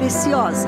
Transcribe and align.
Preciosa. 0.00 0.66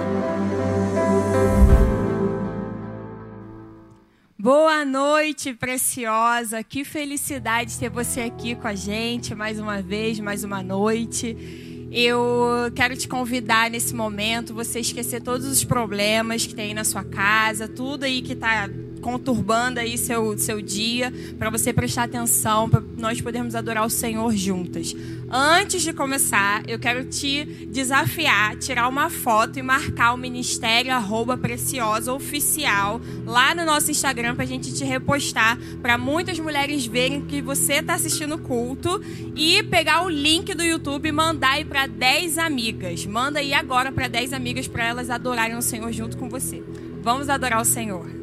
Boa 4.38 4.84
noite, 4.84 5.54
preciosa. 5.54 6.62
Que 6.62 6.84
felicidade 6.84 7.78
ter 7.78 7.88
você 7.88 8.20
aqui 8.20 8.54
com 8.54 8.68
a 8.68 8.74
gente 8.74 9.34
mais 9.34 9.58
uma 9.58 9.80
vez, 9.80 10.20
mais 10.20 10.44
uma 10.44 10.62
noite. 10.62 11.88
Eu 11.90 12.70
quero 12.76 12.94
te 12.94 13.08
convidar 13.08 13.70
nesse 13.70 13.94
momento, 13.94 14.52
você 14.52 14.80
esquecer 14.80 15.22
todos 15.22 15.46
os 15.46 15.64
problemas 15.64 16.44
que 16.44 16.54
tem 16.54 16.74
na 16.74 16.84
sua 16.84 17.02
casa, 17.02 17.66
tudo 17.66 18.04
aí 18.04 18.20
que 18.20 18.34
está 18.34 18.68
conturbando 19.02 19.80
aí 19.80 19.98
seu, 19.98 20.38
seu 20.38 20.62
dia, 20.62 21.12
para 21.38 21.50
você 21.50 21.72
prestar 21.72 22.04
atenção, 22.04 22.70
para 22.70 22.82
nós 22.96 23.20
podermos 23.20 23.54
adorar 23.54 23.84
o 23.84 23.90
Senhor 23.90 24.34
juntas. 24.34 24.94
Antes 25.28 25.82
de 25.82 25.92
começar, 25.92 26.62
eu 26.68 26.78
quero 26.78 27.04
te 27.04 27.44
desafiar, 27.66 28.56
tirar 28.56 28.88
uma 28.88 29.10
foto 29.10 29.58
e 29.58 29.62
marcar 29.62 30.12
o 30.12 30.16
Ministério 30.16 30.92
arroba 30.92 31.36
Preciosa 31.36 32.12
Oficial 32.12 33.00
lá 33.26 33.54
no 33.54 33.64
nosso 33.64 33.90
Instagram 33.90 34.34
para 34.34 34.44
a 34.44 34.46
gente 34.46 34.72
te 34.72 34.84
repostar, 34.84 35.58
para 35.80 35.98
muitas 35.98 36.38
mulheres 36.38 36.86
verem 36.86 37.22
que 37.22 37.42
você 37.42 37.74
está 37.74 37.94
assistindo 37.94 38.36
o 38.36 38.38
culto 38.38 39.02
e 39.34 39.62
pegar 39.64 40.04
o 40.04 40.08
link 40.08 40.54
do 40.54 40.62
YouTube 40.62 41.08
e 41.08 41.12
mandar 41.12 41.52
aí 41.52 41.64
para 41.64 41.86
10 41.86 42.38
amigas. 42.38 43.04
Manda 43.04 43.40
aí 43.40 43.52
agora 43.52 43.90
para 43.90 44.06
10 44.06 44.32
amigas 44.32 44.68
para 44.68 44.86
elas 44.86 45.10
adorarem 45.10 45.56
o 45.56 45.62
Senhor 45.62 45.90
junto 45.92 46.16
com 46.16 46.28
você. 46.28 46.62
Vamos 47.02 47.28
adorar 47.28 47.60
o 47.60 47.64
Senhor. 47.64 48.21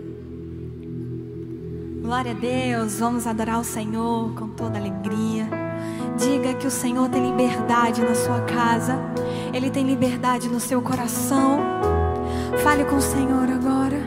Glória 2.09 2.31
a 2.31 2.33
Deus, 2.33 2.97
vamos 2.97 3.27
adorar 3.27 3.59
o 3.59 3.63
Senhor 3.63 4.33
com 4.33 4.47
toda 4.47 4.79
alegria. 4.79 5.47
Diga 6.17 6.55
que 6.55 6.65
o 6.65 6.71
Senhor 6.71 7.07
tem 7.07 7.23
liberdade 7.23 8.01
na 8.01 8.15
sua 8.15 8.41
casa, 8.41 8.97
Ele 9.53 9.69
tem 9.69 9.85
liberdade 9.85 10.49
no 10.49 10.59
seu 10.59 10.81
coração. 10.81 11.59
Fale 12.63 12.83
com 12.85 12.95
o 12.95 13.01
Senhor 13.01 13.47
agora. 13.51 14.01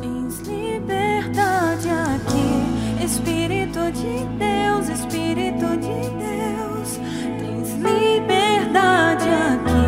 Tens 0.00 0.38
liberdade 0.42 1.88
aqui, 1.90 3.04
Espírito 3.04 3.80
de 3.90 4.24
Deus, 4.38 4.88
Espírito 4.88 5.76
de 5.76 6.08
Deus. 6.22 7.00
Tens 7.40 7.74
liberdade 7.74 9.28
aqui, 9.28 9.85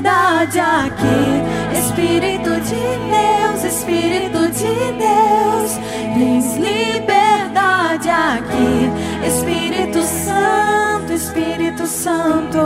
liberdade 0.00 0.58
aqui. 0.58 1.78
Espírito 1.78 2.50
de 2.60 2.80
Deus, 3.10 3.64
Espírito 3.64 4.50
de 4.50 4.74
Deus, 4.98 5.78
tens 6.14 6.56
liberdade 6.56 8.08
aqui. 8.08 8.90
Espírito 9.26 10.02
Santo, 10.02 11.12
Espírito 11.12 11.86
Santo, 11.86 12.58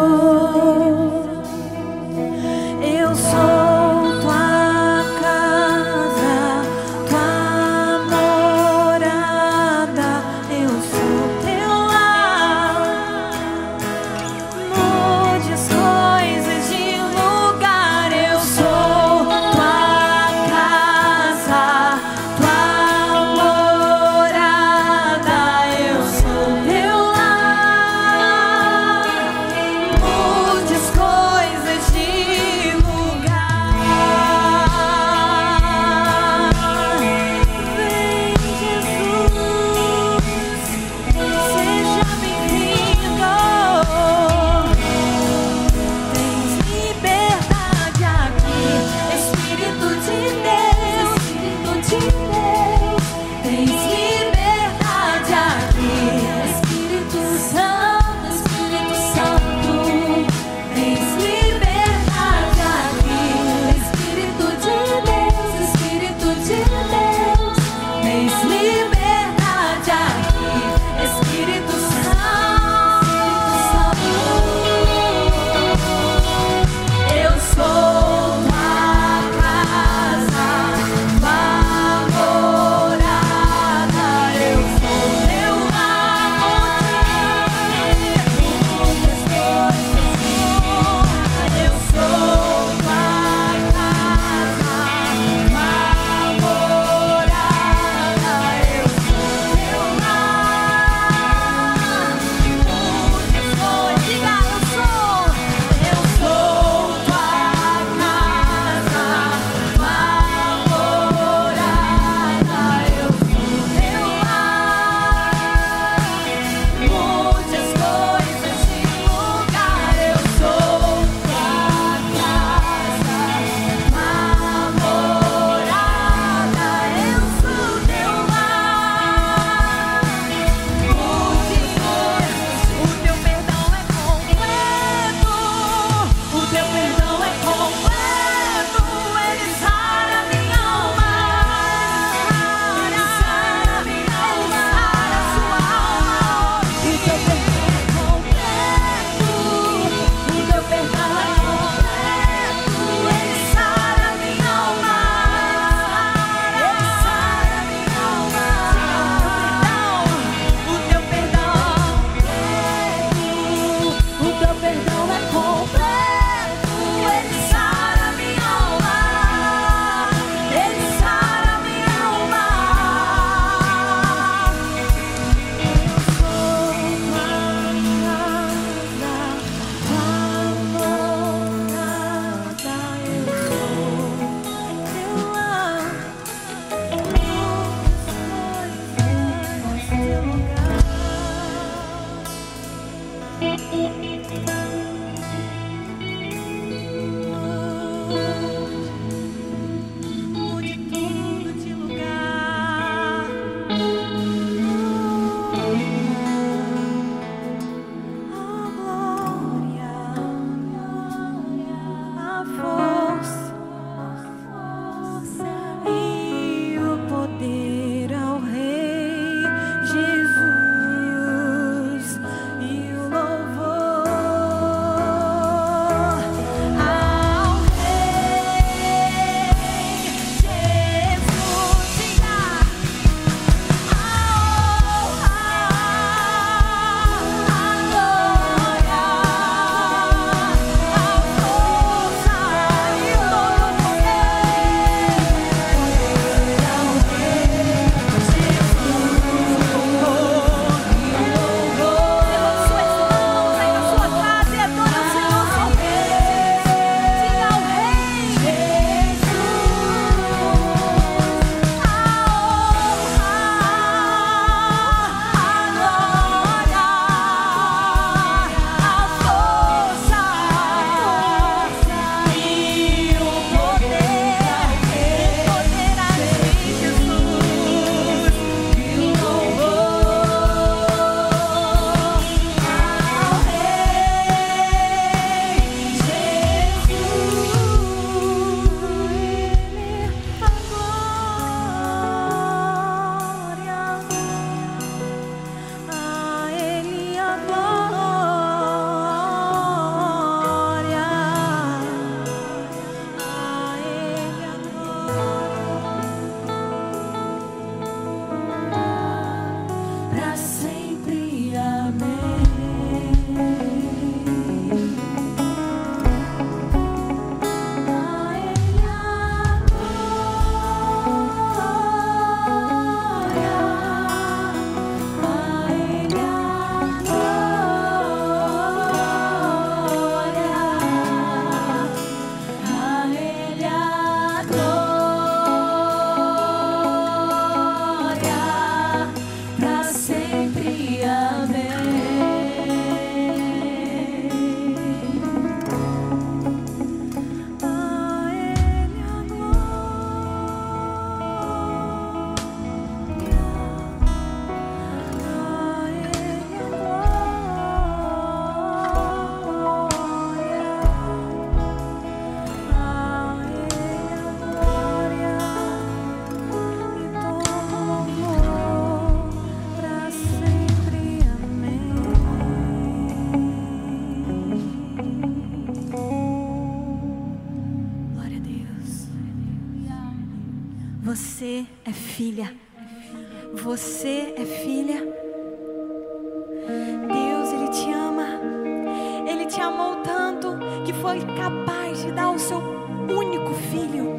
que 390.84 390.92
foi 390.92 391.18
capaz 391.20 392.02
de 392.02 392.12
dar 392.12 392.30
o 392.30 392.38
seu 392.38 392.58
único 392.58 393.54
filho 393.54 394.16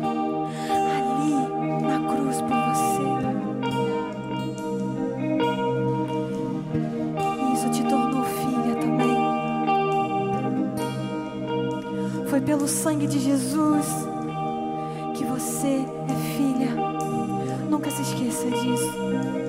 ali 0.96 1.34
na 1.84 2.00
cruz 2.10 2.42
por 2.42 2.50
você. 2.50 3.06
Isso 7.54 7.70
te 7.70 7.84
tornou 7.84 8.24
filha 8.24 8.76
também. 8.82 9.16
Foi 12.28 12.42
pelo 12.42 12.68
sangue 12.68 13.06
de 13.06 13.20
Jesus 13.20 13.86
que 15.16 15.24
você 15.24 15.86
é 16.10 16.16
filha. 16.36 16.72
Nunca 17.70 17.92
se 17.92 18.02
esqueça 18.02 18.50
disso. 18.50 19.45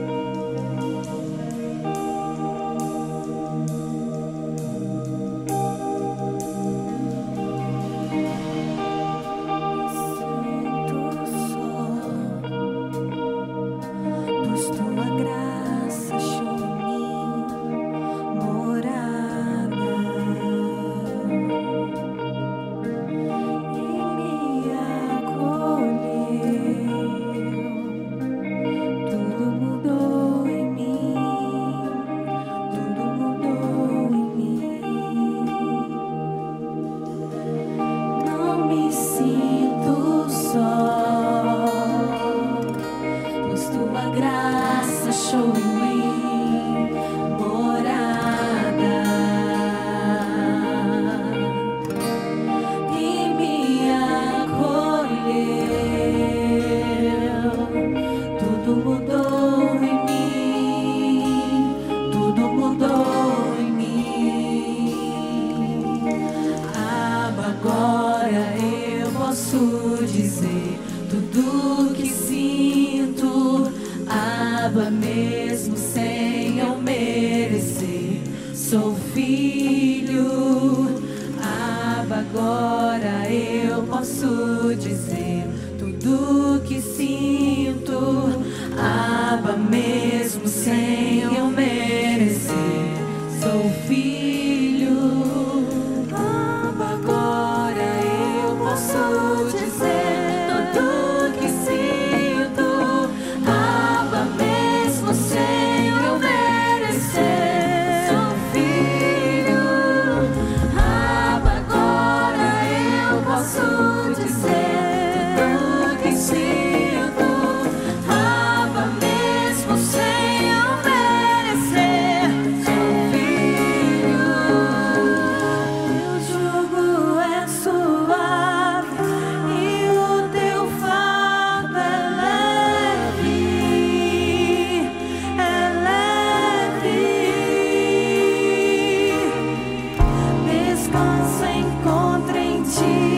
Jesus. 142.66 143.15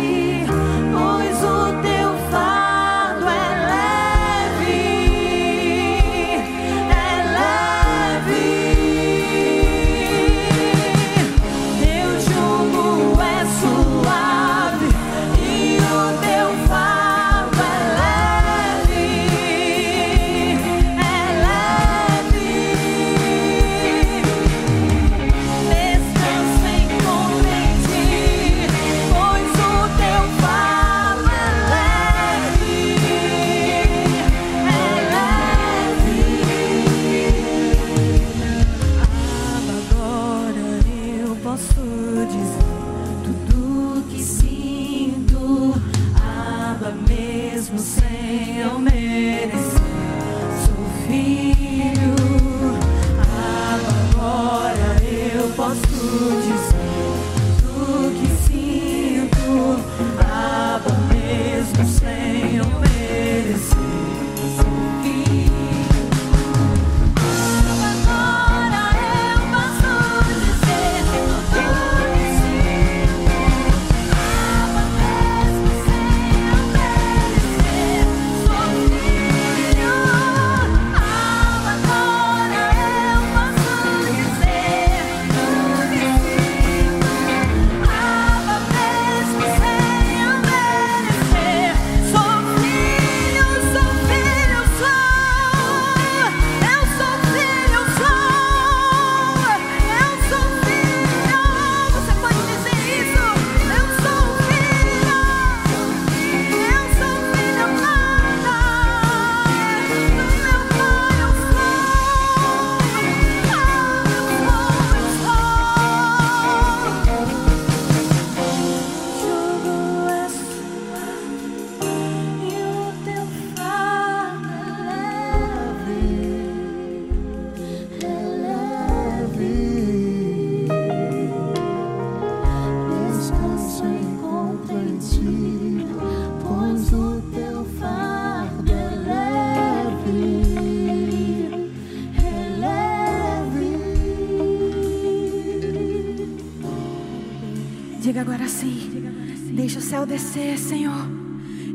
Descer, 150.09 150.59
Senhor. 150.59 151.07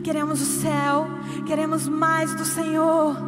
Queremos 0.03 0.41
o 0.41 0.45
céu, 0.45 1.07
queremos 1.45 1.87
mais 1.87 2.35
do 2.35 2.43
Senhor. 2.43 3.22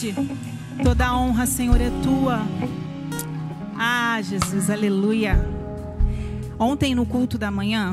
Majestade, 0.00 0.14
toda 0.82 1.06
a 1.06 1.16
honra, 1.16 1.46
Senhor, 1.46 1.80
é 1.80 1.90
tua. 2.02 2.40
Ah, 3.76 4.20
Jesus, 4.22 4.70
aleluia. 4.70 5.38
Ontem 6.58 6.94
no 6.94 7.04
culto 7.04 7.36
da 7.36 7.50
manhã, 7.50 7.92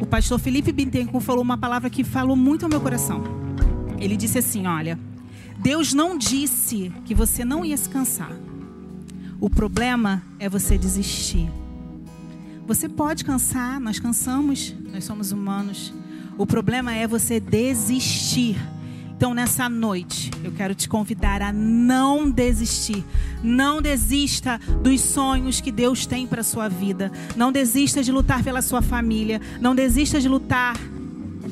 o 0.00 0.06
pastor 0.06 0.38
Felipe 0.38 0.72
Bintencourt 0.72 1.24
falou 1.24 1.42
uma 1.42 1.58
palavra 1.58 1.90
que 1.90 2.04
falou 2.04 2.36
muito 2.36 2.64
ao 2.64 2.68
meu 2.68 2.80
coração. 2.80 3.22
Ele 3.98 4.16
disse 4.16 4.38
assim: 4.38 4.66
Olha, 4.66 4.98
Deus 5.58 5.92
não 5.92 6.16
disse 6.16 6.92
que 7.04 7.14
você 7.14 7.44
não 7.44 7.64
ia 7.64 7.76
se 7.76 7.88
cansar. 7.88 8.32
O 9.40 9.50
problema 9.50 10.22
é 10.38 10.48
você 10.48 10.78
desistir. 10.78 11.48
Você 12.66 12.88
pode 12.88 13.24
cansar, 13.24 13.78
nós 13.78 13.98
cansamos, 13.98 14.74
nós 14.92 15.04
somos 15.04 15.30
humanos. 15.30 15.92
O 16.36 16.46
problema 16.46 16.94
é 16.94 17.06
você 17.06 17.38
desistir 17.38 18.56
então, 19.16 19.32
nessa 19.32 19.66
noite, 19.66 20.30
eu 20.44 20.52
quero 20.52 20.74
te 20.74 20.86
convidar 20.86 21.40
a 21.40 21.50
não 21.50 22.30
desistir. 22.30 23.02
Não 23.42 23.80
desista 23.80 24.60
dos 24.82 25.00
sonhos 25.00 25.58
que 25.58 25.72
Deus 25.72 26.04
tem 26.04 26.26
para 26.26 26.42
sua 26.42 26.68
vida. 26.68 27.10
Não 27.34 27.50
desista 27.50 28.02
de 28.02 28.12
lutar 28.12 28.44
pela 28.44 28.60
sua 28.60 28.82
família. 28.82 29.40
Não 29.58 29.74
desista 29.74 30.20
de 30.20 30.28
lutar 30.28 30.76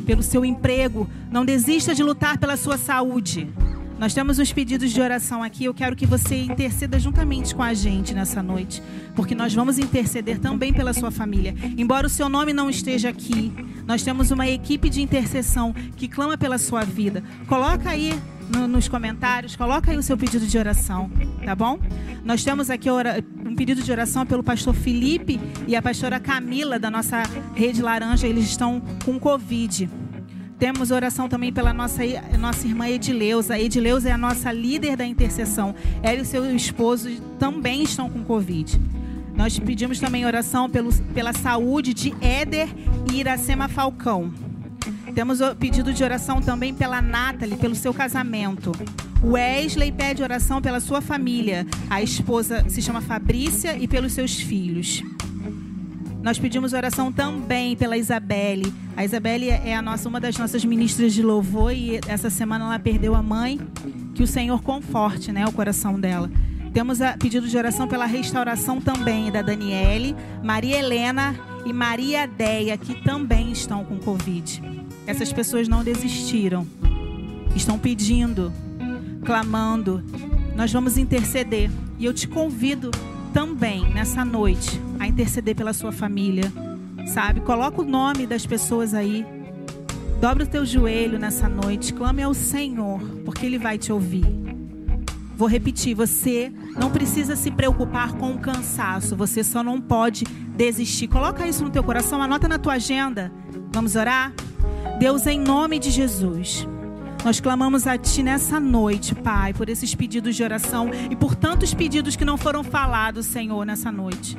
pelo 0.05 0.23
seu 0.23 0.45
emprego. 0.45 1.09
Não 1.31 1.43
desista 1.43 1.95
de 1.95 2.03
lutar 2.03 2.37
pela 2.37 2.59
sua 2.59 2.77
saúde. 2.77 3.49
Nós 3.99 4.13
temos 4.13 4.39
uns 4.39 4.53
pedidos 4.53 4.91
de 4.91 5.01
oração 5.01 5.43
aqui. 5.43 5.65
Eu 5.65 5.75
quero 5.75 5.95
que 5.95 6.05
você 6.05 6.37
interceda 6.43 6.99
juntamente 6.99 7.55
com 7.55 7.63
a 7.63 7.73
gente 7.73 8.13
nessa 8.13 8.43
noite, 8.43 8.83
porque 9.15 9.35
nós 9.35 9.55
vamos 9.55 9.79
interceder 9.79 10.39
também 10.39 10.73
pela 10.73 10.93
sua 10.93 11.11
família. 11.11 11.55
Embora 11.79 12.07
o 12.07 12.11
seu 12.11 12.29
nome 12.29 12.53
não 12.53 12.69
esteja 12.69 13.09
aqui, 13.09 13.53
nós 13.87 14.03
temos 14.03 14.31
uma 14.31 14.49
equipe 14.49 14.91
de 14.91 15.01
intercessão 15.01 15.73
que 15.97 16.09
clama 16.09 16.37
pela 16.37 16.59
sua 16.59 16.85
vida. 16.85 17.23
Coloca 17.47 17.89
aí 17.89 18.19
no, 18.49 18.67
nos 18.67 18.89
comentários, 18.89 19.57
coloca 19.57 19.91
aí 19.91 19.97
o 19.97 20.03
seu 20.03 20.17
pedido 20.17 20.47
de 20.47 20.59
oração, 20.59 21.11
tá 21.45 21.55
bom? 21.55 21.79
Nós 22.25 22.43
temos 22.43 22.71
aqui 22.71 22.89
um 22.91 23.55
pedido 23.55 23.83
de 23.83 23.93
oração 23.93 24.27
pelo 24.27 24.43
pastor 24.43 24.75
Felipe 24.75 25.41
e 25.69 25.77
a 25.77 25.83
pastora 25.83 26.19
Camila 26.19 26.79
da 26.79 26.91
nossa 26.91 27.23
rede 27.55 27.81
laranja. 27.81 28.27
Eles 28.27 28.45
estão 28.45 28.83
com 29.05 29.19
Covid. 29.19 29.89
Temos 30.59 30.91
oração 30.91 31.29
também 31.29 31.53
pela 31.53 31.73
nossa, 31.73 32.03
nossa 32.39 32.67
irmã 32.67 32.89
Edileuza. 32.89 33.59
Edileuza 33.59 34.09
é 34.09 34.13
a 34.13 34.19
nossa 34.19 34.53
líder 34.53 34.97
da 34.97 35.05
intercessão. 35.05 35.75
Ela 36.03 36.21
e 36.21 36.25
seu 36.25 36.55
esposo 36.55 37.11
também 37.39 37.83
estão 37.83 38.09
com 38.09 38.23
Covid. 38.23 38.81
Nós 39.35 39.59
pedimos 39.59 39.99
também 39.99 40.25
oração 40.25 40.71
pelo, 40.71 40.93
pela 41.13 41.33
saúde 41.33 41.93
de 41.93 42.15
Éder 42.21 42.69
e 43.13 43.19
Iracema 43.19 43.69
Falcão. 43.69 44.33
Temos 45.15 45.41
pedido 45.59 45.93
de 45.93 46.03
oração 46.03 46.41
também 46.41 46.73
pela 46.73 47.03
Nathalie, 47.03 47.57
pelo 47.57 47.75
seu 47.75 47.93
casamento. 47.93 48.73
Wesley 49.23 49.91
pede 49.91 50.23
oração 50.23 50.61
pela 50.61 50.81
sua 50.81 51.01
família. 51.01 51.67
A 51.89 52.03
esposa 52.03 52.65
se 52.69 52.83
chama 52.83 53.01
Fabrícia 53.01 53.77
e 53.77 53.89
pelos 53.89 54.13
seus 54.13 54.35
filhos. 54.35 55.03
Nós 56.25 56.39
pedimos 56.39 56.73
oração 56.73 57.13
também 57.13 57.77
pela 57.77 57.99
Isabelle. 57.99 58.73
A 58.97 59.05
Isabelle 59.05 59.51
é 59.51 59.77
a 59.77 59.83
nossa, 59.83 60.09
uma 60.09 60.19
das 60.19 60.39
nossas 60.39 60.65
ministras 60.65 61.13
de 61.13 61.23
louvor 61.23 61.71
e 61.71 62.01
essa 62.09 62.31
semana 62.31 62.65
ela 62.65 62.79
perdeu 62.79 63.15
a 63.15 63.23
mãe. 63.23 63.61
Que 64.15 64.23
o 64.23 64.27
Senhor 64.27 64.63
conforte 64.63 65.31
né, 65.31 65.45
o 65.45 65.53
coração 65.53 66.01
dela. 66.01 66.31
Temos 66.73 67.03
a 67.03 67.13
pedido 67.13 67.47
de 67.47 67.55
oração 67.59 67.87
pela 67.87 68.07
restauração 68.07 68.81
também 68.81 69.31
da 69.31 69.43
Daniele, 69.43 70.17
Maria 70.43 70.79
Helena 70.79 71.37
e 71.67 71.75
Maria 71.75 72.27
Deia, 72.27 72.79
que 72.79 72.95
também 73.03 73.53
estão 73.53 73.85
com 73.85 73.99
Covid. 73.99 74.63
Essas 75.07 75.31
pessoas 75.31 75.69
não 75.69 75.85
desistiram. 75.85 76.67
Estão 77.55 77.79
pedindo, 77.79 78.51
clamando. 79.27 80.03
Nós 80.57 80.73
vamos 80.73 80.97
interceder. 80.97 81.71
E 81.99 82.07
eu 82.07 82.15
te 82.15 82.27
convido 82.27 82.91
também 83.35 83.93
nessa 83.93 84.25
noite 84.25 84.81
a 85.01 85.09
interceder 85.09 85.57
pela 85.57 85.73
sua 85.73 85.91
família, 85.91 86.51
sabe? 87.13 87.41
Coloca 87.41 87.83
o 87.83 87.85
nome 87.85 88.27
das 88.29 88.47
pessoas 88.47 88.95
aí. 88.95 89.27
Dobra 90.21 90.45
o 90.45 90.47
teu 90.47 90.65
joelho 90.65 91.19
nessa 91.19 91.49
noite, 91.49 91.93
clame 91.93 92.23
ao 92.23 92.33
Senhor, 92.33 93.01
porque 93.25 93.45
Ele 93.45 93.59
vai 93.59 93.77
te 93.77 93.93
ouvir. 93.93 94.25
Vou 95.37 95.49
repetir, 95.49 95.97
você 95.97 96.53
não 96.79 96.93
precisa 96.93 97.35
se 97.35 97.51
preocupar 97.51 98.13
com 98.13 98.31
o 98.31 98.39
cansaço, 98.39 99.17
você 99.17 99.43
só 99.43 99.65
não 99.65 99.81
pode 99.81 100.25
desistir. 100.57 101.09
Coloca 101.09 101.47
isso 101.47 101.65
no 101.65 101.71
teu 101.71 101.83
coração, 101.83 102.23
anota 102.23 102.47
na 102.47 102.57
tua 102.57 102.75
agenda. 102.75 103.33
Vamos 103.73 103.97
orar? 103.97 104.33
Deus, 105.01 105.27
em 105.27 105.41
nome 105.41 105.81
de 105.81 105.91
Jesus. 105.91 106.69
Nós 107.25 107.41
clamamos 107.41 107.87
a 107.87 107.97
Ti 107.97 108.23
nessa 108.23 108.61
noite, 108.61 109.15
Pai, 109.15 109.55
por 109.55 109.71
esses 109.71 109.95
pedidos 109.95 110.37
de 110.37 110.43
oração 110.45 110.91
e 111.11 111.17
por 111.17 111.35
tantos 111.35 111.73
pedidos 111.73 112.17
que 112.17 112.25
não 112.25 112.37
foram 112.37 112.63
falados, 112.63 113.25
Senhor, 113.25 113.65
nessa 113.65 113.91
noite. 113.91 114.37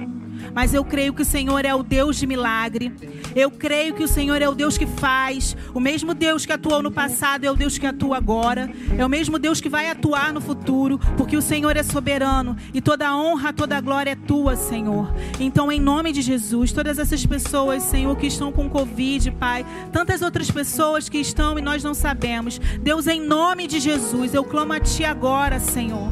Mas 0.53 0.73
eu 0.73 0.83
creio 0.83 1.13
que 1.13 1.21
o 1.21 1.25
Senhor 1.25 1.65
é 1.65 1.73
o 1.73 1.81
Deus 1.81 2.17
de 2.17 2.27
milagre. 2.27 2.93
Eu 3.35 3.49
creio 3.49 3.93
que 3.93 4.03
o 4.03 4.07
Senhor 4.07 4.41
é 4.41 4.47
o 4.47 4.53
Deus 4.53 4.77
que 4.77 4.85
faz. 4.85 5.55
O 5.73 5.79
mesmo 5.79 6.13
Deus 6.13 6.45
que 6.45 6.51
atuou 6.51 6.81
no 6.81 6.91
passado 6.91 7.45
é 7.45 7.51
o 7.51 7.55
Deus 7.55 7.77
que 7.77 7.87
atua 7.87 8.17
agora. 8.17 8.69
É 8.97 9.05
o 9.05 9.09
mesmo 9.09 9.39
Deus 9.39 9.59
que 9.59 9.69
vai 9.69 9.89
atuar 9.89 10.33
no 10.33 10.41
futuro, 10.41 10.99
porque 11.17 11.35
o 11.35 11.41
Senhor 11.41 11.75
é 11.75 11.83
soberano 11.83 12.55
e 12.73 12.81
toda 12.81 13.07
a 13.07 13.17
honra, 13.17 13.53
toda 13.53 13.77
a 13.77 13.81
glória 13.81 14.11
é 14.11 14.15
tua, 14.15 14.55
Senhor. 14.55 15.13
Então, 15.39 15.71
em 15.71 15.79
nome 15.79 16.11
de 16.11 16.21
Jesus, 16.21 16.71
todas 16.71 16.99
essas 16.99 17.25
pessoas, 17.25 17.83
Senhor, 17.83 18.15
que 18.15 18.27
estão 18.27 18.51
com 18.51 18.69
Covid, 18.69 19.31
Pai, 19.31 19.65
tantas 19.91 20.21
outras 20.21 20.49
pessoas 20.51 21.09
que 21.09 21.17
estão 21.17 21.57
e 21.57 21.61
nós 21.61 21.83
não 21.83 21.93
sabemos. 21.93 22.59
Deus, 22.81 23.07
em 23.07 23.21
nome 23.21 23.67
de 23.67 23.79
Jesus, 23.79 24.33
eu 24.33 24.43
clamo 24.43 24.73
a 24.73 24.79
Ti 24.79 25.05
agora, 25.05 25.59
Senhor. 25.59 26.09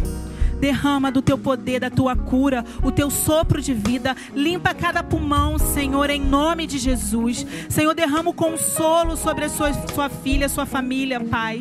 Derrama 0.59 1.11
do 1.11 1.21
teu 1.21 1.37
poder, 1.37 1.81
da 1.81 1.89
tua 1.89 2.15
cura, 2.15 2.63
o 2.81 2.89
teu 2.89 3.09
sopro 3.09 3.61
de 3.61 3.73
vida. 3.73 4.15
Limpa 4.33 4.73
cada 4.73 5.03
pulmão, 5.03 5.57
Senhor, 5.57 6.09
em 6.09 6.21
nome 6.21 6.65
de 6.65 6.77
Jesus. 6.77 7.45
Senhor, 7.67 7.93
derrama 7.93 8.29
o 8.29 8.33
consolo 8.33 9.17
sobre 9.17 9.43
a 9.43 9.49
sua, 9.49 9.73
sua 9.93 10.07
filha, 10.07 10.47
sua 10.47 10.65
família, 10.65 11.19
Pai. 11.19 11.59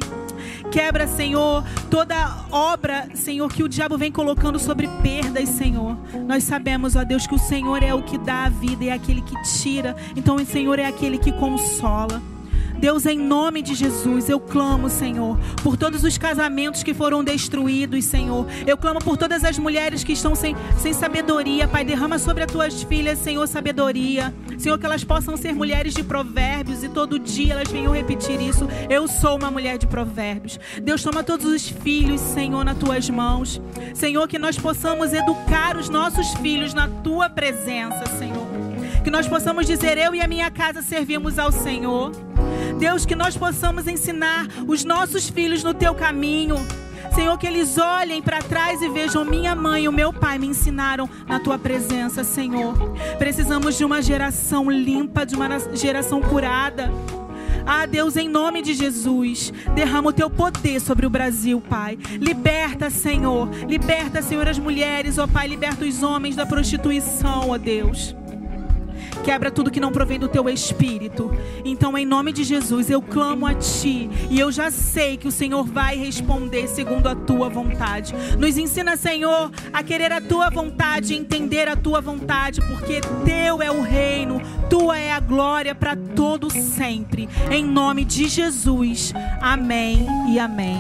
Quebra, 0.70 1.08
Senhor, 1.08 1.64
toda 1.90 2.46
obra, 2.50 3.08
Senhor, 3.14 3.52
que 3.52 3.64
o 3.64 3.68
diabo 3.68 3.98
vem 3.98 4.12
colocando 4.12 4.58
sobre 4.58 4.88
perdas, 5.02 5.48
Senhor. 5.48 5.96
Nós 6.26 6.44
sabemos, 6.44 6.94
ó 6.94 7.02
Deus, 7.02 7.26
que 7.26 7.34
o 7.34 7.38
Senhor 7.38 7.82
é 7.82 7.92
o 7.92 8.02
que 8.02 8.16
dá 8.18 8.44
a 8.44 8.48
vida 8.48 8.84
e 8.84 8.88
é 8.88 8.92
aquele 8.92 9.22
que 9.22 9.34
tira. 9.42 9.96
Então, 10.14 10.36
o 10.36 10.46
Senhor 10.46 10.78
é 10.78 10.86
aquele 10.86 11.18
que 11.18 11.32
consola. 11.32 12.22
Deus, 12.82 13.06
em 13.06 13.16
nome 13.16 13.62
de 13.62 13.76
Jesus, 13.76 14.28
eu 14.28 14.40
clamo, 14.40 14.90
Senhor, 14.90 15.38
por 15.62 15.76
todos 15.76 16.02
os 16.02 16.18
casamentos 16.18 16.82
que 16.82 16.92
foram 16.92 17.22
destruídos, 17.22 18.04
Senhor. 18.06 18.44
Eu 18.66 18.76
clamo 18.76 18.98
por 18.98 19.16
todas 19.16 19.44
as 19.44 19.56
mulheres 19.56 20.02
que 20.02 20.14
estão 20.14 20.34
sem, 20.34 20.56
sem 20.78 20.92
sabedoria, 20.92 21.68
Pai. 21.68 21.84
Derrama 21.84 22.18
sobre 22.18 22.42
as 22.42 22.50
tuas 22.50 22.82
filhas, 22.82 23.20
Senhor, 23.20 23.46
sabedoria. 23.46 24.34
Senhor, 24.58 24.76
que 24.80 24.84
elas 24.84 25.04
possam 25.04 25.36
ser 25.36 25.54
mulheres 25.54 25.94
de 25.94 26.02
provérbios 26.02 26.82
e 26.82 26.88
todo 26.88 27.20
dia 27.20 27.52
elas 27.52 27.70
venham 27.70 27.92
repetir 27.92 28.40
isso. 28.40 28.66
Eu 28.90 29.06
sou 29.06 29.38
uma 29.38 29.48
mulher 29.48 29.78
de 29.78 29.86
provérbios. 29.86 30.58
Deus, 30.82 31.04
toma 31.04 31.22
todos 31.22 31.46
os 31.46 31.68
filhos, 31.68 32.20
Senhor, 32.20 32.64
nas 32.64 32.76
tuas 32.76 33.08
mãos. 33.08 33.62
Senhor, 33.94 34.26
que 34.26 34.40
nós 34.40 34.58
possamos 34.58 35.12
educar 35.12 35.76
os 35.76 35.88
nossos 35.88 36.34
filhos 36.38 36.74
na 36.74 36.88
tua 36.88 37.30
presença, 37.30 38.02
Senhor. 38.18 38.51
Que 39.04 39.10
nós 39.10 39.26
possamos 39.26 39.66
dizer: 39.66 39.98
Eu 39.98 40.14
e 40.14 40.20
a 40.20 40.28
minha 40.28 40.50
casa 40.50 40.82
servimos 40.82 41.38
ao 41.38 41.50
Senhor. 41.50 42.12
Deus, 42.78 43.04
que 43.04 43.14
nós 43.14 43.36
possamos 43.36 43.86
ensinar 43.86 44.46
os 44.66 44.84
nossos 44.84 45.28
filhos 45.28 45.62
no 45.62 45.74
teu 45.74 45.94
caminho. 45.94 46.56
Senhor, 47.14 47.36
que 47.36 47.46
eles 47.46 47.76
olhem 47.76 48.22
para 48.22 48.38
trás 48.38 48.80
e 48.80 48.88
vejam 48.88 49.24
minha 49.24 49.54
mãe 49.54 49.84
e 49.84 49.88
o 49.88 49.92
meu 49.92 50.12
pai 50.12 50.38
me 50.38 50.46
ensinaram 50.46 51.08
na 51.26 51.38
tua 51.38 51.58
presença, 51.58 52.24
Senhor. 52.24 52.74
Precisamos 53.18 53.76
de 53.76 53.84
uma 53.84 54.00
geração 54.00 54.70
limpa, 54.70 55.26
de 55.26 55.34
uma 55.34 55.48
geração 55.74 56.22
curada. 56.22 56.90
Ah, 57.66 57.86
Deus, 57.86 58.16
em 58.16 58.28
nome 58.28 58.62
de 58.62 58.72
Jesus, 58.74 59.52
derrama 59.74 60.08
o 60.08 60.12
teu 60.12 60.30
poder 60.30 60.80
sobre 60.80 61.06
o 61.06 61.10
Brasil, 61.10 61.60
Pai. 61.60 61.98
Liberta, 62.18 62.88
Senhor. 62.88 63.48
Liberta, 63.68 64.22
Senhor, 64.22 64.48
as 64.48 64.58
mulheres, 64.58 65.18
ó 65.18 65.26
Pai. 65.26 65.48
Liberta 65.48 65.84
os 65.84 66.02
homens 66.02 66.34
da 66.34 66.46
prostituição, 66.46 67.50
ó 67.50 67.58
Deus. 67.58 68.16
Quebra 69.24 69.50
tudo 69.50 69.70
que 69.70 69.80
não 69.80 69.92
provém 69.92 70.18
do 70.18 70.28
teu 70.28 70.48
espírito. 70.48 71.30
Então, 71.64 71.96
em 71.96 72.04
nome 72.04 72.32
de 72.32 72.42
Jesus, 72.42 72.90
eu 72.90 73.00
clamo 73.00 73.46
a 73.46 73.54
ti. 73.54 74.11
E 74.28 74.38
eu 74.38 74.50
já 74.50 74.70
sei 74.70 75.16
que 75.16 75.28
o 75.28 75.32
Senhor 75.32 75.64
vai 75.64 75.96
responder 75.96 76.66
segundo 76.68 77.06
a 77.06 77.14
tua 77.14 77.48
vontade. 77.48 78.14
Nos 78.38 78.56
ensina, 78.56 78.96
Senhor, 78.96 79.50
a 79.72 79.82
querer 79.82 80.12
a 80.12 80.20
tua 80.20 80.50
vontade, 80.50 81.14
entender 81.14 81.68
a 81.68 81.76
tua 81.76 82.00
vontade, 82.00 82.61
porque 82.62 83.00
teu 83.24 83.62
é 83.62 83.70
o 83.70 83.80
reino, 83.80 84.40
tua 84.68 84.98
é 84.98 85.12
a 85.12 85.20
glória 85.20 85.74
para 85.74 85.94
todo 85.94 86.50
sempre. 86.50 87.28
Em 87.50 87.64
nome 87.64 88.04
de 88.04 88.28
Jesus. 88.28 89.12
Amém 89.40 90.06
e 90.28 90.38
amém. 90.38 90.78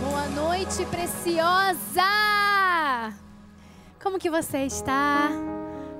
Boa 0.00 0.28
noite, 0.28 0.84
preciosa. 0.86 2.53
Como 4.04 4.18
que 4.18 4.28
você 4.28 4.66
está? 4.66 5.30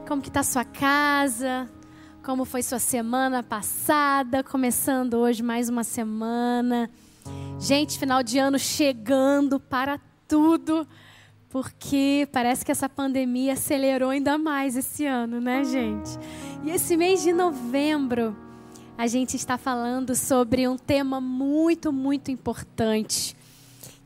Como 0.07 0.21
que 0.21 0.29
está 0.29 0.43
sua 0.43 0.63
casa? 0.63 1.67
Como 2.23 2.45
foi 2.45 2.63
sua 2.63 2.79
semana 2.79 3.43
passada? 3.43 4.45
Começando 4.45 5.15
hoje 5.15 5.43
mais 5.43 5.71
uma 5.71 5.83
semana. 5.83 6.91
Gente, 7.59 7.99
final 7.99 8.23
de 8.23 8.39
ano 8.39 8.59
chegando 8.59 9.59
para 9.59 9.99
tudo, 10.29 10.87
porque 11.49 12.29
parece 12.31 12.63
que 12.63 12.71
essa 12.71 12.91
pandemia 12.91 13.55
acelerou 13.55 14.11
ainda 14.11 14.37
mais 14.37 14.77
esse 14.77 15.07
ano, 15.07 15.41
né, 15.41 15.65
gente? 15.65 16.11
E 16.63 16.73
esse 16.73 16.99
mês 16.99 17.23
de 17.23 17.33
novembro, 17.33 18.37
a 18.99 19.07
gente 19.07 19.35
está 19.35 19.57
falando 19.57 20.15
sobre 20.15 20.69
um 20.69 20.77
tema 20.77 21.23
muito, 21.23 21.91
muito 21.91 22.31
importante, 22.31 23.35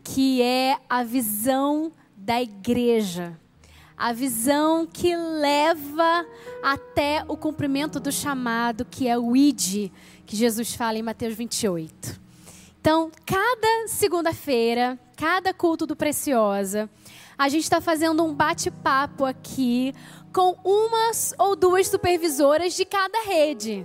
que 0.04 0.40
é 0.40 0.78
a 0.88 1.02
visão 1.02 1.90
da 2.16 2.40
igreja 2.40 3.36
a 3.98 4.12
visão 4.12 4.86
que 4.86 5.16
leva 5.16 6.24
até 6.62 7.24
o 7.26 7.36
cumprimento 7.36 7.98
do 7.98 8.12
chamado, 8.12 8.84
que 8.84 9.08
é 9.08 9.18
o 9.18 9.36
ID, 9.36 9.90
que 10.24 10.36
Jesus 10.36 10.74
fala 10.74 10.98
em 10.98 11.02
Mateus 11.02 11.34
28. 11.34 12.20
Então, 12.80 13.10
cada 13.26 13.88
segunda-feira, 13.88 14.96
cada 15.16 15.52
culto 15.52 15.84
do 15.84 15.96
Preciosa, 15.96 16.88
a 17.36 17.48
gente 17.48 17.64
está 17.64 17.80
fazendo 17.80 18.24
um 18.24 18.32
bate-papo 18.32 19.24
aqui 19.24 19.92
com 20.32 20.56
umas 20.62 21.34
ou 21.36 21.56
duas 21.56 21.88
supervisoras 21.88 22.74
de 22.74 22.84
cada 22.84 23.24
rede. 23.24 23.84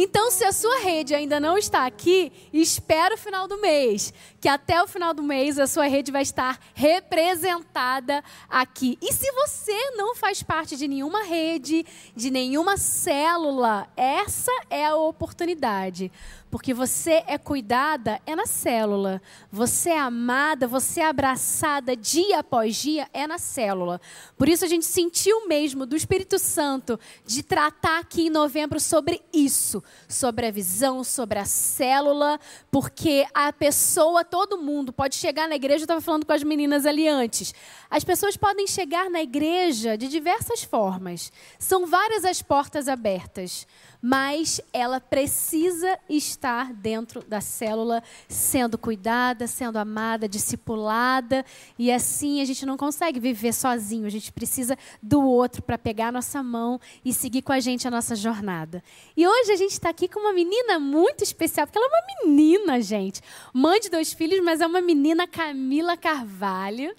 Então, 0.00 0.30
se 0.30 0.44
a 0.44 0.52
sua 0.52 0.78
rede 0.78 1.12
ainda 1.12 1.40
não 1.40 1.58
está 1.58 1.84
aqui, 1.84 2.30
espera 2.52 3.16
o 3.16 3.18
final 3.18 3.48
do 3.48 3.60
mês, 3.60 4.14
que 4.40 4.48
até 4.48 4.80
o 4.80 4.86
final 4.86 5.12
do 5.12 5.24
mês 5.24 5.58
a 5.58 5.66
sua 5.66 5.88
rede 5.88 6.12
vai 6.12 6.22
estar 6.22 6.56
representada 6.72 8.22
aqui. 8.48 8.96
E 9.02 9.12
se 9.12 9.28
você 9.32 9.90
não 9.96 10.14
faz 10.14 10.40
parte 10.40 10.76
de 10.76 10.86
nenhuma 10.86 11.24
rede, 11.24 11.84
de 12.14 12.30
nenhuma 12.30 12.76
célula, 12.76 13.88
essa 13.96 14.52
é 14.70 14.86
a 14.86 14.94
oportunidade. 14.94 16.12
Porque 16.50 16.72
você 16.72 17.22
é 17.26 17.36
cuidada 17.36 18.20
é 18.26 18.34
na 18.34 18.46
célula. 18.46 19.20
Você 19.50 19.90
é 19.90 19.98
amada, 19.98 20.66
você 20.66 21.00
é 21.00 21.06
abraçada 21.06 21.94
dia 21.94 22.40
após 22.40 22.76
dia 22.76 23.08
é 23.12 23.26
na 23.26 23.38
célula. 23.38 24.00
Por 24.36 24.48
isso 24.48 24.64
a 24.64 24.68
gente 24.68 24.86
sentiu 24.86 25.46
mesmo 25.46 25.84
do 25.84 25.96
Espírito 25.96 26.38
Santo 26.38 26.98
de 27.26 27.42
tratar 27.42 27.98
aqui 27.98 28.28
em 28.28 28.30
novembro 28.30 28.80
sobre 28.80 29.22
isso, 29.32 29.82
sobre 30.08 30.46
a 30.46 30.50
visão, 30.50 31.04
sobre 31.04 31.38
a 31.38 31.44
célula, 31.44 32.40
porque 32.70 33.26
a 33.34 33.52
pessoa, 33.52 34.24
todo 34.24 34.58
mundo 34.58 34.92
pode 34.92 35.16
chegar 35.16 35.48
na 35.48 35.56
igreja, 35.56 35.82
eu 35.82 35.84
estava 35.84 36.00
falando 36.00 36.24
com 36.24 36.32
as 36.32 36.42
meninas 36.42 36.86
ali 36.86 37.06
antes. 37.08 37.54
As 37.90 38.04
pessoas 38.04 38.36
podem 38.36 38.66
chegar 38.66 39.10
na 39.10 39.22
igreja 39.22 39.96
de 39.96 40.08
diversas 40.08 40.62
formas. 40.62 41.32
São 41.58 41.86
várias 41.86 42.24
as 42.24 42.40
portas 42.40 42.88
abertas 42.88 43.66
mas 44.00 44.60
ela 44.72 45.00
precisa 45.00 45.98
estar 46.08 46.72
dentro 46.72 47.22
da 47.22 47.40
célula, 47.40 48.02
sendo 48.28 48.78
cuidada, 48.78 49.46
sendo 49.46 49.76
amada, 49.76 50.28
discipulada, 50.28 51.44
e 51.78 51.90
assim 51.90 52.40
a 52.40 52.44
gente 52.44 52.64
não 52.64 52.76
consegue 52.76 53.18
viver 53.18 53.52
sozinho, 53.52 54.06
a 54.06 54.10
gente 54.10 54.32
precisa 54.32 54.76
do 55.02 55.22
outro 55.22 55.62
para 55.62 55.76
pegar 55.76 56.08
a 56.08 56.12
nossa 56.12 56.42
mão 56.42 56.80
e 57.04 57.12
seguir 57.12 57.42
com 57.42 57.52
a 57.52 57.60
gente 57.60 57.86
a 57.86 57.90
nossa 57.90 58.14
jornada. 58.14 58.82
E 59.16 59.26
hoje 59.26 59.52
a 59.52 59.56
gente 59.56 59.72
está 59.72 59.90
aqui 59.90 60.08
com 60.08 60.20
uma 60.20 60.32
menina 60.32 60.78
muito 60.78 61.24
especial, 61.24 61.66
porque 61.66 61.78
ela 61.78 61.88
é 61.88 61.90
uma 61.90 62.24
menina, 62.24 62.80
gente, 62.80 63.20
mãe 63.52 63.80
de 63.80 63.90
dois 63.90 64.12
filhos, 64.12 64.40
mas 64.42 64.60
é 64.60 64.66
uma 64.66 64.80
menina 64.80 65.26
Camila 65.26 65.96
Carvalho, 65.96 66.94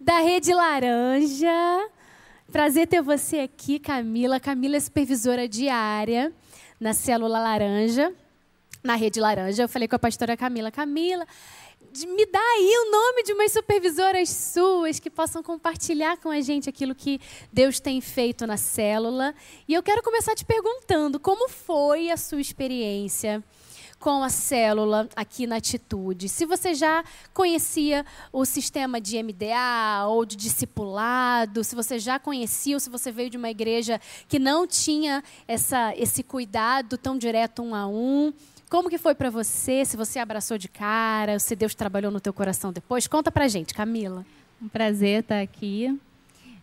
da 0.00 0.18
Rede 0.20 0.52
Laranja. 0.52 1.90
Prazer 2.50 2.88
ter 2.88 3.00
você 3.00 3.38
aqui, 3.38 3.78
Camila. 3.78 4.40
Camila 4.40 4.76
é 4.76 4.80
supervisora 4.80 5.46
diária 5.46 6.32
na 6.80 6.92
célula 6.92 7.38
laranja, 7.38 8.12
na 8.82 8.96
rede 8.96 9.20
laranja. 9.20 9.62
Eu 9.62 9.68
falei 9.68 9.86
com 9.86 9.94
a 9.94 9.98
pastora 10.00 10.36
Camila: 10.36 10.68
Camila, 10.68 11.24
me 12.08 12.26
dá 12.26 12.40
aí 12.40 12.74
o 12.76 12.90
nome 12.90 13.22
de 13.22 13.32
umas 13.32 13.52
supervisoras 13.52 14.28
suas 14.30 14.98
que 14.98 15.08
possam 15.08 15.44
compartilhar 15.44 16.16
com 16.16 16.28
a 16.28 16.40
gente 16.40 16.68
aquilo 16.68 16.92
que 16.92 17.20
Deus 17.52 17.78
tem 17.78 18.00
feito 18.00 18.44
na 18.48 18.56
célula. 18.56 19.32
E 19.68 19.72
eu 19.72 19.82
quero 19.82 20.02
começar 20.02 20.34
te 20.34 20.44
perguntando 20.44 21.20
como 21.20 21.48
foi 21.48 22.10
a 22.10 22.16
sua 22.16 22.40
experiência 22.40 23.44
com 24.00 24.24
a 24.24 24.30
célula 24.30 25.08
aqui 25.14 25.46
na 25.46 25.56
Atitude. 25.56 26.28
Se 26.30 26.46
você 26.46 26.74
já 26.74 27.04
conhecia 27.34 28.04
o 28.32 28.46
sistema 28.46 28.98
de 28.98 29.22
MDA 29.22 30.06
ou 30.08 30.24
de 30.24 30.36
discipulado, 30.36 31.62
se 31.62 31.76
você 31.76 31.98
já 31.98 32.18
conhecia 32.18 32.74
ou 32.74 32.80
se 32.80 32.88
você 32.88 33.12
veio 33.12 33.28
de 33.28 33.36
uma 33.36 33.50
igreja 33.50 34.00
que 34.26 34.38
não 34.38 34.66
tinha 34.66 35.22
essa, 35.46 35.94
esse 35.96 36.22
cuidado 36.22 36.96
tão 36.96 37.18
direto 37.18 37.62
um 37.62 37.74
a 37.74 37.86
um, 37.86 38.32
como 38.70 38.88
que 38.88 38.96
foi 38.96 39.14
para 39.14 39.28
você? 39.28 39.84
Se 39.84 39.96
você 39.96 40.18
abraçou 40.18 40.56
de 40.56 40.68
cara, 40.68 41.38
se 41.38 41.54
Deus 41.54 41.74
trabalhou 41.74 42.10
no 42.10 42.20
teu 42.20 42.32
coração 42.32 42.72
depois? 42.72 43.06
Conta 43.06 43.30
pra 43.30 43.48
gente, 43.48 43.74
Camila. 43.74 44.24
Um 44.62 44.68
prazer 44.68 45.20
estar 45.20 45.40
aqui. 45.40 45.98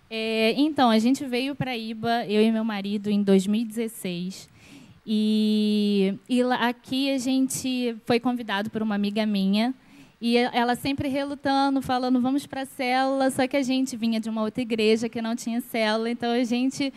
É, 0.09 0.53
então, 0.57 0.89
a 0.89 0.97
gente 0.99 1.25
veio 1.25 1.53
para 1.53 1.77
Iba, 1.77 2.25
eu 2.25 2.41
e 2.41 2.51
meu 2.51 2.63
marido, 2.63 3.09
em 3.09 3.21
2016. 3.21 4.49
E, 5.09 6.15
e 6.27 6.41
aqui 6.59 7.09
a 7.13 7.17
gente 7.17 7.95
foi 8.05 8.19
convidado 8.19 8.69
por 8.69 8.81
uma 8.81 8.93
amiga 8.93 9.25
minha. 9.25 9.73
E 10.19 10.35
ela 10.35 10.75
sempre 10.75 11.07
relutando, 11.07 11.81
falando, 11.81 12.19
vamos 12.19 12.45
para 12.45 12.63
a 12.63 12.65
célula. 12.65 13.31
Só 13.31 13.47
que 13.47 13.55
a 13.55 13.63
gente 13.63 13.95
vinha 13.95 14.19
de 14.19 14.29
uma 14.29 14.41
outra 14.41 14.61
igreja 14.61 15.07
que 15.07 15.21
não 15.21 15.33
tinha 15.33 15.61
célula. 15.61 16.09
Então 16.09 16.29
a 16.31 16.43
gente 16.43 16.91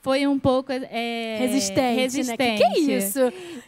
foi 0.00 0.26
um 0.26 0.40
pouco 0.40 0.72
é, 0.72 1.36
resistente, 1.38 2.00
resistente. 2.00 2.42
né? 2.42 2.56
Que, 2.56 2.64
que 2.64 2.90
é 2.90 2.96
isso? 2.96 3.20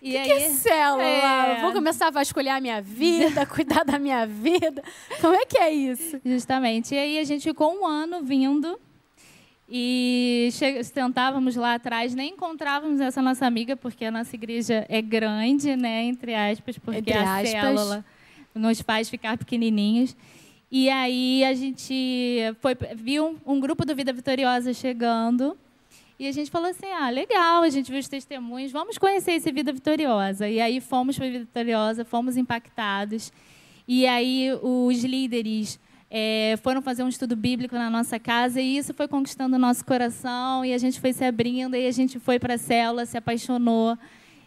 E 0.03 0.11
que, 0.11 0.17
aí, 0.17 0.27
que 0.27 0.33
é 0.33 0.51
célula? 0.51 1.05
É... 1.05 1.61
Vou 1.61 1.73
começar 1.73 2.09
a 2.09 2.11
vasculhar 2.11 2.57
a 2.57 2.61
minha 2.61 2.83
vida, 2.83 3.47
cuidar 3.47 3.85
da 3.85 4.01
minha 4.01 4.27
vida. 4.27 4.83
Como 5.21 5.35
é 5.35 5.47
que 5.47 5.57
é 5.57 5.71
isso? 5.71 6.21
Justamente. 6.25 6.97
E 6.97 6.99
aí 6.99 7.19
a 7.21 7.25
gente 7.25 7.45
ficou 7.45 7.73
um 7.73 7.87
ano 7.87 8.25
vindo 8.25 8.77
e 9.69 10.51
tentávamos 10.93 11.57
lá 11.57 11.75
atrás, 11.75 12.15
nem 12.15 12.33
encontrávamos 12.33 13.01
essa 13.01 13.23
nossa 13.23 13.47
amiga, 13.47 13.77
porque 13.77 14.05
a 14.05 14.11
nossa 14.11 14.35
igreja 14.37 14.85
é 14.89 15.01
grande, 15.01 15.75
né? 15.75 16.05
Entre 16.05 16.35
aspas, 16.35 16.79
porque 16.79 16.99
Entre 16.99 17.15
a 17.15 17.37
aspas. 17.37 17.51
célula 17.51 18.05
nos 18.55 18.81
faz 18.81 19.09
ficar 19.09 19.39
pequenininhos. 19.39 20.15
E 20.71 20.91
aí 20.91 21.45
a 21.45 21.55
gente 21.55 22.41
foi, 22.61 22.77
viu 22.95 23.41
um, 23.47 23.55
um 23.55 23.61
grupo 23.61 23.87
do 23.87 23.95
Vida 23.95 24.13
Vitoriosa 24.13 24.75
chegando. 24.75 25.57
E 26.19 26.29
a 26.29 26.33
gente 26.33 26.51
falou 26.51 26.71
assim: 26.71 26.87
ah, 26.87 27.09
legal, 27.11 27.63
a 27.63 27.69
gente 27.71 27.91
viu 27.91 28.01
os 28.01 28.09
testemunhos, 28.09 28.71
vamos 28.71 28.99
conhecer 28.99 29.33
esse 29.33 29.51
Vida 29.51 29.73
Vitoriosa. 29.73 30.49
E 30.49 30.61
aí 30.61 30.81
fomos 30.81 31.17
para 31.17 31.27
a 31.27 31.31
Vida 31.31 31.45
Vitoriosa, 31.45 32.05
fomos 32.05 32.37
impactados. 32.37 33.33
E 33.89 34.07
aí 34.07 34.51
os 34.63 35.03
líderes 35.05 35.79
é, 36.17 36.57
foram 36.63 36.81
fazer 36.81 37.03
um 37.03 37.09
estudo 37.09 37.35
bíblico 37.35 37.75
na 37.75 37.91
nossa 37.91 38.21
casa 38.21 38.61
e 38.61 38.77
isso 38.77 38.95
foi 38.95 39.09
conquistando 39.09 39.57
o 39.57 39.59
nosso 39.59 39.85
coração 39.85 40.65
e 40.65 40.73
a 40.73 40.79
gente 40.79 41.01
foi 41.01 41.13
se 41.13 41.25
abrindo 41.25 41.75
e 41.75 41.89
a 41.89 41.91
gente 41.91 42.21
foi 42.21 42.39
para 42.39 42.55
a 42.55 42.59
célula, 42.59 43.05
se 43.05 43.19
apaixonou 43.19 43.99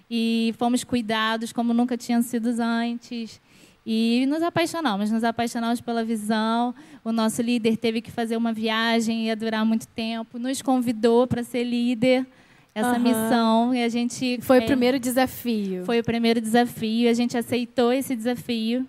e 0.09 0.55
fomos 0.57 0.85
cuidados 0.85 1.51
como 1.51 1.73
nunca 1.73 1.97
tinham 1.97 2.21
sido 2.21 2.55
antes. 2.61 3.41
E 3.85 4.25
nos 4.29 4.41
apaixonamos, 4.43 5.11
nos 5.11 5.25
apaixonamos 5.25 5.81
pela 5.81 6.05
visão. 6.05 6.73
O 7.03 7.11
nosso 7.11 7.41
líder 7.41 7.75
teve 7.75 8.01
que 8.01 8.11
fazer 8.11 8.37
uma 8.37 8.53
viagem, 8.53 9.25
ia 9.25 9.35
durar 9.35 9.65
muito 9.65 9.89
tempo, 9.89 10.39
nos 10.39 10.61
convidou 10.61 11.27
para 11.27 11.43
ser 11.43 11.65
líder 11.65 12.25
essa 12.73 12.93
uhum. 12.93 12.99
missão 12.99 13.75
e 13.75 13.83
a 13.83 13.89
gente 13.89 14.39
foi 14.41 14.59
é, 14.59 14.61
o 14.61 14.65
primeiro 14.65 14.97
desafio. 14.97 15.83
Foi 15.83 15.99
o 15.99 16.03
primeiro 16.03 16.39
desafio, 16.39 17.09
a 17.09 17.13
gente 17.13 17.37
aceitou 17.37 17.91
esse 17.91 18.15
desafio 18.15 18.87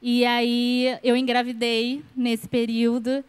e 0.00 0.24
aí 0.24 0.98
eu 1.02 1.16
engravidei 1.16 2.02
nesse 2.16 2.48
período. 2.48 3.24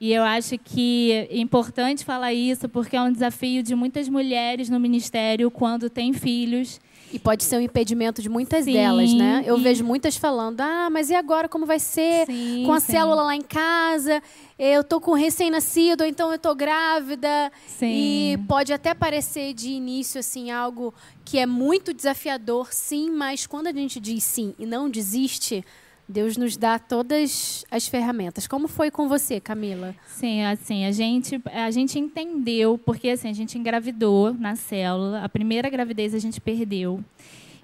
E 0.00 0.12
eu 0.12 0.22
acho 0.22 0.56
que 0.58 1.10
é 1.12 1.38
importante 1.38 2.04
falar 2.04 2.32
isso 2.32 2.68
porque 2.68 2.96
é 2.96 3.02
um 3.02 3.10
desafio 3.10 3.62
de 3.62 3.74
muitas 3.74 4.08
mulheres 4.08 4.68
no 4.68 4.78
ministério 4.78 5.50
quando 5.50 5.90
têm 5.90 6.12
filhos. 6.12 6.80
E 7.12 7.18
pode 7.18 7.42
ser 7.42 7.56
um 7.56 7.60
impedimento 7.60 8.20
de 8.20 8.28
muitas 8.28 8.66
sim, 8.66 8.74
delas, 8.74 9.12
né? 9.14 9.42
Eu 9.46 9.58
e... 9.58 9.62
vejo 9.62 9.82
muitas 9.82 10.16
falando: 10.16 10.60
ah, 10.60 10.90
mas 10.90 11.08
e 11.08 11.14
agora 11.14 11.48
como 11.48 11.64
vai 11.64 11.78
ser? 11.78 12.26
Sim, 12.26 12.64
com 12.66 12.72
a 12.72 12.80
sim. 12.80 12.92
célula 12.92 13.22
lá 13.22 13.34
em 13.34 13.40
casa, 13.40 14.22
eu 14.58 14.84
tô 14.84 15.00
com 15.00 15.14
recém-nascido, 15.14 16.04
então 16.04 16.30
eu 16.30 16.38
tô 16.38 16.54
grávida. 16.54 17.50
E 17.80 18.38
pode 18.46 18.74
até 18.74 18.92
parecer 18.92 19.54
de 19.54 19.70
início 19.70 20.20
assim 20.20 20.50
algo 20.50 20.92
que 21.24 21.38
é 21.38 21.46
muito 21.46 21.94
desafiador, 21.94 22.68
sim, 22.72 23.10
mas 23.10 23.46
quando 23.46 23.68
a 23.68 23.72
gente 23.72 23.98
diz 23.98 24.22
sim 24.22 24.54
e 24.58 24.66
não 24.66 24.90
desiste, 24.90 25.64
Deus 26.08 26.38
nos 26.38 26.56
dá 26.56 26.78
todas 26.78 27.66
as 27.70 27.86
ferramentas. 27.86 28.46
Como 28.46 28.66
foi 28.66 28.90
com 28.90 29.06
você, 29.06 29.38
Camila? 29.38 29.94
Sim, 30.06 30.42
assim, 30.44 30.86
a 30.86 30.92
gente, 30.92 31.38
a 31.52 31.70
gente 31.70 31.98
entendeu, 31.98 32.78
porque 32.78 33.10
assim, 33.10 33.28
a 33.28 33.32
gente 33.34 33.58
engravidou 33.58 34.32
na 34.32 34.56
célula, 34.56 35.22
a 35.22 35.28
primeira 35.28 35.68
gravidez 35.68 36.14
a 36.14 36.18
gente 36.18 36.40
perdeu. 36.40 37.04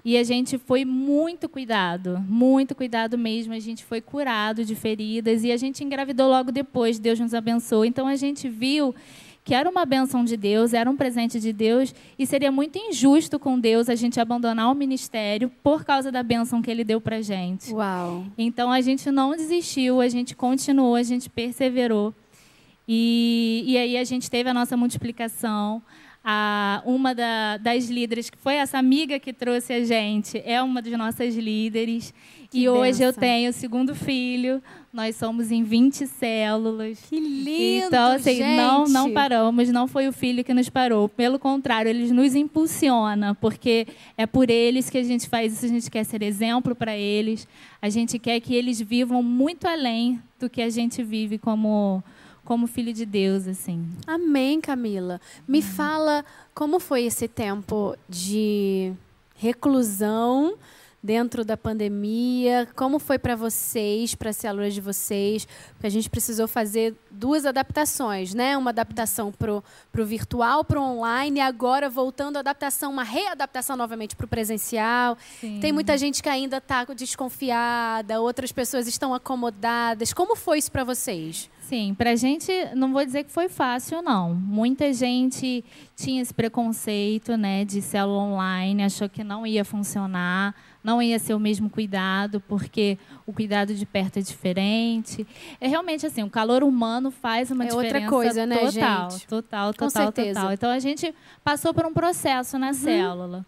E 0.05 0.15
a 0.15 0.23
gente 0.23 0.59
foi 0.59 0.85
muito 0.85 1.49
cuidado, 1.49 2.19
muito 2.29 2.75
cuidado 2.75 3.17
mesmo. 3.17 3.53
A 3.53 3.59
gente 3.59 3.83
foi 3.83 3.99
curado 3.99 4.63
de 4.63 4.75
feridas 4.75 5.43
e 5.43 5.51
a 5.51 5.57
gente 5.57 5.83
engravidou 5.83 6.29
logo 6.29 6.51
depois. 6.51 6.99
Deus 6.99 7.19
nos 7.19 7.33
abençoou. 7.33 7.83
Então 7.83 8.05
a 8.05 8.15
gente 8.15 8.47
viu 8.47 8.93
que 9.45 9.53
era 9.53 9.69
uma 9.69 9.85
benção 9.85 10.25
de 10.25 10.35
Deus, 10.35 10.73
era 10.73 10.89
um 10.89 10.97
presente 10.97 11.39
de 11.39 11.53
Deus, 11.53 11.93
e 12.17 12.25
seria 12.25 12.51
muito 12.51 12.79
injusto 12.79 13.37
com 13.37 13.59
Deus 13.59 13.87
a 13.87 13.95
gente 13.95 14.19
abandonar 14.19 14.71
o 14.71 14.73
ministério 14.73 15.51
por 15.61 15.85
causa 15.85 16.11
da 16.11 16.23
benção 16.23 16.63
que 16.63 16.71
ele 16.71 16.83
deu 16.83 16.99
para 16.99 17.21
gente. 17.21 17.71
Uau! 17.71 18.25
Então 18.35 18.71
a 18.71 18.81
gente 18.81 19.11
não 19.11 19.35
desistiu, 19.35 20.01
a 20.01 20.09
gente 20.09 20.35
continuou, 20.35 20.95
a 20.95 21.03
gente 21.03 21.29
perseverou. 21.29 22.11
E, 22.87 23.63
e 23.67 23.77
aí 23.77 23.97
a 23.97 24.03
gente 24.03 24.31
teve 24.31 24.49
a 24.49 24.53
nossa 24.53 24.75
multiplicação. 24.75 25.79
A, 26.27 26.81
uma 26.85 27.13
da, 27.13 27.57
das 27.57 27.87
líderes, 27.87 28.31
que 28.31 28.37
foi 28.37 28.55
essa 28.55 28.79
amiga 28.79 29.19
que 29.19 29.31
trouxe 29.31 29.71
a 29.71 29.85
gente, 29.85 30.41
é 30.43 30.59
uma 30.59 30.81
das 30.81 30.93
nossas 30.93 31.35
líderes. 31.35 32.11
Que 32.49 32.59
e 32.59 32.61
benção. 32.61 32.77
hoje 32.77 33.03
eu 33.03 33.13
tenho 33.13 33.51
o 33.51 33.53
segundo 33.53 33.93
filho. 33.93 34.59
Nós 34.91 35.17
somos 35.17 35.51
em 35.51 35.61
20 35.61 36.07
células. 36.07 36.99
Que 37.09 37.19
lindo! 37.19 37.87
Então, 37.87 38.13
assim, 38.13 38.37
gente. 38.37 38.57
não, 38.57 38.85
não 38.85 39.11
paramos, 39.11 39.69
não 39.69 39.87
foi 39.87 40.07
o 40.07 40.13
filho 40.13 40.43
que 40.43 40.53
nos 40.53 40.69
parou. 40.69 41.07
Pelo 41.09 41.37
contrário, 41.37 41.89
eles 41.89 42.11
nos 42.11 42.33
impulsiona, 42.33 43.35
porque 43.35 43.85
é 44.17 44.25
por 44.25 44.49
eles 44.49 44.89
que 44.89 44.97
a 44.97 45.03
gente 45.03 45.27
faz 45.27 45.53
isso, 45.53 45.65
a 45.65 45.69
gente 45.69 45.91
quer 45.91 46.05
ser 46.05 46.23
exemplo 46.23 46.73
para 46.73 46.95
eles. 46.97 47.47
A 47.81 47.89
gente 47.89 48.17
quer 48.17 48.39
que 48.39 48.55
eles 48.55 48.81
vivam 48.81 49.21
muito 49.21 49.67
além 49.67 50.19
do 50.39 50.49
que 50.49 50.61
a 50.61 50.69
gente 50.69 51.03
vive 51.03 51.37
como 51.37 52.03
como 52.45 52.67
filho 52.67 52.93
de 52.93 53.05
Deus, 53.05 53.47
assim. 53.47 53.85
Amém, 54.07 54.61
Camila. 54.61 55.19
Me 55.47 55.61
fala 55.61 56.23
como 56.53 56.79
foi 56.79 57.03
esse 57.03 57.27
tempo 57.27 57.97
de 58.07 58.93
reclusão 59.35 60.55
dentro 61.05 61.45
da 61.45 61.55
pandemia? 61.55 62.67
Como 62.75 62.97
foi 62.97 63.19
para 63.19 63.35
vocês, 63.35 64.15
para 64.15 64.31
as 64.31 64.37
células 64.37 64.73
de 64.73 64.81
vocês? 64.81 65.47
Porque 65.73 65.85
a 65.85 65.89
gente 65.89 66.09
precisou 66.09 66.47
fazer 66.47 66.95
duas 67.11 67.45
adaptações, 67.45 68.33
né? 68.33 68.57
Uma 68.57 68.71
adaptação 68.71 69.31
para 69.31 69.53
o 69.53 70.05
virtual, 70.05 70.65
para 70.65 70.81
o 70.81 70.83
online, 70.83 71.39
e 71.39 71.41
agora 71.41 71.89
voltando 71.89 72.37
a 72.37 72.39
adaptação, 72.39 72.91
uma 72.91 73.03
readaptação 73.03 73.77
novamente 73.77 74.15
para 74.15 74.25
o 74.25 74.27
presencial. 74.27 75.15
Sim. 75.39 75.59
Tem 75.61 75.71
muita 75.71 75.95
gente 75.97 76.23
que 76.23 76.29
ainda 76.29 76.57
está 76.57 76.83
desconfiada, 76.85 78.19
outras 78.19 78.51
pessoas 78.51 78.87
estão 78.87 79.13
acomodadas. 79.13 80.11
Como 80.11 80.35
foi 80.35 80.57
isso 80.57 80.71
para 80.71 80.83
vocês? 80.83 81.49
Sim, 81.61 81.95
para 81.95 82.11
a 82.11 82.15
gente, 82.15 82.51
não 82.75 82.93
vou 82.93 83.03
dizer 83.03 83.23
que 83.23 83.31
foi 83.31 83.49
fácil, 83.49 84.01
não. 84.03 84.35
Muita 84.35 84.93
gente 84.93 85.65
tinha 85.95 86.21
esse 86.21 86.31
preconceito 86.31 87.35
né, 87.35 87.65
de 87.65 87.81
célula 87.81 88.21
online, 88.21 88.83
achou 88.83 89.09
que 89.09 89.23
não 89.23 89.47
ia 89.47 89.65
funcionar, 89.65 90.53
não 90.85 91.01
ia 91.01 91.17
ser 91.17 91.33
o 91.33 91.39
mesmo 91.39 91.67
cuidado, 91.69 92.39
porque 92.41 92.97
o 93.25 93.33
cuidado 93.33 93.73
de 93.73 93.85
perto 93.87 94.19
é 94.19 94.21
diferente. 94.21 95.25
É 95.59 95.67
realmente 95.67 96.05
assim, 96.05 96.21
o 96.21 96.29
calor 96.29 96.63
humano 96.63 97.09
faz 97.09 97.49
uma 97.49 97.63
É 97.63 97.67
diferença 97.67 97.95
outra 97.95 98.09
coisa, 98.09 98.45
né, 98.45 98.57
total, 98.59 99.09
gente? 99.11 99.27
total, 99.27 99.67
Com 99.73 99.87
total, 99.87 100.03
certeza. 100.03 100.39
total. 100.39 100.53
Então 100.53 100.69
a 100.69 100.79
gente 100.79 101.13
passou 101.43 101.73
por 101.73 101.85
um 101.87 101.91
processo 101.93 102.59
na 102.59 102.73
célula. 102.73 103.43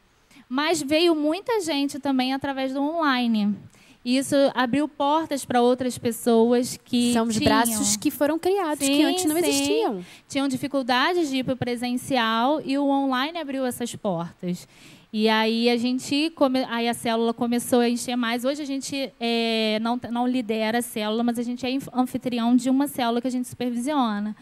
Mas 0.50 0.82
veio 0.82 1.14
muita 1.14 1.62
gente 1.62 2.00
também 2.00 2.34
através 2.34 2.74
do 2.74 2.82
online. 2.82 3.56
E 4.04 4.18
isso 4.18 4.36
abriu 4.56 4.88
portas 4.88 5.44
para 5.44 5.62
outras 5.62 5.98
pessoas 5.98 6.80
que 6.86 7.12
São 7.12 7.28
os 7.28 7.36
tinham 7.36 7.44
braços 7.50 7.98
que 7.98 8.10
foram 8.10 8.40
criados, 8.40 8.80
que 8.80 8.86
Sim, 8.96 9.04
antes 9.04 9.26
não 9.26 9.36
sim. 9.36 9.46
existiam. 9.46 10.06
tinham 10.30 10.48
dificuldades 10.48 11.30
de 11.30 11.38
ir 11.38 11.44
para 11.44 11.54
o 11.54 11.58
presencial 11.58 12.62
e 12.64 12.78
o 12.78 12.86
online 12.88 13.38
abriu 13.38 13.66
essas 13.66 13.94
portas. 13.96 14.66
E 15.12 15.30
aí 15.30 15.70
a 15.70 15.78
gente, 15.78 16.32
come, 16.36 16.66
aí 16.70 16.88
a 16.88 16.94
célula 16.94 17.34
começou 17.34 17.80
a 17.80 17.90
encher 17.90 18.16
mais. 18.16 18.44
Hoje 18.44 18.62
a 18.62 18.66
gente 18.66 19.12
é, 19.20 19.80
não, 19.82 20.00
não 20.12 20.28
lidera 20.28 20.80
a 20.80 20.82
célula, 20.82 21.24
mas 21.24 21.40
a 21.40 21.44
gente 21.44 21.66
é 21.66 21.70
anfitrião 21.94 22.56
de 22.56 22.70
uma 22.70 22.88
célula 22.88 23.22
que 23.22 23.28
a 23.28 23.32
gente 23.32 23.48
supervisiona. 23.48 24.36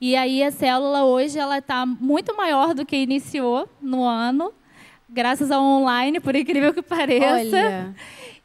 E 0.00 0.14
aí 0.14 0.42
a 0.42 0.50
célula 0.50 1.04
hoje 1.04 1.38
ela 1.38 1.58
está 1.58 1.84
muito 1.84 2.36
maior 2.36 2.74
do 2.74 2.84
que 2.84 2.96
iniciou 2.96 3.68
no 3.80 4.04
ano, 4.04 4.52
graças 5.08 5.50
ao 5.50 5.62
online, 5.62 6.20
por 6.20 6.36
incrível 6.36 6.72
que 6.72 6.82
pareça. 6.82 7.34
Olha, 7.34 7.94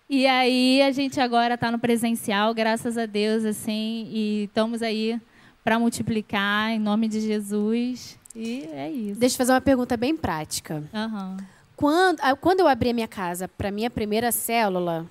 E 0.09 0.27
aí 0.27 0.81
a 0.81 0.91
gente 0.91 1.21
agora 1.21 1.53
está 1.53 1.71
no 1.71 1.79
presencial, 1.79 2.53
graças 2.53 2.97
a 2.97 3.05
Deus, 3.05 3.45
assim, 3.45 4.09
e 4.11 4.43
estamos 4.43 4.81
aí 4.81 5.17
para 5.63 5.79
multiplicar 5.79 6.71
em 6.71 6.79
nome 6.79 7.07
de 7.07 7.21
Jesus. 7.21 8.19
E 8.35 8.63
é 8.71 8.89
isso. 8.89 9.19
deixa 9.19 9.35
eu 9.35 9.37
fazer 9.37 9.51
uma 9.53 9.61
pergunta 9.61 9.95
bem 9.97 10.15
prática. 10.15 10.83
Aham. 10.93 11.37
Quando, 11.75 12.19
ah, 12.21 12.35
quando 12.35 12.59
eu 12.59 12.67
abri 12.67 12.89
a 12.91 12.93
minha 12.93 13.07
casa 13.07 13.47
para 13.47 13.71
minha 13.71 13.89
primeira 13.89 14.31
célula, 14.31 15.05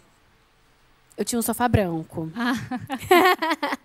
eu 1.16 1.24
tinha 1.24 1.38
um 1.38 1.42
sofá 1.42 1.68
branco. 1.68 2.30
Ah. 2.36 2.54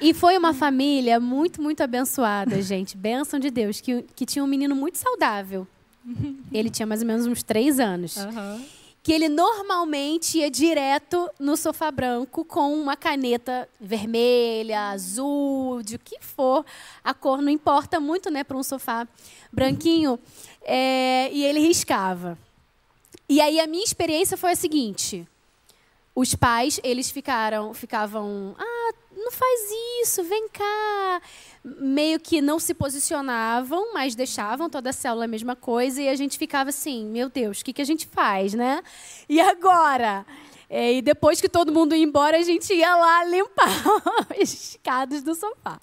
E 0.00 0.14
foi 0.14 0.36
uma 0.36 0.54
família 0.54 1.20
muito, 1.20 1.60
muito 1.60 1.82
abençoada, 1.82 2.60
gente. 2.62 2.96
Bênção 2.96 3.38
de 3.38 3.50
Deus, 3.50 3.80
que, 3.80 4.02
que 4.16 4.24
tinha 4.24 4.42
um 4.42 4.46
menino 4.46 4.74
muito 4.74 4.96
saudável. 4.96 5.66
Ele 6.50 6.70
tinha 6.70 6.86
mais 6.86 7.02
ou 7.02 7.06
menos 7.06 7.26
uns 7.26 7.42
três 7.42 7.78
anos. 7.78 8.16
Aham. 8.16 8.60
Que 9.02 9.12
ele 9.12 9.28
normalmente 9.28 10.38
ia 10.38 10.50
direto 10.50 11.30
no 11.38 11.56
sofá 11.56 11.90
branco 11.90 12.44
com 12.44 12.74
uma 12.74 12.96
caneta 12.96 13.68
vermelha, 13.80 14.90
azul, 14.90 15.82
de 15.82 15.98
que 15.98 16.18
for. 16.20 16.64
A 17.02 17.14
cor 17.14 17.40
não 17.40 17.50
importa 17.50 17.98
muito, 17.98 18.30
né, 18.30 18.44
para 18.44 18.56
um 18.56 18.62
sofá 18.62 19.08
branquinho. 19.50 20.18
É, 20.62 21.30
e 21.32 21.44
ele 21.44 21.60
riscava. 21.60 22.38
E 23.28 23.40
aí 23.40 23.60
a 23.60 23.66
minha 23.66 23.84
experiência 23.84 24.36
foi 24.36 24.50
a 24.50 24.56
seguinte: 24.56 25.26
os 26.14 26.34
pais 26.34 26.80
eles 26.82 27.10
ficaram, 27.10 27.72
ficavam, 27.72 28.54
ah, 28.58 28.92
não 29.16 29.30
faz 29.30 29.60
isso, 30.02 30.24
vem 30.24 30.48
cá. 30.48 31.22
Meio 31.62 32.18
que 32.18 32.40
não 32.40 32.58
se 32.58 32.72
posicionavam, 32.72 33.92
mas 33.92 34.14
deixavam 34.14 34.70
toda 34.70 34.90
a 34.90 34.92
célula 34.92 35.26
a 35.26 35.28
mesma 35.28 35.54
coisa 35.54 36.00
e 36.00 36.08
a 36.08 36.14
gente 36.14 36.38
ficava 36.38 36.70
assim, 36.70 37.04
meu 37.06 37.28
Deus, 37.28 37.60
o 37.60 37.64
que, 37.64 37.72
que 37.72 37.82
a 37.82 37.84
gente 37.84 38.06
faz, 38.06 38.54
né? 38.54 38.82
E 39.28 39.40
agora? 39.40 40.24
É, 40.72 40.94
e 40.94 41.02
depois 41.02 41.40
que 41.40 41.48
todo 41.48 41.72
mundo 41.72 41.96
ia 41.96 42.04
embora, 42.04 42.38
a 42.38 42.42
gente 42.42 42.72
ia 42.72 42.94
lá 42.94 43.24
limpar 43.24 43.68
as 44.40 44.52
escadas 44.52 45.20
do 45.20 45.34
sofá. 45.34 45.80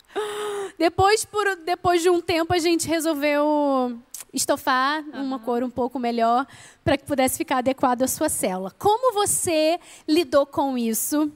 Depois, 0.80 1.26
por, 1.26 1.58
depois 1.58 2.02
de 2.02 2.10
um 2.10 2.22
tempo, 2.22 2.54
a 2.54 2.58
gente 2.58 2.88
resolveu 2.88 4.00
estofar 4.34 5.04
uma 5.14 5.40
cor 5.40 5.62
um 5.62 5.70
pouco 5.70 6.00
melhor 6.00 6.48
para 6.86 6.98
que 6.98 7.06
pudesse 7.06 7.38
ficar 7.38 7.58
adequado 7.58 8.04
à 8.04 8.08
sua 8.08 8.30
célula. 8.30 8.72
Como 8.72 9.14
você 9.14 9.78
lidou 10.08 10.46
com 10.46 10.78
isso? 10.78 11.30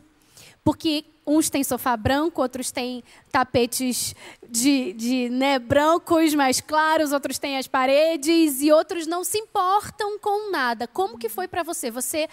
Porque 0.64 1.04
uns 1.38 1.50
têm 1.50 1.64
sofá 1.64 1.96
branco, 1.96 2.42
outros 2.42 2.72
têm 2.72 3.04
tapetes 3.32 4.16
de, 4.50 4.94
de 4.94 5.30
né, 5.30 5.58
brancos 5.60 6.34
mais 6.34 6.60
claros, 6.60 7.12
outros 7.12 7.40
têm 7.40 7.58
as 7.58 7.68
paredes 7.68 8.62
e 8.62 8.72
outros 8.72 9.08
não 9.08 9.24
se 9.24 9.38
importam 9.38 10.20
com 10.20 10.52
nada. 10.52 10.88
Como 10.88 11.18
que 11.18 11.30
foi 11.30 11.48
para 11.48 11.64
você? 11.64 11.90
Você 11.90 12.28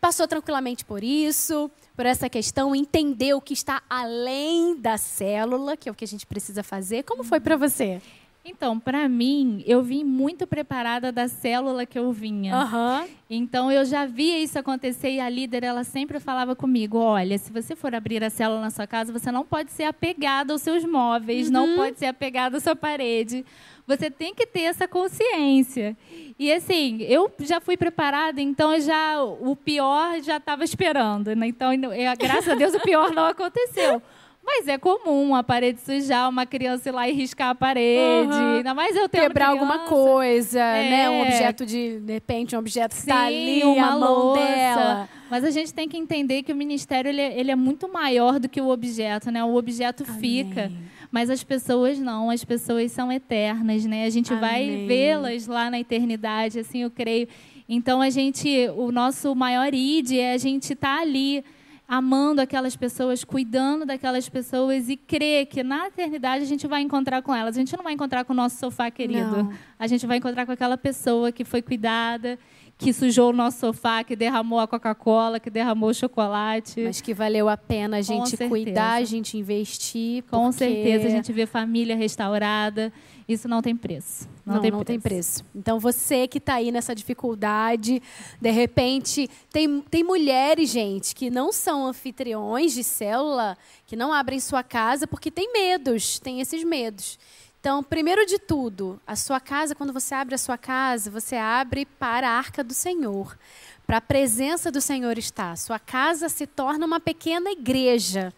passou 0.00 0.26
tranquilamente 0.28 0.84
por 0.84 1.02
isso, 1.02 1.70
por 1.96 2.06
essa 2.06 2.28
questão, 2.28 2.74
entendeu 2.74 3.40
que 3.40 3.52
está 3.52 3.82
além 3.90 4.76
da 4.76 4.96
célula, 4.96 5.76
que 5.76 5.88
é 5.88 5.92
o 5.92 5.94
que 5.94 6.04
a 6.04 6.08
gente 6.08 6.26
precisa 6.26 6.62
fazer. 6.62 7.02
Como 7.02 7.24
foi 7.24 7.40
para 7.40 7.56
você? 7.56 8.00
Então, 8.48 8.78
para 8.80 9.08
mim, 9.08 9.62
eu 9.66 9.82
vim 9.82 10.02
muito 10.04 10.46
preparada 10.46 11.12
da 11.12 11.28
célula 11.28 11.84
que 11.84 11.98
eu 11.98 12.10
vinha. 12.12 12.54
Aham. 12.54 13.06
Então 13.30 13.70
eu 13.70 13.84
já 13.84 14.06
via 14.06 14.38
isso 14.38 14.58
acontecer 14.58 15.10
e 15.10 15.20
a 15.20 15.28
líder 15.28 15.62
ela 15.62 15.84
sempre 15.84 16.18
falava 16.18 16.56
comigo, 16.56 16.96
olha, 16.98 17.36
se 17.36 17.52
você 17.52 17.76
for 17.76 17.94
abrir 17.94 18.24
a 18.24 18.30
célula 18.30 18.60
na 18.62 18.70
sua 18.70 18.86
casa, 18.86 19.12
você 19.12 19.30
não 19.30 19.44
pode 19.44 19.70
ser 19.70 19.84
apegado 19.84 20.50
aos 20.52 20.62
seus 20.62 20.82
móveis, 20.84 21.50
não 21.50 21.76
pode 21.76 21.98
ser 21.98 22.06
apegado 22.06 22.54
à 22.56 22.60
sua 22.60 22.74
parede. 22.74 23.44
Você 23.86 24.10
tem 24.10 24.34
que 24.34 24.46
ter 24.46 24.62
essa 24.62 24.88
consciência. 24.88 25.94
E 26.38 26.50
assim, 26.52 27.02
eu 27.02 27.30
já 27.40 27.60
fui 27.60 27.76
preparada, 27.76 28.40
então 28.40 28.78
já 28.80 29.22
o 29.22 29.54
pior 29.56 30.20
já 30.22 30.38
estava 30.38 30.64
esperando, 30.64 31.34
né? 31.36 31.48
Então, 31.48 31.72
eu- 31.72 32.16
graças 32.18 32.48
a 32.48 32.54
Deus 32.54 32.74
o 32.74 32.80
pior 32.80 33.10
não 33.12 33.26
aconteceu. 33.26 34.02
Mas 34.50 34.66
é 34.66 34.78
comum 34.78 35.34
a 35.34 35.42
parede 35.42 35.78
sujar, 35.80 36.26
uma 36.28 36.46
criança 36.46 36.88
ir 36.88 36.92
lá 36.92 37.06
e 37.06 37.12
riscar 37.12 37.50
a 37.50 37.54
parede. 37.54 38.32
Aham. 38.32 38.56
Ainda 38.56 38.72
mais 38.72 38.96
eu 38.96 39.06
tendo 39.06 39.22
Quebrar 39.24 39.48
alguma 39.50 39.74
criança. 39.80 39.94
coisa, 39.94 40.58
né? 40.58 41.10
Um 41.10 41.12
É. 41.12 41.22
objeto 41.22 41.66
de, 41.66 42.00
de 42.00 42.12
repente, 42.14 42.56
um 42.56 42.58
objeto 42.58 42.92
que 42.94 43.00
está 43.02 43.24
ali, 43.26 43.60
Sim, 43.60 43.64
uma 43.66 43.94
louça. 43.94 44.40
dela. 44.42 45.08
Mas 45.30 45.44
a 45.44 45.50
gente 45.50 45.74
tem 45.74 45.86
que 45.86 45.98
entender 45.98 46.42
que 46.42 46.50
o 46.50 46.56
ministério 46.56 47.10
ele 47.10 47.20
é, 47.20 47.38
ele 47.38 47.50
é 47.50 47.54
muito 47.54 47.92
maior 47.92 48.40
do 48.40 48.48
que 48.48 48.58
o 48.58 48.70
objeto, 48.70 49.30
né? 49.30 49.44
O 49.44 49.54
objeto 49.54 50.02
fica, 50.06 50.72
mas 51.12 51.28
as 51.28 51.44
pessoas 51.44 51.98
não. 51.98 52.30
As 52.30 52.42
pessoas 52.42 52.90
são 52.90 53.12
eternas, 53.12 53.84
né? 53.84 54.06
A 54.06 54.10
gente 54.10 54.34
vai 54.34 54.64
Amém. 54.64 54.86
vê-las 54.86 55.46
lá 55.46 55.70
na 55.70 55.78
eternidade, 55.78 56.58
assim 56.58 56.82
eu 56.84 56.90
creio. 56.90 57.28
Então 57.68 58.00
a 58.00 58.08
gente, 58.08 58.48
o 58.78 58.90
nosso 58.90 59.34
maior 59.36 59.74
id 59.74 60.12
é 60.12 60.32
a 60.32 60.38
gente 60.38 60.72
estar 60.72 61.00
ali 61.02 61.44
amando 61.88 62.42
aquelas 62.42 62.76
pessoas, 62.76 63.24
cuidando 63.24 63.86
daquelas 63.86 64.28
pessoas 64.28 64.90
e 64.90 64.96
crer 64.96 65.46
que 65.46 65.62
na 65.62 65.86
eternidade 65.86 66.44
a 66.44 66.46
gente 66.46 66.66
vai 66.66 66.82
encontrar 66.82 67.22
com 67.22 67.34
elas. 67.34 67.56
A 67.56 67.60
gente 67.60 67.74
não 67.74 67.82
vai 67.82 67.94
encontrar 67.94 68.24
com 68.26 68.34
o 68.34 68.36
nosso 68.36 68.58
sofá 68.58 68.90
querido. 68.90 69.44
Não. 69.44 69.52
A 69.78 69.86
gente 69.86 70.06
vai 70.06 70.18
encontrar 70.18 70.44
com 70.44 70.52
aquela 70.52 70.76
pessoa 70.76 71.32
que 71.32 71.46
foi 71.46 71.62
cuidada, 71.62 72.38
que 72.78 72.92
sujou 72.92 73.30
o 73.30 73.32
nosso 73.32 73.58
sofá, 73.58 74.04
que 74.04 74.14
derramou 74.14 74.60
a 74.60 74.68
Coca-Cola, 74.68 75.40
que 75.40 75.50
derramou 75.50 75.90
o 75.90 75.94
chocolate. 75.94 76.80
Mas 76.84 77.00
que 77.00 77.12
valeu 77.12 77.48
a 77.48 77.56
pena 77.56 77.96
a 77.96 78.00
gente 78.02 78.36
cuidar, 78.48 78.92
a 78.92 79.04
gente 79.04 79.36
investir. 79.36 80.22
Com 80.30 80.44
porque- 80.44 80.58
certeza 80.58 81.08
a 81.08 81.10
gente 81.10 81.32
vê 81.32 81.44
família 81.44 81.96
restaurada. 81.96 82.92
Isso 83.28 83.46
não 83.48 83.60
tem 83.60 83.74
preço. 83.76 84.28
Não, 84.46 84.54
Não, 84.54 84.62
tem, 84.62 84.70
não 84.70 84.78
preço. 84.78 84.86
tem 84.86 85.00
preço. 85.00 85.44
Então, 85.54 85.78
você 85.80 86.26
que 86.28 86.38
está 86.38 86.54
aí 86.54 86.70
nessa 86.72 86.94
dificuldade, 86.94 88.00
de 88.40 88.50
repente, 88.50 89.28
tem, 89.52 89.80
tem 89.82 90.02
mulheres, 90.04 90.70
gente, 90.70 91.14
que 91.14 91.28
não 91.28 91.52
são 91.52 91.86
anfitriões 91.86 92.72
de 92.72 92.82
célula, 92.84 93.56
que 93.86 93.96
não 93.96 94.12
abrem 94.12 94.40
sua 94.40 94.62
casa 94.62 95.06
porque 95.06 95.30
tem 95.30 95.52
medos, 95.52 96.18
tem 96.20 96.40
esses 96.40 96.64
medos. 96.64 97.18
Então, 97.60 97.82
primeiro 97.82 98.24
de 98.24 98.38
tudo, 98.38 99.00
a 99.04 99.16
sua 99.16 99.40
casa, 99.40 99.74
quando 99.74 99.92
você 99.92 100.14
abre 100.14 100.34
a 100.34 100.38
sua 100.38 100.56
casa, 100.56 101.10
você 101.10 101.34
abre 101.34 101.84
para 101.84 102.28
a 102.28 102.32
arca 102.32 102.62
do 102.62 102.72
Senhor, 102.72 103.36
para 103.84 103.96
a 103.96 104.00
presença 104.00 104.70
do 104.70 104.80
Senhor 104.80 105.18
estar. 105.18 105.56
Sua 105.56 105.78
casa 105.78 106.28
se 106.28 106.46
torna 106.46 106.86
uma 106.86 107.00
pequena 107.00 107.50
igreja. 107.50 108.32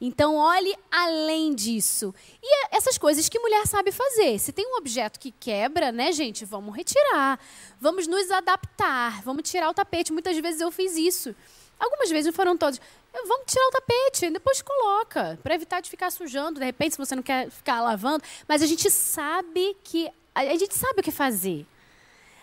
Então, 0.00 0.36
olhe 0.36 0.74
além 0.90 1.54
disso. 1.54 2.14
E 2.42 2.46
é 2.46 2.76
essas 2.76 2.96
coisas 2.96 3.28
que 3.28 3.38
mulher 3.38 3.66
sabe 3.66 3.92
fazer. 3.92 4.38
Se 4.38 4.50
tem 4.50 4.66
um 4.66 4.76
objeto 4.78 5.20
que 5.20 5.30
quebra, 5.30 5.92
né, 5.92 6.10
gente, 6.12 6.44
vamos 6.46 6.74
retirar. 6.74 7.38
Vamos 7.78 8.06
nos 8.06 8.30
adaptar. 8.30 9.20
Vamos 9.22 9.48
tirar 9.50 9.68
o 9.68 9.74
tapete. 9.74 10.12
Muitas 10.12 10.38
vezes 10.38 10.60
eu 10.60 10.70
fiz 10.70 10.96
isso. 10.96 11.34
Algumas 11.78 12.10
vezes 12.10 12.26
não 12.26 12.32
foram 12.32 12.56
todas. 12.56 12.80
Vamos 13.12 13.46
tirar 13.46 13.66
o 13.66 13.70
tapete, 13.70 14.30
depois 14.30 14.62
coloca, 14.62 15.38
para 15.42 15.54
evitar 15.54 15.80
de 15.80 15.90
ficar 15.90 16.10
sujando, 16.10 16.60
de 16.60 16.66
repente, 16.66 16.92
se 16.92 16.98
você 16.98 17.16
não 17.16 17.22
quer 17.22 17.50
ficar 17.50 17.80
lavando. 17.80 18.22
Mas 18.46 18.62
a 18.62 18.66
gente 18.66 18.90
sabe 18.90 19.76
que. 19.82 20.10
A 20.34 20.56
gente 20.56 20.74
sabe 20.74 21.00
o 21.00 21.02
que 21.02 21.10
fazer. 21.10 21.66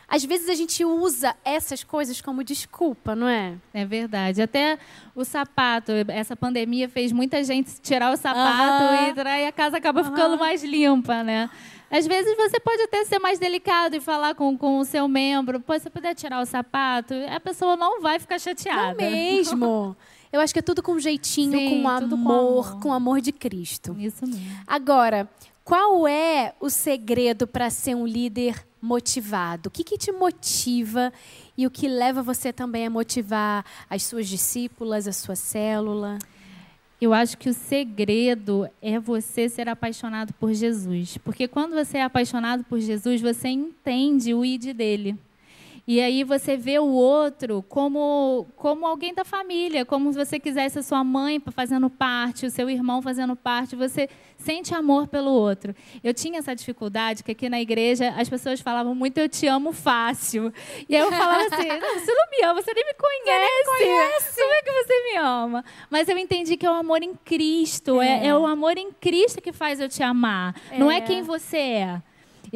Às 0.08 0.24
vezes 0.24 0.50
a 0.50 0.54
gente 0.54 0.86
usa 0.86 1.36
essas 1.44 1.84
coisas 1.84 2.22
como 2.22 2.44
desculpa, 2.44 3.16
não 3.16 3.28
é? 3.28 3.56
É 3.74 3.86
verdade. 3.86 4.42
Até 4.42 4.78
o 5.16 5.24
sapato, 5.26 5.92
essa 6.10 6.36
pandemia 6.36 6.88
fez 6.88 7.12
muita 7.12 7.44
gente 7.44 7.80
tirar 7.82 8.14
o 8.14 8.18
sapato 8.18 8.84
uhum. 8.84 9.28
e, 9.28 9.42
e 9.42 9.48
a 9.48 9.52
casa 9.52 9.78
acaba 9.78 10.02
uhum. 10.02 10.12
ficando 10.12 10.38
mais 10.38 10.64
limpa, 10.64 11.24
né? 11.24 11.50
Às 11.90 12.06
vezes 12.06 12.36
você 12.36 12.60
pode 12.60 12.82
até 12.84 13.04
ser 13.06 13.20
mais 13.20 13.40
delicado 13.40 13.96
e 13.96 14.02
falar 14.02 14.36
com, 14.36 14.58
com 14.58 14.80
o 14.80 14.86
seu 14.86 15.08
membro, 15.08 15.60
pô, 15.60 15.74
você 15.74 15.90
puder 15.90 16.14
tirar 16.14 16.42
o 16.42 16.46
sapato, 16.46 17.14
a 17.34 17.40
pessoa 17.40 17.76
não 17.76 18.02
vai 18.02 18.20
ficar 18.20 18.40
chateada. 18.40 19.02
Não 19.02 19.12
mesmo. 19.12 19.96
Eu 20.32 20.42
acho 20.42 20.54
que 20.54 20.60
é 20.60 20.62
tudo 20.62 20.84
com 20.84 21.00
jeitinho, 21.00 21.58
Sim, 21.58 21.82
com, 21.82 21.88
amor, 21.88 22.10
com 22.10 22.16
amor, 22.16 22.80
com 22.80 22.94
amor 22.94 23.22
de 23.22 23.32
Cristo. 23.32 23.96
Isso 24.00 24.26
mesmo. 24.26 24.64
Agora, 24.68 25.30
qual 25.64 26.08
é 26.08 26.54
o 26.60 26.70
segredo 26.70 27.48
para 27.48 27.70
ser 27.70 27.96
um 27.96 28.06
líder 28.06 28.66
motivado? 28.80 29.68
O 29.70 29.72
que, 29.72 29.84
que 29.84 29.98
te 29.98 30.12
motiva 30.12 31.12
e 31.58 31.66
o 31.66 31.72
que 31.72 31.88
leva 31.88 32.22
você 32.22 32.54
também 32.54 32.86
a 32.86 32.90
motivar 32.90 33.66
as 33.90 34.04
suas 34.04 34.28
discípulas, 34.28 35.08
a 35.08 35.12
sua 35.12 35.36
célula? 35.36 36.20
Eu 37.02 37.14
acho 37.14 37.38
que 37.38 37.50
o 37.50 37.54
segredo 37.54 38.70
é 38.82 39.00
você 39.00 39.50
ser 39.50 39.68
apaixonado 39.68 40.34
por 40.34 40.54
Jesus. 40.54 41.18
Porque 41.18 41.48
quando 41.48 41.74
você 41.74 41.98
é 41.98 42.04
apaixonado 42.04 42.64
por 42.64 42.80
Jesus, 42.80 43.20
você 43.20 43.50
entende 43.50 44.34
o 44.34 44.46
id 44.46 44.74
dele. 44.74 45.18
E 45.88 46.02
aí 46.02 46.24
você 46.24 46.58
vê 46.58 46.80
o 46.80 46.88
outro 46.88 47.64
como, 47.70 48.48
como 48.56 48.88
alguém 48.88 49.14
da 49.14 49.24
família, 49.24 49.86
como 49.86 50.12
se 50.12 50.18
você 50.18 50.40
quisesse 50.40 50.80
a 50.80 50.84
sua 50.84 51.04
mãe 51.04 51.40
fazendo 51.52 51.92
parte, 51.92 52.48
o 52.48 52.50
seu 52.50 52.68
irmão 52.68 53.04
fazendo 53.04 53.36
parte, 53.36 53.76
você 53.76 54.10
sente 54.36 54.74
amor 54.74 55.08
pelo 55.08 55.30
outro. 55.30 55.76
Eu 56.04 56.12
tinha 56.12 56.40
essa 56.40 56.56
dificuldade 56.56 57.24
que 57.24 57.32
aqui 57.32 57.48
na 57.50 57.62
igreja 57.62 58.16
as 58.18 58.28
pessoas 58.28 58.60
falavam 58.60 58.96
muito 58.96 59.20
eu 59.20 59.30
te 59.30 59.46
amo 59.46 59.72
fácil. 59.72 60.52
E 60.90 60.96
aí 60.96 61.02
eu 61.04 61.12
falava 61.12 61.46
assim, 61.54 61.68
não, 61.68 62.00
você 62.00 62.14
não 62.14 62.26
me 62.32 62.46
ama, 62.46 62.62
você 62.64 62.74
nem 62.74 62.86
me 62.86 62.94
conhece. 62.96 63.66
Você 63.66 63.84
nem 63.84 64.00
conhece. 64.00 64.42
Como 64.42 64.54
é 64.54 64.62
que 64.64 64.72
você 64.72 65.04
me 65.04 65.18
ama? 65.18 65.66
Mas 65.90 66.10
eu 66.10 66.18
entendi 66.18 66.58
que 66.58 66.66
é 66.66 66.72
o 66.72 66.74
amor 66.74 67.04
em 67.04 67.14
Cristo, 67.14 68.02
é, 68.02 68.26
é, 68.26 68.28
é 68.28 68.36
o 68.36 68.48
amor 68.48 68.76
em 68.76 68.92
Cristo 68.92 69.40
que 69.40 69.54
faz 69.54 69.80
eu 69.80 69.88
te 69.88 70.02
amar. 70.02 70.56
É. 70.72 70.80
Não 70.80 70.90
é 70.90 71.00
quem 71.00 71.22
você 71.22 71.58
é. 71.58 72.02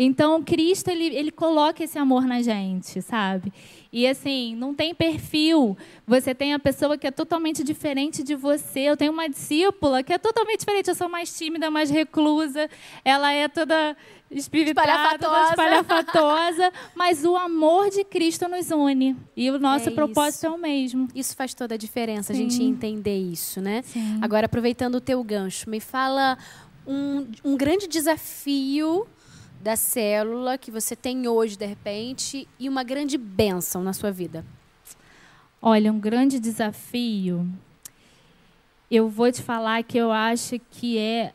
Então, 0.01 0.41
Cristo, 0.41 0.89
ele, 0.89 1.07
ele 1.07 1.29
coloca 1.29 1.83
esse 1.83 1.99
amor 1.99 2.23
na 2.23 2.41
gente, 2.41 3.01
sabe? 3.01 3.51
E 3.91 4.07
assim, 4.07 4.55
não 4.55 4.73
tem 4.73 4.95
perfil. 4.95 5.77
Você 6.07 6.33
tem 6.33 6.53
a 6.53 6.59
pessoa 6.59 6.97
que 6.97 7.05
é 7.05 7.11
totalmente 7.11 7.65
diferente 7.65 8.23
de 8.23 8.33
você. 8.33 8.79
Eu 8.79 8.95
tenho 8.95 9.11
uma 9.11 9.27
discípula 9.27 10.01
que 10.01 10.13
é 10.13 10.17
totalmente 10.17 10.59
diferente. 10.59 10.87
Eu 10.87 10.95
sou 10.95 11.09
mais 11.09 11.37
tímida, 11.37 11.69
mais 11.69 11.89
reclusa. 11.89 12.69
Ela 13.03 13.33
é 13.33 13.49
toda 13.49 13.97
espiritada, 14.31 14.87
espalhafatosa. 14.87 15.49
espalhafatosa. 15.49 16.73
mas 16.95 17.25
o 17.25 17.35
amor 17.35 17.89
de 17.89 18.05
Cristo 18.05 18.47
nos 18.47 18.71
une. 18.71 19.17
E 19.35 19.51
o 19.51 19.59
nosso 19.59 19.89
é 19.89 19.91
propósito 19.91 20.45
é 20.45 20.49
o 20.49 20.57
mesmo. 20.57 21.09
Isso 21.13 21.35
faz 21.35 21.53
toda 21.53 21.75
a 21.75 21.77
diferença, 21.77 22.33
Sim. 22.33 22.39
a 22.39 22.49
gente 22.49 22.63
entender 22.63 23.17
isso, 23.17 23.59
né? 23.59 23.81
Sim. 23.81 24.17
Agora, 24.21 24.45
aproveitando 24.45 24.95
o 24.95 25.01
teu 25.01 25.21
gancho, 25.25 25.69
me 25.69 25.81
fala 25.81 26.37
um, 26.87 27.27
um 27.43 27.57
grande 27.57 27.85
desafio 27.85 29.05
da 29.61 29.75
célula 29.75 30.57
que 30.57 30.71
você 30.71 30.95
tem 30.95 31.27
hoje, 31.27 31.57
de 31.57 31.65
repente, 31.65 32.47
e 32.57 32.69
uma 32.69 32.83
grande 32.83 33.17
bênção 33.17 33.83
na 33.83 33.93
sua 33.93 34.11
vida? 34.11 34.45
Olha, 35.61 35.91
um 35.91 35.99
grande 35.99 36.39
desafio. 36.39 37.47
Eu 38.89 39.09
vou 39.09 39.31
te 39.31 39.41
falar 39.41 39.83
que 39.83 39.97
eu 39.97 40.11
acho 40.11 40.59
que 40.71 40.97
é 40.97 41.33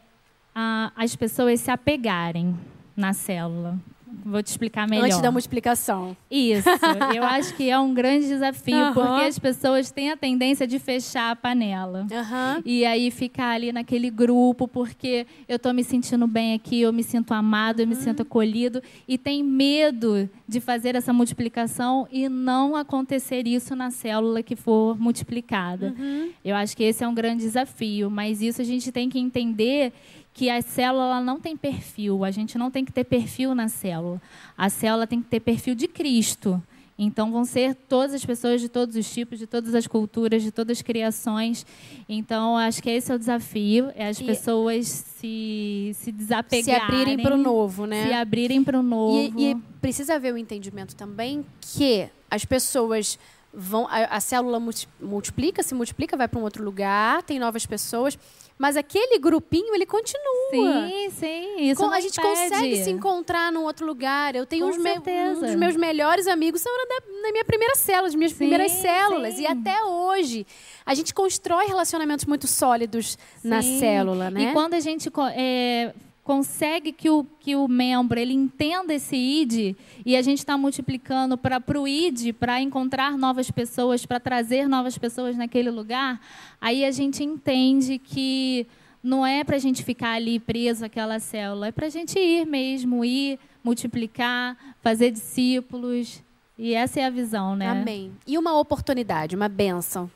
a, 0.55 0.93
as 0.97 1.15
pessoas 1.15 1.61
se 1.61 1.71
apegarem 1.71 2.59
na 2.97 3.13
célula. 3.13 3.79
Vou 4.25 4.43
te 4.43 4.47
explicar 4.47 4.89
melhor. 4.89 5.05
Antes 5.05 5.21
da 5.21 5.31
multiplicação. 5.31 6.17
Isso. 6.31 6.69
Eu 7.15 7.23
acho 7.25 7.55
que 7.55 7.69
é 7.69 7.79
um 7.79 7.93
grande 7.93 8.27
desafio, 8.27 8.77
uhum. 8.77 8.93
porque 8.95 9.23
as 9.25 9.39
pessoas 9.39 9.91
têm 9.91 10.11
a 10.11 10.17
tendência 10.17 10.67
de 10.67 10.79
fechar 10.79 11.31
a 11.31 11.37
panela. 11.37 12.07
Uhum. 12.11 12.63
E 12.65 12.87
aí 12.87 13.11
ficar 13.11 13.51
ali 13.51 13.71
naquele 13.71 14.11
grupo, 14.11 14.67
porque 14.67 15.27
eu 15.47 15.57
estou 15.57 15.75
me 15.75 15.85
sentindo 15.85 16.27
bem 16.27 16.55
aqui, 16.55 16.81
eu 16.81 16.93
me 16.93 17.03
sinto 17.03 17.35
amado, 17.35 17.81
eu 17.81 17.87
me 17.87 17.95
uhum. 17.95 18.01
sinto 18.01 18.23
acolhido. 18.23 18.83
E 19.07 19.19
tem 19.19 19.43
medo 19.43 20.29
de 20.49 20.61
fazer 20.61 20.95
essa 20.95 21.13
multiplicação 21.13 22.09
e 22.11 22.29
não 22.29 22.75
acontecer 22.77 23.47
isso 23.47 23.77
na 23.77 23.91
célula 23.91 24.43
que 24.43 24.57
for 24.57 24.99
multiplicada. 24.99 25.95
Uhum. 25.99 26.31
Eu 26.43 26.57
acho 26.57 26.75
que 26.75 26.83
esse 26.83 27.05
é 27.05 27.09
um 27.09 27.15
grande 27.15 27.43
desafio, 27.43 28.11
mas 28.11 28.41
isso 28.41 28.63
a 28.63 28.65
gente 28.65 28.91
tem 28.91 29.11
que 29.11 29.19
entender 29.19 29.93
que 30.35 30.51
a 30.51 30.61
célula 30.61 31.21
não 31.21 31.39
tem 31.39 31.57
perfil. 31.57 32.25
A 32.25 32.31
gente 32.33 32.59
não 32.59 32.71
tem 32.71 32.85
que 32.85 32.93
ter 32.93 33.05
perfil 33.05 33.55
na 33.55 33.69
célula. 33.69 34.21
A 34.59 34.69
célula 34.69 35.07
tem 35.07 35.23
que 35.23 35.29
ter 35.29 35.39
perfil 35.39 35.77
de 35.77 35.87
Cristo. 35.87 36.61
Então 36.99 37.31
vão 37.31 37.45
ser 37.45 37.75
todas 37.75 38.15
as 38.15 38.25
pessoas 38.25 38.61
de 38.61 38.69
todos 38.69 38.95
os 38.95 39.13
tipos, 39.13 39.39
de 39.39 39.47
todas 39.47 39.75
as 39.75 39.87
culturas, 39.87 40.43
de 40.43 40.51
todas 40.51 40.79
as 40.79 40.83
criações. 40.83 41.65
Então 42.09 42.57
acho 42.57 42.83
que 42.83 42.91
esse 42.91 43.11
é 43.11 43.15
o 43.15 43.19
desafio, 43.19 43.91
é 43.97 44.09
as 44.09 44.21
e 44.21 44.25
pessoas 44.25 44.87
se, 44.89 45.93
se 45.95 46.13
desapegarem. 46.13 46.65
Se 46.65 46.71
abrirem 46.71 47.19
para 47.19 47.35
o 47.35 47.39
novo, 47.39 47.87
né? 47.87 48.07
Se 48.07 48.13
abrirem 48.13 48.63
para 48.63 48.79
o 48.79 48.83
novo. 48.83 49.41
E, 49.41 49.53
e, 49.53 49.57
precisa 49.81 50.15
haver 50.15 50.35
o 50.35 50.39
entendimento 50.39 50.95
também 50.95 51.45
que 51.61 52.09
as 52.31 52.45
pessoas 52.45 53.19
vão. 53.53 53.89
A, 53.89 54.17
a 54.17 54.21
célula 54.21 54.61
multiplica, 55.01 55.65
se 55.65 55.75
multiplica, 55.75 56.17
vai 56.17 56.29
para 56.29 56.39
um 56.39 56.43
outro 56.43 56.65
lugar, 56.65 57.25
tem 57.25 57.41
novas 57.41 57.67
pessoas 57.67 58.17
mas 58.59 58.77
aquele 58.77 59.19
grupinho, 59.19 59.75
ele 59.75 59.85
continua. 59.85 60.89
Sim, 60.89 61.11
sim. 61.11 61.71
Isso 61.71 61.81
Com, 61.81 61.91
a 61.91 62.01
gente 62.01 62.19
impede. 62.19 62.35
consegue 62.35 62.85
se 62.85 62.91
encontrar 62.91 63.51
num 63.51 63.65
outro 63.65 63.85
lugar. 63.85 64.37
Eu 64.37 64.47
tenho 64.47 64.67
uns 64.67 64.77
me, 64.77 64.93
um 64.93 65.41
dos 65.41 65.55
meus 65.57 65.77
melhores 65.77 66.29
amigos 66.29 66.61
são 66.61 66.73
da, 66.73 67.01
da 67.23 67.33
minha 67.33 67.45
primeira 67.45 67.75
célula, 67.75 68.05
das 68.05 68.15
minhas 68.15 68.33
sim, 68.33 68.39
primeiras 68.39 68.71
células. 68.73 69.35
Sim. 69.35 69.43
E 69.43 69.47
até 69.47 69.85
hoje, 69.85 70.47
a 70.87 70.95
gente 70.95 71.13
constrói 71.13 71.67
relacionamentos 71.67 72.27
muito 72.27 72.47
sólidos 72.47 73.19
sim. 73.43 73.49
na 73.49 73.61
célula, 73.61 74.31
né? 74.31 74.51
E 74.51 74.53
quando 74.53 74.75
a 74.75 74.81
gente 74.81 75.11
é, 75.35 75.93
consegue 76.25 76.91
que 76.91 77.11
o, 77.11 77.23
que 77.39 77.55
o 77.55 77.69
membro 77.69 78.19
ele 78.19 78.33
entenda 78.33 78.95
esse 78.95 79.15
id 79.15 79.77
e 80.07 80.17
a 80.17 80.23
gente 80.23 80.39
está 80.39 80.57
multiplicando 80.57 81.37
para 81.37 81.63
o 81.79 81.87
id 81.87 82.33
para 82.33 82.63
encontrar 82.63 83.19
novas 83.19 83.51
pessoas 83.51 84.07
para 84.07 84.19
trazer 84.19 84.67
novas 84.67 84.97
pessoas 84.97 85.37
naquele 85.37 85.71
lugar 85.71 86.19
aí 86.59 86.83
a 86.83 86.91
gente 86.91 87.23
entende 87.23 87.99
que 87.99 88.67
não 89.03 89.25
é 89.25 89.45
para 89.45 89.57
a 89.57 89.59
gente 89.59 89.85
ficar 89.85 90.13
ali 90.13 90.41
preso 90.41 90.87
àquela 90.87 91.21
célula 91.21 91.67
é 91.67 91.73
para 91.73 91.87
a 91.87 91.91
gente 91.91 92.19
ir 92.19 92.47
mesmo 92.47 93.05
ir 93.05 93.39
multiplicar 93.63 94.57
fazer 94.83 95.11
discípulos 95.11 96.23
e 96.59 96.73
essa 96.73 97.01
é 97.01 97.05
a 97.05 97.11
visão 97.11 97.55
né 97.55 97.69
amém 97.69 98.11
e 98.27 98.39
uma 98.39 98.59
oportunidade 98.59 99.37
uma 99.37 99.49
bênção 99.49 100.11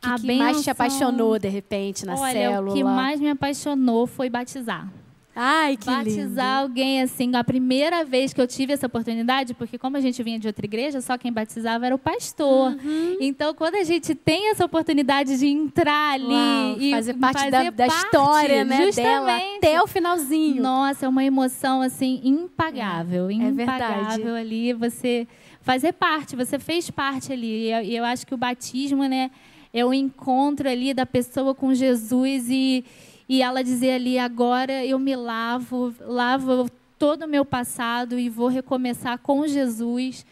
que, 0.00 0.08
a 0.08 0.14
que 0.14 0.26
benção, 0.26 0.44
mais 0.44 0.62
te 0.62 0.70
apaixonou 0.70 1.38
de 1.38 1.48
repente 1.48 2.06
na 2.06 2.14
olha, 2.14 2.32
célula? 2.32 2.70
O 2.70 2.74
que 2.74 2.84
mais 2.84 3.20
me 3.20 3.30
apaixonou 3.30 4.06
foi 4.06 4.30
batizar. 4.30 4.88
Ai, 5.34 5.76
que 5.76 5.86
batizar 5.86 6.24
lindo. 6.24 6.40
alguém 6.40 7.00
assim, 7.00 7.30
a 7.36 7.44
primeira 7.44 8.04
vez 8.04 8.32
que 8.32 8.40
eu 8.40 8.46
tive 8.46 8.72
essa 8.72 8.86
oportunidade, 8.86 9.54
porque 9.54 9.78
como 9.78 9.96
a 9.96 10.00
gente 10.00 10.20
vinha 10.22 10.38
de 10.38 10.48
outra 10.48 10.66
igreja, 10.66 11.00
só 11.00 11.16
quem 11.16 11.32
batizava 11.32 11.86
era 11.86 11.94
o 11.94 11.98
pastor. 11.98 12.72
Uhum. 12.72 13.16
Então, 13.20 13.54
quando 13.54 13.76
a 13.76 13.84
gente 13.84 14.16
tem 14.16 14.50
essa 14.50 14.64
oportunidade 14.64 15.38
de 15.38 15.46
entrar 15.46 16.14
ali 16.14 16.26
Uau, 16.26 16.80
e 16.80 16.90
fazer 16.90 17.14
parte 17.14 17.38
fazer 17.38 17.50
da, 17.50 17.70
da 17.70 17.86
história, 17.86 18.64
né, 18.64 18.90
dela 18.90 19.38
até 19.56 19.80
o 19.80 19.86
finalzinho. 19.86 20.60
Nossa, 20.60 21.06
é 21.06 21.08
uma 21.08 21.24
emoção 21.24 21.82
assim 21.82 22.20
impagável, 22.24 23.30
é, 23.30 23.34
impagável 23.34 24.34
é 24.34 24.40
ali 24.40 24.72
você 24.72 25.26
fazer 25.60 25.92
parte, 25.92 26.34
você 26.34 26.58
fez 26.58 26.90
parte 26.90 27.32
ali. 27.32 27.70
E 27.70 27.94
eu 27.94 28.04
acho 28.04 28.26
que 28.26 28.34
o 28.34 28.38
batismo, 28.38 29.04
né, 29.04 29.30
é 29.72 29.84
o 29.84 29.92
encontro 29.92 30.68
ali 30.68 30.94
da 30.94 31.06
pessoa 31.06 31.54
com 31.54 31.74
Jesus 31.74 32.48
e 32.48 32.84
e 33.28 33.42
ela 33.42 33.62
dizer 33.62 33.92
ali: 33.92 34.18
agora 34.18 34.84
eu 34.84 34.98
me 34.98 35.14
lavo, 35.14 35.94
lavo 36.00 36.70
todo 36.98 37.24
o 37.24 37.28
meu 37.28 37.44
passado 37.44 38.18
e 38.18 38.28
vou 38.28 38.48
recomeçar 38.48 39.18
com 39.18 39.46
Jesus. 39.46 40.24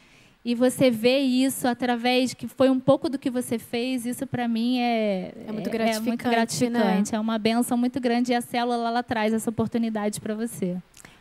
E 0.44 0.54
você 0.54 0.92
vê 0.92 1.18
isso 1.18 1.66
através 1.66 2.32
que 2.32 2.46
foi 2.46 2.70
um 2.70 2.78
pouco 2.78 3.08
do 3.08 3.18
que 3.18 3.28
você 3.28 3.58
fez, 3.58 4.06
isso 4.06 4.24
para 4.28 4.46
mim 4.46 4.78
é, 4.78 5.32
é 5.44 5.52
muito 5.52 5.68
gratificante. 5.68 6.06
É, 6.06 6.08
muito 6.08 6.24
gratificante. 6.24 7.12
Né? 7.12 7.18
é 7.18 7.20
uma 7.20 7.36
benção 7.36 7.76
muito 7.76 7.98
grande 7.98 8.30
e 8.30 8.34
a 8.34 8.40
célula 8.40 8.86
ela 8.86 9.02
traz 9.02 9.32
essa 9.32 9.50
oportunidade 9.50 10.20
para 10.20 10.36
você. 10.36 10.76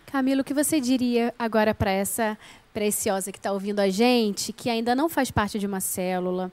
Camilo, 0.05 0.41
o 0.41 0.43
que 0.43 0.53
você 0.53 0.79
diria 0.79 1.33
agora 1.39 1.73
para 1.73 1.89
essa 1.89 2.37
preciosa 2.71 3.31
que 3.31 3.39
está 3.39 3.51
ouvindo 3.51 3.79
a 3.79 3.89
gente, 3.89 4.53
que 4.53 4.69
ainda 4.69 4.93
não 4.93 5.09
faz 5.09 5.31
parte 5.31 5.57
de 5.57 5.65
uma 5.65 5.79
célula? 5.79 6.51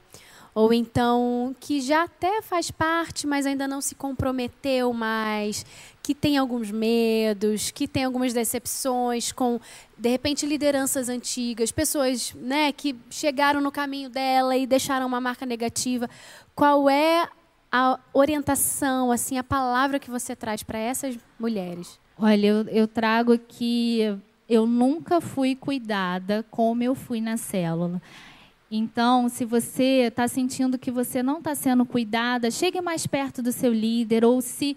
Ou 0.55 0.72
então 0.72 1.55
que 1.59 1.80
já 1.80 2.05
até 2.05 2.42
faz 2.42 2.70
parte, 2.70 3.26
mas 3.26 3.46
ainda 3.46 3.66
não 3.66 3.80
se 3.80 3.94
comprometeu 3.94 4.92
mais, 4.92 5.64
que 6.03 6.14
tem 6.14 6.36
alguns 6.36 6.70
medos, 6.70 7.70
que 7.70 7.88
tem 7.88 8.05
algumas 8.05 8.32
decepções 8.32 9.32
com 9.32 9.59
de 9.96 10.09
repente 10.09 10.44
lideranças 10.44 11.09
antigas, 11.09 11.72
pessoas, 11.72 12.34
né, 12.34 12.72
que 12.72 12.94
chegaram 13.09 13.61
no 13.61 13.72
caminho 13.72 14.11
dela 14.11 14.57
e 14.57 14.66
deixaram 14.66 15.07
uma 15.07 15.20
marca 15.20 15.46
negativa. 15.46 16.11
Qual 16.55 16.90
é 16.90 17.28
a 17.70 17.98
orientação, 18.12 19.11
assim, 19.11 19.38
a 19.38 19.44
palavra 19.44 19.98
que 19.98 20.11
você 20.11 20.36
traz 20.36 20.62
para 20.62 20.78
essas 20.78 21.16
mulheres? 21.38 21.98
Olha, 22.18 22.46
eu, 22.46 22.68
eu 22.68 22.86
trago 22.86 23.38
que 23.38 24.00
eu 24.48 24.66
nunca 24.66 25.20
fui 25.20 25.57
cuidada 25.57 26.44
como 26.50 26.82
eu 26.82 26.94
fui 26.94 27.20
na 27.22 27.38
célula. 27.38 28.03
Então, 28.75 29.29
se 29.29 29.45
você 29.45 30.07
está 30.09 30.27
sentindo 30.27 30.79
que 30.79 30.91
você 30.91 31.23
não 31.23 31.39
está 31.39 31.55
sendo 31.55 31.85
cuidada, 31.85 32.51
chegue 32.51 32.81
mais 32.81 33.07
perto 33.07 33.43
do 33.43 33.53
seu 33.53 33.70
líder 33.70 34.25
ou 34.25 34.41
se 34.41 34.75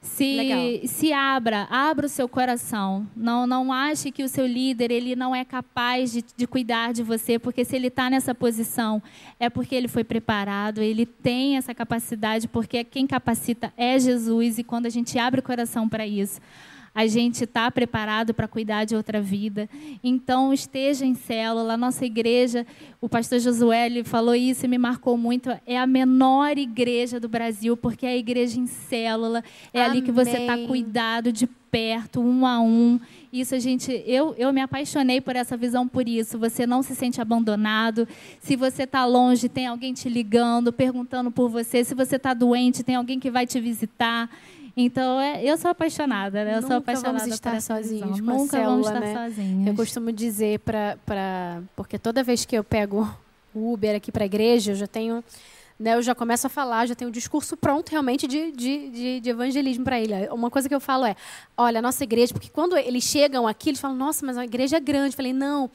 se, 0.00 0.82
se 0.86 1.12
abra, 1.14 1.66
abra 1.70 2.04
o 2.04 2.08
seu 2.10 2.28
coração. 2.28 3.06
Não, 3.16 3.46
não 3.46 3.72
ache 3.72 4.10
que 4.10 4.22
o 4.22 4.28
seu 4.28 4.46
líder 4.46 4.90
ele 4.90 5.16
não 5.16 5.34
é 5.34 5.44
capaz 5.44 6.12
de, 6.12 6.22
de 6.36 6.46
cuidar 6.46 6.92
de 6.92 7.02
você, 7.02 7.38
porque 7.38 7.64
se 7.64 7.74
ele 7.76 7.86
está 7.86 8.10
nessa 8.10 8.34
posição 8.34 9.02
é 9.40 9.48
porque 9.48 9.74
ele 9.74 9.88
foi 9.88 10.04
preparado, 10.04 10.82
ele 10.82 11.06
tem 11.06 11.56
essa 11.56 11.74
capacidade, 11.74 12.46
porque 12.48 12.84
quem 12.84 13.06
capacita 13.06 13.72
é 13.78 13.98
Jesus 13.98 14.58
e 14.58 14.64
quando 14.64 14.86
a 14.86 14.90
gente 14.90 15.18
abre 15.18 15.40
o 15.40 15.42
coração 15.42 15.88
para 15.88 16.06
isso, 16.06 16.38
a 16.94 17.06
gente 17.06 17.44
está 17.44 17.68
preparado 17.70 18.32
para 18.32 18.46
cuidar 18.46 18.84
de 18.84 18.94
outra 18.94 19.20
vida. 19.20 19.68
Então, 20.02 20.52
esteja 20.52 21.04
em 21.04 21.14
célula. 21.14 21.74
A 21.74 21.76
nossa 21.76 22.04
igreja, 22.04 22.64
o 23.00 23.08
pastor 23.08 23.40
Josué 23.40 23.86
ele 23.86 24.04
falou 24.04 24.34
isso 24.34 24.64
e 24.64 24.68
me 24.68 24.78
marcou 24.78 25.16
muito. 25.16 25.50
É 25.66 25.76
a 25.76 25.86
menor 25.86 26.56
igreja 26.56 27.18
do 27.18 27.28
Brasil, 27.28 27.76
porque 27.76 28.06
é 28.06 28.10
a 28.10 28.16
igreja 28.16 28.60
em 28.60 28.66
célula. 28.66 29.42
É 29.72 29.82
Amém. 29.82 29.98
ali 29.98 30.02
que 30.02 30.12
você 30.12 30.38
está 30.38 30.56
cuidado 30.66 31.32
de 31.32 31.48
perto, 31.74 32.20
um 32.20 32.46
a 32.46 32.60
um. 32.60 33.00
Isso 33.32 33.52
a 33.52 33.58
gente, 33.58 33.90
eu, 34.06 34.32
eu 34.38 34.52
me 34.52 34.60
apaixonei 34.60 35.20
por 35.20 35.34
essa 35.34 35.56
visão 35.56 35.88
por 35.88 36.08
isso. 36.08 36.38
Você 36.38 36.64
não 36.68 36.84
se 36.84 36.94
sente 36.94 37.20
abandonado. 37.20 38.06
Se 38.38 38.54
você 38.54 38.84
está 38.84 39.04
longe, 39.04 39.48
tem 39.48 39.66
alguém 39.66 39.92
te 39.92 40.08
ligando, 40.08 40.72
perguntando 40.72 41.32
por 41.32 41.48
você. 41.48 41.82
Se 41.82 41.92
você 41.92 42.14
está 42.14 42.32
doente, 42.32 42.84
tem 42.84 42.94
alguém 42.94 43.18
que 43.18 43.28
vai 43.28 43.44
te 43.44 43.60
visitar. 43.60 44.30
Então, 44.76 45.20
é, 45.20 45.42
eu 45.44 45.56
sou 45.56 45.70
apaixonada, 45.70 46.44
né? 46.44 46.52
Eu 46.52 46.56
Nunca 46.56 46.66
sou 46.66 46.76
apaixonada 46.78 47.18
vamos 47.18 47.34
estar 47.34 47.60
sozinhos 47.60 48.20
Nunca 48.20 48.56
célula, 48.56 48.70
vamos 48.70 48.86
estar 48.86 49.00
né? 49.00 49.28
sozinhos. 49.28 49.66
Eu 49.68 49.74
costumo 49.74 50.10
dizer 50.10 50.58
para... 50.60 50.98
Pra... 51.06 51.62
Porque 51.76 51.98
toda 51.98 52.24
vez 52.24 52.44
que 52.44 52.56
eu 52.56 52.64
pego 52.64 53.08
o 53.54 53.72
Uber 53.72 53.94
aqui 53.94 54.10
para 54.10 54.24
a 54.24 54.26
igreja, 54.26 54.72
eu 54.72 54.76
já 54.76 54.86
tenho... 54.86 55.22
Né, 55.76 55.94
eu 55.94 56.02
já 56.02 56.14
começo 56.14 56.46
a 56.46 56.50
falar, 56.50 56.86
já 56.86 56.94
tenho 56.94 57.08
um 57.08 57.12
discurso 57.12 57.56
pronto 57.56 57.90
realmente 57.90 58.28
de, 58.28 58.52
de, 58.52 58.88
de, 58.90 59.20
de 59.20 59.30
evangelismo 59.30 59.82
para 59.82 59.98
ele. 59.98 60.14
Uma 60.30 60.48
coisa 60.48 60.68
que 60.68 60.74
eu 60.74 60.78
falo 60.78 61.04
é, 61.04 61.16
olha, 61.56 61.80
a 61.80 61.82
nossa 61.82 62.04
igreja, 62.04 62.32
porque 62.32 62.48
quando 62.48 62.76
eles 62.76 63.02
chegam 63.02 63.46
aqui, 63.46 63.70
eles 63.70 63.80
falam, 63.80 63.96
nossa, 63.96 64.24
mas 64.24 64.38
a 64.38 64.44
igreja 64.44 64.76
é 64.76 64.80
grande. 64.80 65.14
Eu 65.14 65.16
falei, 65.16 65.32
não, 65.32 65.68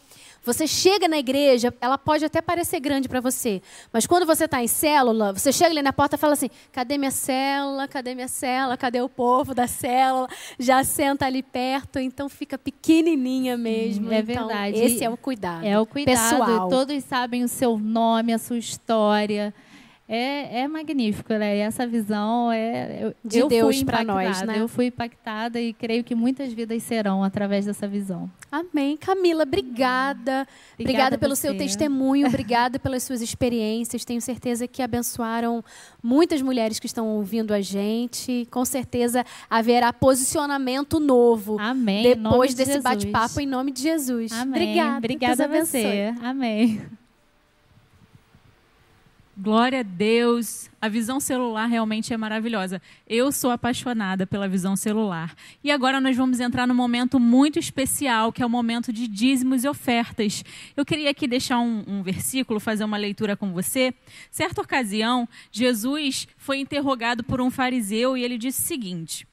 você 0.44 0.66
chega 0.66 1.08
na 1.08 1.18
igreja, 1.18 1.74
ela 1.82 1.98
pode 1.98 2.24
até 2.24 2.42
parecer 2.42 2.80
grande 2.80 3.10
para 3.10 3.20
você, 3.20 3.62
mas 3.92 4.08
quando 4.08 4.26
você 4.26 4.46
está 4.46 4.64
em 4.64 4.68
célula, 4.68 5.34
você 5.34 5.52
chega 5.52 5.72
ali 5.72 5.82
na 5.82 5.92
porta 5.92 6.16
e 6.16 6.20
fala 6.20 6.34
assim: 6.34 6.50
cadê 6.72 6.98
minha 6.98 7.12
célula? 7.12 7.88
Cadê 7.88 8.16
minha 8.16 8.28
célula? 8.28 8.78
Cadê 8.78 9.02
o 9.02 9.10
povo 9.10 9.54
da 9.54 9.68
célula? 9.68 10.28
Já 10.58 10.84
senta 10.84 11.26
ali 11.26 11.44
perto, 11.44 12.00
então 12.00 12.30
fica 12.30 12.58
pequenininha 12.58 13.58
mesmo. 13.58 14.12
é 14.12 14.20
então, 14.20 14.48
verdade. 14.48 14.80
Esse 14.80 15.04
é 15.04 15.10
o 15.10 15.18
cuidado. 15.18 15.66
É 15.66 15.78
o 15.78 15.86
cuidado. 15.86 16.16
pessoal. 16.16 16.70
Todos 16.70 17.04
sabem 17.04 17.44
o 17.44 17.48
seu 17.48 17.78
nome, 17.78 18.34
a 18.34 18.38
sua 18.38 18.58
história. 18.58 19.54
É, 20.12 20.62
é 20.62 20.68
magnífico, 20.68 21.32
né? 21.34 21.58
E 21.58 21.60
essa 21.60 21.86
visão 21.86 22.52
é 22.52 22.98
eu, 23.00 23.16
de 23.24 23.38
eu 23.38 23.48
Deus 23.48 23.84
para 23.84 24.04
nós, 24.04 24.42
né? 24.42 24.60
Eu 24.60 24.68
fui 24.68 24.88
impactada 24.88 25.62
e 25.62 25.72
creio 25.72 26.04
que 26.04 26.16
muitas 26.16 26.52
vidas 26.52 26.82
serão 26.82 27.24
através 27.24 27.68
dessa 27.68 27.88
visão. 27.88 28.28
Amém. 28.52 28.98
Camila, 28.98 29.44
obrigada. 29.44 30.18
Obrigada, 30.18 30.48
obrigada 30.80 31.18
pelo 31.20 31.36
você. 31.36 31.42
seu 31.44 31.56
testemunho, 31.56 32.26
obrigada 32.28 32.80
pelas 32.80 33.04
suas 33.04 33.22
experiências. 33.22 34.04
Tenho 34.04 34.20
certeza 34.20 34.68
que 34.68 34.82
abençoaram 34.82 35.64
muitas 36.02 36.42
mulheres 36.42 36.80
que 36.80 36.88
estão 36.88 37.08
ouvindo 37.10 37.54
a 37.54 37.62
gente. 37.62 38.48
Com 38.50 38.66
certeza 38.66 39.24
haverá 39.48 39.94
posicionamento 39.94 41.00
novo 41.00 41.58
Amém. 41.60 42.02
depois 42.02 42.56
de 42.56 42.66
desse 42.66 42.82
bate-papo 42.82 43.40
em 43.40 43.46
nome 43.46 43.72
de 43.72 43.84
Jesus. 43.84 44.32
Amém. 44.32 44.64
Obrigada. 44.64 44.98
Obrigada 44.98 45.46
a 45.46 45.48
você. 45.48 46.16
Amém. 46.20 46.82
Glória 49.42 49.80
a 49.80 49.84
Deus. 49.84 50.70
A 50.82 50.90
visão 50.90 51.18
celular 51.18 51.66
realmente 51.66 52.14
é 52.14 52.18
maravilhosa. 52.18 52.82
Eu 53.08 53.32
sou 53.32 53.52
apaixonada 53.52 54.28
pela 54.28 54.50
visão 54.50 54.76
celular. 54.76 55.34
E 55.64 55.72
agora 55.72 56.02
nós 56.02 56.18
vamos 56.18 56.42
entrar 56.42 56.68
num 56.68 56.74
momento 56.74 57.18
muito 57.22 57.58
especial, 57.58 58.34
que 58.34 58.44
é 58.44 58.46
o 58.46 58.50
momento 58.50 58.92
de 58.92 59.08
dízimos 59.08 59.64
e 59.64 59.70
ofertas. 59.70 60.44
Eu 60.76 60.86
queria 60.86 61.10
aqui 61.10 61.26
deixar 61.26 61.58
um, 61.60 61.86
um 61.88 62.04
versículo, 62.04 62.60
fazer 62.60 62.84
uma 62.84 62.98
leitura 62.98 63.38
com 63.38 63.54
você. 63.54 63.94
Certa 64.30 64.62
ocasião, 64.62 65.26
Jesus 65.50 66.28
foi 66.36 66.58
interrogado 66.60 67.24
por 67.24 67.40
um 67.40 67.50
fariseu 67.50 68.18
e 68.18 68.24
ele 68.26 68.38
disse 68.38 68.62
o 68.62 68.68
seguinte: 68.68 69.26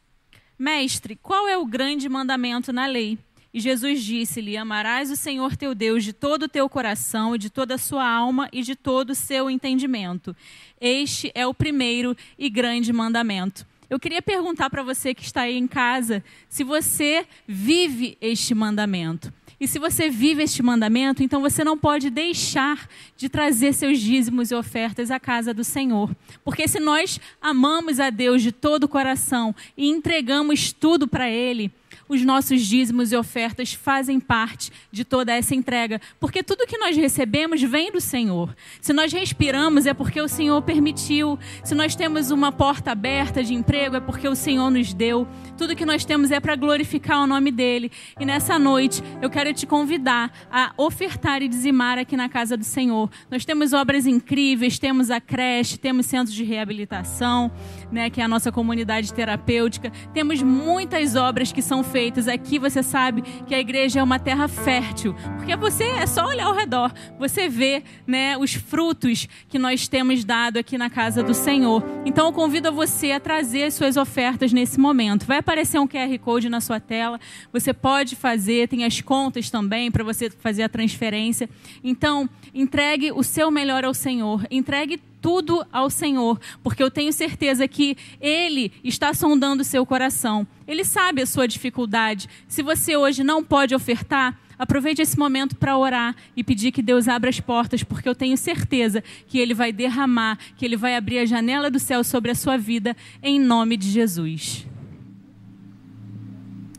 Mestre, 0.56 1.16
qual 1.16 1.48
é 1.48 1.58
o 1.58 1.66
grande 1.66 2.08
mandamento 2.08 2.72
na 2.72 2.86
lei? 2.86 3.18
E 3.56 3.60
Jesus 3.60 4.02
disse-lhe: 4.04 4.54
Amarás 4.54 5.10
o 5.10 5.16
Senhor 5.16 5.56
teu 5.56 5.74
Deus 5.74 6.04
de 6.04 6.12
todo 6.12 6.42
o 6.42 6.48
teu 6.48 6.68
coração 6.68 7.38
de 7.38 7.48
toda 7.48 7.76
a 7.76 7.78
sua 7.78 8.06
alma 8.06 8.50
e 8.52 8.60
de 8.60 8.76
todo 8.76 9.10
o 9.10 9.14
seu 9.14 9.48
entendimento. 9.48 10.36
Este 10.78 11.32
é 11.34 11.46
o 11.46 11.54
primeiro 11.54 12.14
e 12.38 12.50
grande 12.50 12.92
mandamento. 12.92 13.66
Eu 13.88 13.98
queria 13.98 14.20
perguntar 14.20 14.68
para 14.68 14.82
você 14.82 15.14
que 15.14 15.22
está 15.22 15.42
aí 15.42 15.56
em 15.56 15.66
casa 15.66 16.22
se 16.50 16.62
você 16.62 17.26
vive 17.48 18.18
este 18.20 18.54
mandamento. 18.54 19.32
E 19.58 19.66
se 19.66 19.78
você 19.78 20.10
vive 20.10 20.42
este 20.42 20.62
mandamento, 20.62 21.22
então 21.22 21.40
você 21.40 21.64
não 21.64 21.78
pode 21.78 22.10
deixar 22.10 22.86
de 23.16 23.30
trazer 23.30 23.72
seus 23.72 23.98
dízimos 23.98 24.50
e 24.50 24.54
ofertas 24.54 25.10
à 25.10 25.18
casa 25.18 25.54
do 25.54 25.64
Senhor. 25.64 26.14
Porque 26.44 26.68
se 26.68 26.78
nós 26.78 27.18
amamos 27.40 28.00
a 28.00 28.10
Deus 28.10 28.42
de 28.42 28.52
todo 28.52 28.84
o 28.84 28.88
coração 28.88 29.54
e 29.74 29.88
entregamos 29.88 30.74
tudo 30.74 31.08
para 31.08 31.30
Ele, 31.30 31.72
os 32.08 32.22
nossos 32.22 32.64
dízimos 32.66 33.12
e 33.12 33.16
ofertas 33.16 33.72
fazem 33.72 34.20
parte 34.20 34.70
de 34.90 35.04
toda 35.04 35.32
essa 35.32 35.54
entrega, 35.54 36.00
porque 36.20 36.42
tudo 36.42 36.66
que 36.66 36.78
nós 36.78 36.96
recebemos 36.96 37.62
vem 37.62 37.90
do 37.90 38.00
Senhor. 38.00 38.54
Se 38.80 38.92
nós 38.92 39.12
respiramos 39.12 39.86
é 39.86 39.94
porque 39.94 40.20
o 40.20 40.28
Senhor 40.28 40.60
permitiu. 40.62 41.38
Se 41.64 41.74
nós 41.74 41.94
temos 41.94 42.30
uma 42.30 42.52
porta 42.52 42.92
aberta 42.92 43.42
de 43.42 43.54
emprego 43.54 43.96
é 43.96 44.00
porque 44.00 44.28
o 44.28 44.34
Senhor 44.34 44.70
nos 44.70 44.92
deu. 44.92 45.26
Tudo 45.56 45.76
que 45.76 45.84
nós 45.84 46.04
temos 46.04 46.30
é 46.30 46.40
para 46.40 46.56
glorificar 46.56 47.22
o 47.22 47.26
nome 47.26 47.50
dele. 47.50 47.90
E 48.18 48.24
nessa 48.24 48.58
noite 48.58 49.02
eu 49.20 49.30
quero 49.30 49.52
te 49.52 49.66
convidar 49.66 50.32
a 50.50 50.72
ofertar 50.76 51.42
e 51.42 51.48
dizimar 51.48 51.98
aqui 51.98 52.16
na 52.16 52.28
casa 52.28 52.56
do 52.56 52.64
Senhor. 52.64 53.10
Nós 53.30 53.44
temos 53.44 53.72
obras 53.72 54.06
incríveis, 54.06 54.78
temos 54.78 55.10
a 55.10 55.20
creche, 55.20 55.78
temos 55.78 56.06
centros 56.06 56.34
de 56.34 56.44
reabilitação, 56.44 57.50
né, 57.90 58.10
que 58.10 58.20
é 58.20 58.24
a 58.24 58.28
nossa 58.28 58.50
comunidade 58.50 59.12
terapêutica. 59.12 59.92
Temos 60.12 60.42
muitas 60.42 61.16
obras 61.16 61.52
que 61.52 61.62
são 61.62 61.82
feitas. 61.82 62.28
Aqui 62.28 62.58
você 62.58 62.82
sabe 62.82 63.22
que 63.46 63.54
a 63.54 63.60
igreja 63.60 64.00
é 64.00 64.02
uma 64.02 64.18
terra 64.18 64.48
fértil, 64.48 65.14
porque 65.36 65.56
você 65.56 65.84
é 65.84 66.06
só 66.06 66.26
olhar 66.26 66.46
ao 66.46 66.54
redor, 66.54 66.92
você 67.18 67.48
vê, 67.48 67.82
né, 68.06 68.36
os 68.36 68.54
frutos 68.54 69.28
que 69.48 69.58
nós 69.58 69.88
temos 69.88 70.24
dado 70.24 70.58
aqui 70.58 70.76
na 70.76 70.90
casa 70.90 71.22
do 71.22 71.34
Senhor. 71.34 71.82
Então 72.04 72.26
eu 72.26 72.32
convido 72.32 72.72
você 72.72 73.12
a 73.12 73.20
trazer 73.20 73.64
as 73.64 73.74
suas 73.74 73.96
ofertas 73.96 74.52
nesse 74.52 74.78
momento. 74.78 75.26
Vai 75.26 75.38
aparecer 75.38 75.78
um 75.78 75.86
QR 75.86 76.18
Code 76.18 76.48
na 76.48 76.60
sua 76.60 76.80
tela. 76.80 77.20
Você 77.52 77.72
pode 77.72 78.16
fazer, 78.16 78.68
tem 78.68 78.84
as 78.84 79.00
contas 79.00 79.50
também 79.50 79.90
para 79.90 80.04
você 80.04 80.30
fazer 80.30 80.62
a 80.62 80.68
transferência. 80.68 81.48
Então, 81.82 82.28
entregue 82.54 83.12
o 83.12 83.22
seu 83.22 83.50
melhor 83.50 83.84
ao 83.84 83.94
Senhor. 83.94 84.46
Entregue 84.50 85.00
tudo 85.26 85.66
ao 85.72 85.90
Senhor, 85.90 86.38
porque 86.62 86.80
eu 86.80 86.88
tenho 86.88 87.12
certeza 87.12 87.66
que 87.66 87.96
Ele 88.20 88.70
está 88.84 89.12
sondando 89.12 89.62
o 89.62 89.64
seu 89.64 89.84
coração. 89.84 90.46
Ele 90.68 90.84
sabe 90.84 91.20
a 91.20 91.26
sua 91.26 91.48
dificuldade. 91.48 92.28
Se 92.46 92.62
você 92.62 92.96
hoje 92.96 93.24
não 93.24 93.42
pode 93.42 93.74
ofertar, 93.74 94.38
aproveite 94.56 95.02
esse 95.02 95.18
momento 95.18 95.56
para 95.56 95.76
orar 95.76 96.14
e 96.36 96.44
pedir 96.44 96.70
que 96.70 96.80
Deus 96.80 97.08
abra 97.08 97.28
as 97.28 97.40
portas, 97.40 97.82
porque 97.82 98.08
eu 98.08 98.14
tenho 98.14 98.36
certeza 98.36 99.02
que 99.26 99.40
Ele 99.40 99.52
vai 99.52 99.72
derramar, 99.72 100.38
que 100.56 100.64
Ele 100.64 100.76
vai 100.76 100.94
abrir 100.94 101.18
a 101.18 101.26
janela 101.26 101.68
do 101.68 101.80
céu 101.80 102.04
sobre 102.04 102.30
a 102.30 102.34
sua 102.36 102.56
vida, 102.56 102.96
em 103.20 103.40
nome 103.40 103.76
de 103.76 103.90
Jesus. 103.90 104.64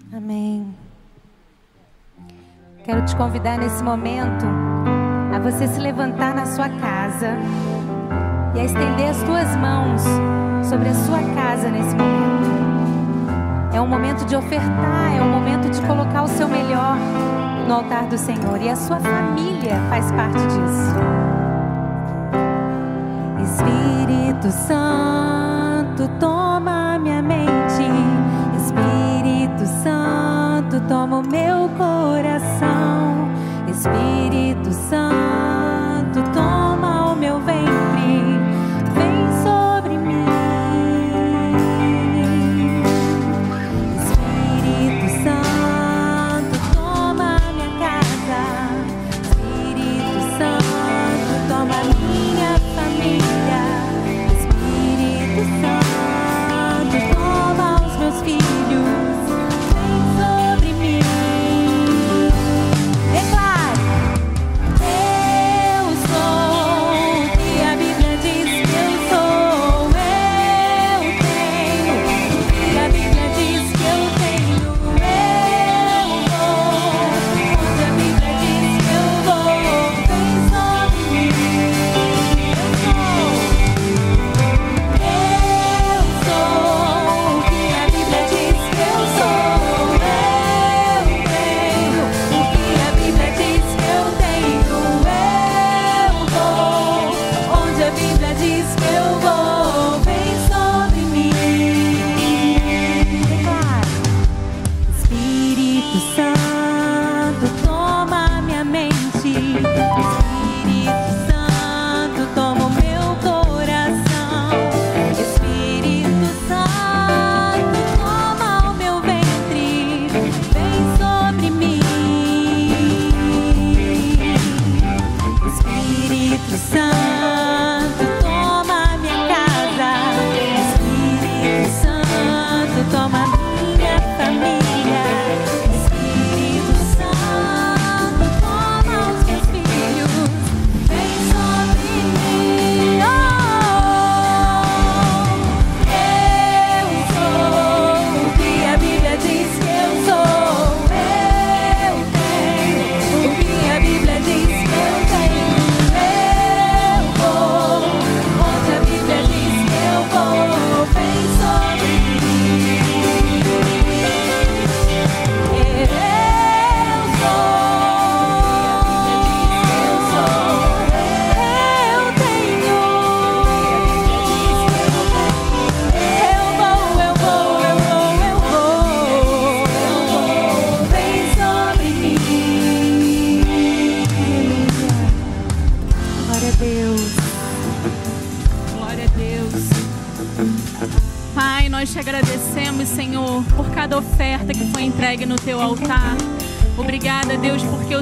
Amém. 0.09 0.73
Quero 2.85 3.03
te 3.03 3.13
convidar 3.17 3.57
nesse 3.57 3.83
momento 3.83 4.45
a 5.35 5.37
você 5.37 5.67
se 5.67 5.81
levantar 5.81 6.33
na 6.33 6.45
sua 6.45 6.69
casa 6.69 7.35
e 8.53 8.59
a 8.59 8.65
estender 8.65 9.09
as 9.09 9.21
tuas 9.23 9.55
mãos 9.57 10.01
sobre 10.67 10.89
a 10.89 10.93
sua 10.93 11.19
casa 11.35 11.69
nesse 11.69 11.95
momento. 11.95 12.47
É 13.73 13.81
um 13.81 13.87
momento 13.87 14.25
de 14.25 14.35
ofertar, 14.35 15.15
é 15.15 15.21
um 15.21 15.29
momento 15.29 15.69
de 15.69 15.81
colocar 15.81 16.23
o 16.23 16.27
seu 16.27 16.47
melhor 16.47 16.97
no 17.67 17.75
altar 17.75 18.05
do 18.07 18.17
Senhor 18.17 18.61
e 18.61 18.69
a 18.69 18.75
sua 18.75 18.99
família 18.99 19.75
faz 19.89 20.11
parte 20.11 20.39
disso. 20.39 20.95
Espírito 23.43 24.51
Santo, 24.51 26.07
toma 26.19 26.97
minha 26.99 27.21
mente. 27.21 27.83
Espírito 28.57 29.65
Santo, 29.83 30.79
toma 30.87 31.17
o 31.19 31.23
meu 31.23 31.69
coração. 31.77 32.36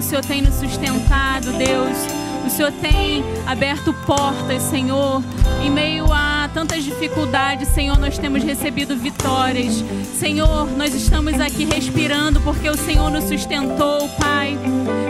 Senhor 0.06 0.24
tem 0.24 0.39
nos 0.39 0.53
sustentado, 0.56 1.51
Deus. 1.53 1.97
O 2.45 2.49
Senhor 2.49 2.72
tem 2.74 3.24
aberto 3.47 3.91
portas, 4.06 4.62
Senhor. 4.62 5.24
Em 5.64 5.72
meio 5.72 6.06
a 6.14 6.47
tantas 6.53 6.84
dificuldades, 6.84 7.68
Senhor, 7.70 7.97
nós 7.97 8.16
temos 8.20 8.43
recebido 8.43 8.95
vitórias. 8.95 9.84
Senhor, 10.14 10.70
nós 10.78 10.93
estamos 10.93 11.39
aqui 11.41 11.66
respirando 11.66 12.39
porque 12.41 12.70
o 12.70 12.78
Senhor 12.78 13.10
nos 13.10 13.24
sustentou, 13.24 14.08
Pai. 14.10 14.56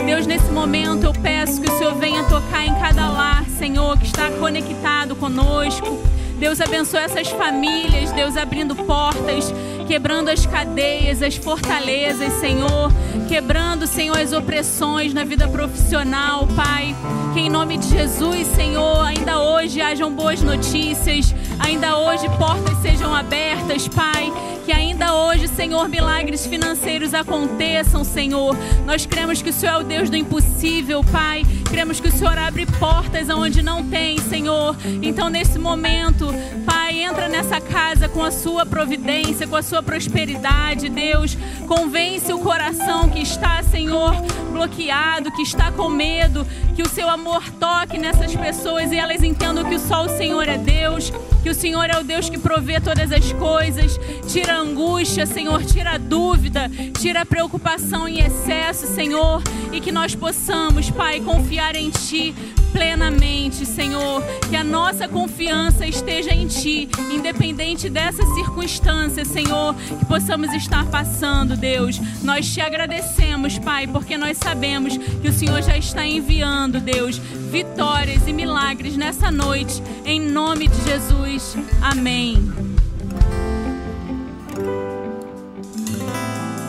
Deus, 0.06 0.26
nesse 0.26 0.50
momento 0.50 1.04
eu 1.04 1.12
peço 1.12 1.60
que 1.60 1.70
o 1.70 1.76
Senhor 1.76 1.94
venha 1.96 2.24
tocar 2.24 2.64
em 2.64 2.74
cada 2.76 3.06
lar, 3.10 3.44
Senhor, 3.58 3.98
que 3.98 4.06
está 4.06 4.30
conectado 4.30 5.14
conosco. 5.14 6.02
Deus 6.38 6.60
abençoe 6.60 7.00
essas 7.00 7.28
famílias, 7.28 8.12
Deus 8.12 8.36
abrindo 8.36 8.74
portas, 8.74 9.52
quebrando 9.86 10.30
as 10.30 10.44
cadeias, 10.44 11.22
as 11.22 11.36
fortalezas, 11.36 12.32
Senhor, 12.34 12.90
quebrando, 13.28 13.86
Senhor, 13.86 14.18
as 14.18 14.32
opressões 14.32 15.14
na 15.14 15.24
vida 15.24 15.46
profissional, 15.48 16.46
Pai. 16.48 16.94
Que 17.32 17.40
em 17.40 17.50
nome 17.50 17.78
de 17.78 17.88
Jesus, 17.88 18.46
Senhor, 18.48 19.04
ainda 19.04 19.40
hoje 19.40 19.80
hajam 19.80 20.12
boas 20.12 20.42
notícias, 20.42 21.34
ainda 21.58 21.96
hoje 21.98 22.28
portas 22.36 22.76
sejam 22.78 23.14
abertas, 23.14 23.88
Pai. 23.88 24.32
Que 24.66 24.72
ainda 24.72 25.14
hoje, 25.14 25.46
Senhor, 25.46 25.88
milagres 25.88 26.44
financeiros 26.44 27.14
aconteçam, 27.14 28.02
Senhor. 28.02 28.56
Nós 28.84 29.06
cremos 29.06 29.40
que 29.40 29.50
o 29.50 29.52
Senhor 29.52 29.74
é 29.74 29.78
o 29.78 29.84
Deus 29.84 30.10
do 30.10 30.16
impossível, 30.16 31.04
Pai. 31.04 31.44
Cremos 31.70 32.00
que 32.00 32.08
o 32.08 32.10
Senhor 32.10 32.36
abre 32.36 32.66
portas 32.66 33.30
aonde 33.30 33.62
não 33.62 33.88
tem, 33.88 34.18
Senhor. 34.18 34.76
Então, 35.00 35.30
nesse 35.30 35.56
momento, 35.56 36.34
Pai, 36.64 37.00
entra 37.00 37.28
nessa 37.28 37.60
casa 37.60 38.08
com 38.08 38.24
a 38.24 38.32
sua 38.32 38.66
providência, 38.66 39.46
com 39.46 39.54
a 39.54 39.62
sua 39.62 39.84
prosperidade, 39.84 40.88
Deus. 40.88 41.38
Convence 41.68 42.32
o 42.32 42.40
coração 42.40 43.08
que 43.08 43.20
está, 43.20 43.62
Senhor, 43.62 44.16
bloqueado, 44.50 45.30
que 45.30 45.42
está 45.42 45.70
com 45.70 45.88
medo, 45.88 46.44
que 46.74 46.82
o 46.82 46.88
seu 46.88 47.08
amor 47.08 47.48
toque 47.52 47.98
nessas 47.98 48.34
pessoas 48.34 48.90
e 48.90 48.96
elas 48.96 49.22
entendam 49.22 49.64
que 49.64 49.78
só 49.78 50.06
o 50.06 50.08
Senhor 50.08 50.48
é 50.48 50.58
Deus, 50.58 51.12
que 51.42 51.50
o 51.50 51.54
Senhor 51.54 51.88
é 51.88 51.98
o 51.98 52.04
Deus 52.04 52.28
que 52.28 52.38
provê 52.38 52.80
todas 52.80 53.12
as 53.12 53.32
coisas. 53.32 53.98
Tira 54.28 54.54
a 54.54 54.58
angústia, 54.58 55.26
Senhor, 55.26 55.64
tira 55.64 55.92
a 55.92 55.98
dúvida, 55.98 56.70
tira 57.00 57.22
a 57.22 57.26
preocupação 57.26 58.08
em 58.08 58.20
excesso, 58.20 58.86
Senhor, 58.86 59.42
e 59.72 59.80
que 59.80 59.92
nós 59.92 60.14
possamos, 60.14 60.90
Pai, 60.90 61.20
confiar 61.20 61.76
em 61.76 61.90
Ti 61.90 62.34
plenamente, 62.72 63.64
Senhor. 63.64 64.22
Que 64.50 64.56
a 64.56 64.62
nossa 64.64 65.08
confiança 65.08 65.86
esteja 65.86 66.32
em 66.32 66.46
Ti, 66.46 66.88
independente 67.10 67.88
dessa 67.88 68.22
circunstância, 68.34 69.24
Senhor, 69.24 69.74
que 69.74 70.04
possamos 70.04 70.52
estar 70.52 70.84
passando, 70.86 71.56
Deus. 71.56 71.98
Nós 72.22 72.52
te 72.52 72.60
agradecemos, 72.60 73.58
Pai, 73.58 73.86
porque 73.86 74.18
nós 74.18 74.36
sabemos 74.36 74.96
que 74.96 75.28
o 75.28 75.32
Senhor 75.32 75.62
já 75.62 75.76
está 75.76 76.04
enviando, 76.04 76.78
Deus, 76.80 77.16
vitórias 77.50 78.26
e 78.26 78.32
milagres 78.32 78.96
nessa 78.96 79.30
noite, 79.30 79.82
em 80.04 80.20
nome 80.20 80.68
de 80.68 80.84
Jesus. 80.84 81.35
Amém. 81.82 82.36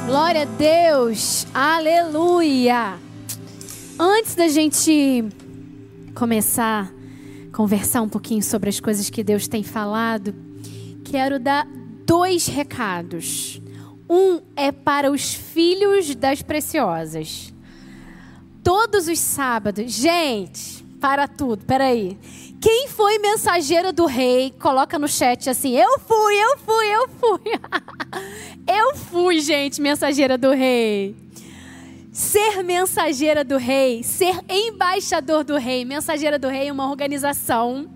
Glória 0.05 0.41
a 0.41 0.45
Deus, 0.45 1.47
aleluia. 1.53 2.97
Antes 3.97 4.35
da 4.35 4.49
gente 4.49 5.23
começar 6.13 6.91
a 7.49 7.55
conversar 7.55 8.01
um 8.01 8.09
pouquinho 8.09 8.43
sobre 8.43 8.69
as 8.69 8.81
coisas 8.81 9.09
que 9.09 9.23
Deus 9.23 9.47
tem 9.47 9.63
falado, 9.63 10.35
quero 11.05 11.39
dar 11.39 11.65
dois 12.05 12.47
recados. 12.47 13.61
Um 14.09 14.41
é 14.53 14.73
para 14.73 15.09
os 15.09 15.33
filhos 15.33 16.13
das 16.13 16.41
preciosas. 16.41 17.53
Todos 18.61 19.07
os 19.07 19.19
sábados, 19.19 19.93
gente, 19.93 20.83
para 20.99 21.25
tudo, 21.25 21.63
peraí. 21.63 22.17
Quem 22.59 22.87
foi 22.87 23.19
mensageiro 23.19 23.93
do 23.93 24.05
rei? 24.05 24.53
Coloca 24.59 24.97
no 24.97 25.07
chat 25.07 25.49
assim: 25.49 25.75
eu 25.75 25.99
fui, 25.99 26.35
eu 26.35 26.57
fui, 26.57 26.87
eu 26.87 27.09
fui. 27.09 27.51
eu 28.67 28.95
fui, 28.95 29.41
gente, 29.41 29.79
mensageira 29.79 30.37
do 30.37 30.51
rei. 30.51 31.15
Ser 32.11 32.63
mensageira 32.63 33.43
do 33.43 33.57
rei, 33.57 34.01
ser 34.01 34.35
embaixador 34.49 35.43
do 35.43 35.55
rei. 35.55 35.85
Mensageira 35.85 36.39
do 36.39 36.47
rei 36.47 36.69
é 36.69 36.71
uma 36.71 36.89
organização 36.89 37.87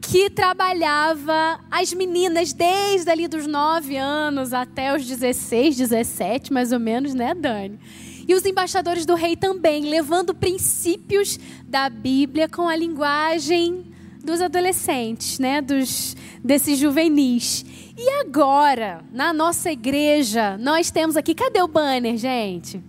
que 0.00 0.30
trabalhava 0.30 1.58
as 1.68 1.92
meninas 1.92 2.52
desde 2.52 3.10
ali 3.10 3.26
dos 3.26 3.46
9 3.46 3.96
anos 3.96 4.52
até 4.52 4.94
os 4.94 5.04
16, 5.04 5.76
17, 5.76 6.52
mais 6.52 6.70
ou 6.70 6.78
menos, 6.78 7.12
né, 7.12 7.34
Dani? 7.34 7.80
E 8.26 8.34
os 8.34 8.44
embaixadores 8.44 9.04
do 9.04 9.14
rei 9.14 9.36
também, 9.36 9.84
levando 9.84 10.34
princípios 10.34 11.38
da 11.64 11.88
Bíblia 11.88 12.48
com 12.48 12.68
a 12.68 12.76
linguagem 12.76 13.84
dos 14.24 14.40
adolescentes, 14.40 15.38
né, 15.38 15.60
dos 15.60 16.16
desses 16.42 16.78
juvenis. 16.78 17.64
E 17.96 18.08
agora, 18.20 19.04
na 19.12 19.32
nossa 19.32 19.70
igreja, 19.70 20.56
nós 20.58 20.90
temos 20.90 21.16
aqui, 21.16 21.34
cadê 21.34 21.62
o 21.62 21.68
banner, 21.68 22.16
gente? 22.16 22.82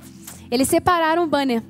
Eles 0.49 0.67
separaram 0.67 1.23
o 1.23 1.27
banner. 1.27 1.61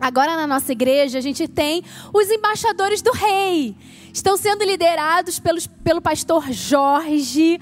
Agora 0.00 0.34
na 0.34 0.46
nossa 0.46 0.72
igreja 0.72 1.18
a 1.18 1.20
gente 1.20 1.46
tem 1.46 1.82
os 2.12 2.30
embaixadores 2.30 3.02
do 3.02 3.12
rei. 3.12 3.76
Estão 4.12 4.36
sendo 4.36 4.64
liderados 4.64 5.38
pelos, 5.38 5.66
pelo 5.66 6.00
pastor 6.00 6.50
Jorge, 6.50 7.60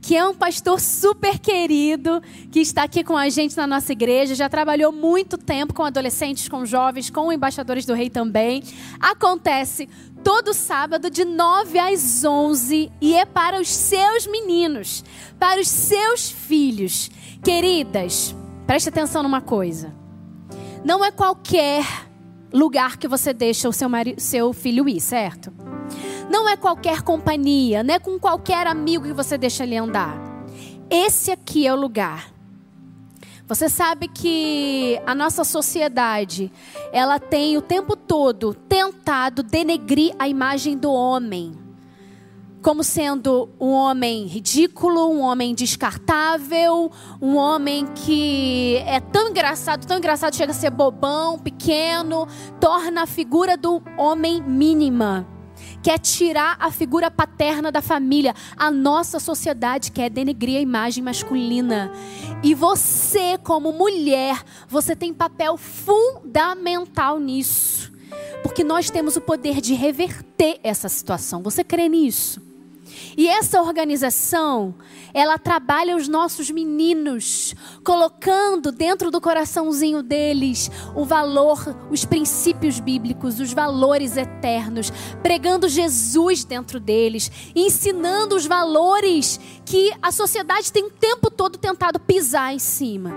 que 0.00 0.16
é 0.16 0.26
um 0.26 0.34
pastor 0.34 0.80
super 0.80 1.38
querido, 1.38 2.22
que 2.50 2.60
está 2.60 2.84
aqui 2.84 3.02
com 3.02 3.16
a 3.16 3.28
gente 3.28 3.56
na 3.56 3.66
nossa 3.66 3.92
igreja. 3.92 4.34
Já 4.34 4.48
trabalhou 4.48 4.92
muito 4.92 5.36
tempo 5.38 5.74
com 5.74 5.84
adolescentes, 5.84 6.48
com 6.48 6.64
jovens, 6.64 7.10
com 7.10 7.32
embaixadores 7.32 7.84
do 7.84 7.94
rei 7.94 8.10
também. 8.10 8.62
Acontece 9.00 9.88
todo 10.22 10.52
sábado 10.52 11.08
de 11.10 11.24
9 11.24 11.78
às 11.78 12.24
11 12.24 12.90
e 13.00 13.14
é 13.14 13.24
para 13.24 13.60
os 13.60 13.68
seus 13.68 14.26
meninos, 14.26 15.04
para 15.38 15.60
os 15.60 15.68
seus 15.68 16.30
filhos. 16.30 17.10
Queridas, 17.42 18.34
Preste 18.66 18.88
atenção 18.88 19.22
numa 19.22 19.40
coisa. 19.40 19.94
Não 20.84 21.04
é 21.04 21.12
qualquer 21.12 21.84
lugar 22.52 22.96
que 22.96 23.06
você 23.06 23.32
deixa 23.32 23.68
o 23.68 23.72
seu, 23.72 23.88
marido, 23.88 24.20
seu 24.20 24.52
filho 24.52 24.88
ir, 24.88 25.00
certo? 25.00 25.52
Não 26.30 26.48
é 26.48 26.56
qualquer 26.56 27.02
companhia, 27.02 27.82
não 27.82 27.94
é 27.94 27.98
com 27.98 28.18
qualquer 28.18 28.66
amigo 28.66 29.04
que 29.04 29.12
você 29.12 29.38
deixa 29.38 29.62
ele 29.62 29.76
andar. 29.76 30.16
Esse 30.90 31.30
aqui 31.30 31.66
é 31.66 31.72
o 31.72 31.76
lugar. 31.76 32.36
Você 33.48 33.68
sabe 33.68 34.08
que 34.08 35.00
a 35.06 35.14
nossa 35.14 35.44
sociedade, 35.44 36.50
ela 36.92 37.20
tem 37.20 37.56
o 37.56 37.62
tempo 37.62 37.94
todo 37.94 38.52
tentado 38.52 39.44
denegrir 39.44 40.12
a 40.18 40.28
imagem 40.28 40.76
do 40.76 40.90
homem. 40.90 41.52
Como 42.60 42.82
sendo 42.82 43.48
um 43.60 43.70
homem 43.70 44.26
ridículo, 44.26 45.08
um 45.08 45.20
homem 45.20 45.54
descartável, 45.54 46.90
um 47.22 47.36
homem 47.36 47.86
que 47.94 48.78
é 48.84 48.98
tão 48.98 49.28
engraçado, 49.28 49.86
tão 49.86 49.98
engraçado, 49.98 50.34
chega 50.34 50.50
a 50.50 50.54
ser 50.54 50.70
bobão, 50.70 51.38
pequeno, 51.38 52.26
torna 52.58 53.02
a 53.02 53.06
figura 53.06 53.56
do 53.56 53.80
homem 53.96 54.42
mínima 54.42 55.35
quer 55.86 56.00
tirar 56.00 56.56
a 56.58 56.68
figura 56.72 57.08
paterna 57.12 57.70
da 57.70 57.80
família. 57.80 58.34
A 58.56 58.72
nossa 58.72 59.20
sociedade 59.20 59.92
quer 59.92 60.10
denegrir 60.10 60.58
a 60.58 60.60
imagem 60.60 61.00
masculina. 61.00 61.92
E 62.42 62.56
você, 62.56 63.38
como 63.38 63.70
mulher, 63.70 64.42
você 64.68 64.96
tem 64.96 65.14
papel 65.14 65.56
fundamental 65.56 67.20
nisso. 67.20 67.92
Porque 68.42 68.64
nós 68.64 68.90
temos 68.90 69.14
o 69.14 69.20
poder 69.20 69.60
de 69.60 69.74
reverter 69.74 70.58
essa 70.64 70.88
situação. 70.88 71.40
Você 71.44 71.62
crê 71.62 71.88
nisso? 71.88 72.45
E 73.16 73.28
essa 73.28 73.60
organização, 73.60 74.74
ela 75.12 75.38
trabalha 75.38 75.96
os 75.96 76.08
nossos 76.08 76.50
meninos, 76.50 77.54
colocando 77.82 78.70
dentro 78.70 79.10
do 79.10 79.20
coraçãozinho 79.20 80.02
deles 80.02 80.70
o 80.94 81.04
valor, 81.04 81.76
os 81.90 82.04
princípios 82.04 82.80
bíblicos, 82.80 83.40
os 83.40 83.52
valores 83.52 84.16
eternos, 84.16 84.92
pregando 85.22 85.68
Jesus 85.68 86.44
dentro 86.44 86.78
deles, 86.78 87.30
ensinando 87.54 88.36
os 88.36 88.46
valores 88.46 89.40
que 89.64 89.92
a 90.02 90.12
sociedade 90.12 90.72
tem 90.72 90.84
o 90.84 90.90
tempo 90.90 91.30
todo 91.30 91.58
tentado 91.58 91.98
pisar 91.98 92.54
em 92.54 92.58
cima. 92.58 93.12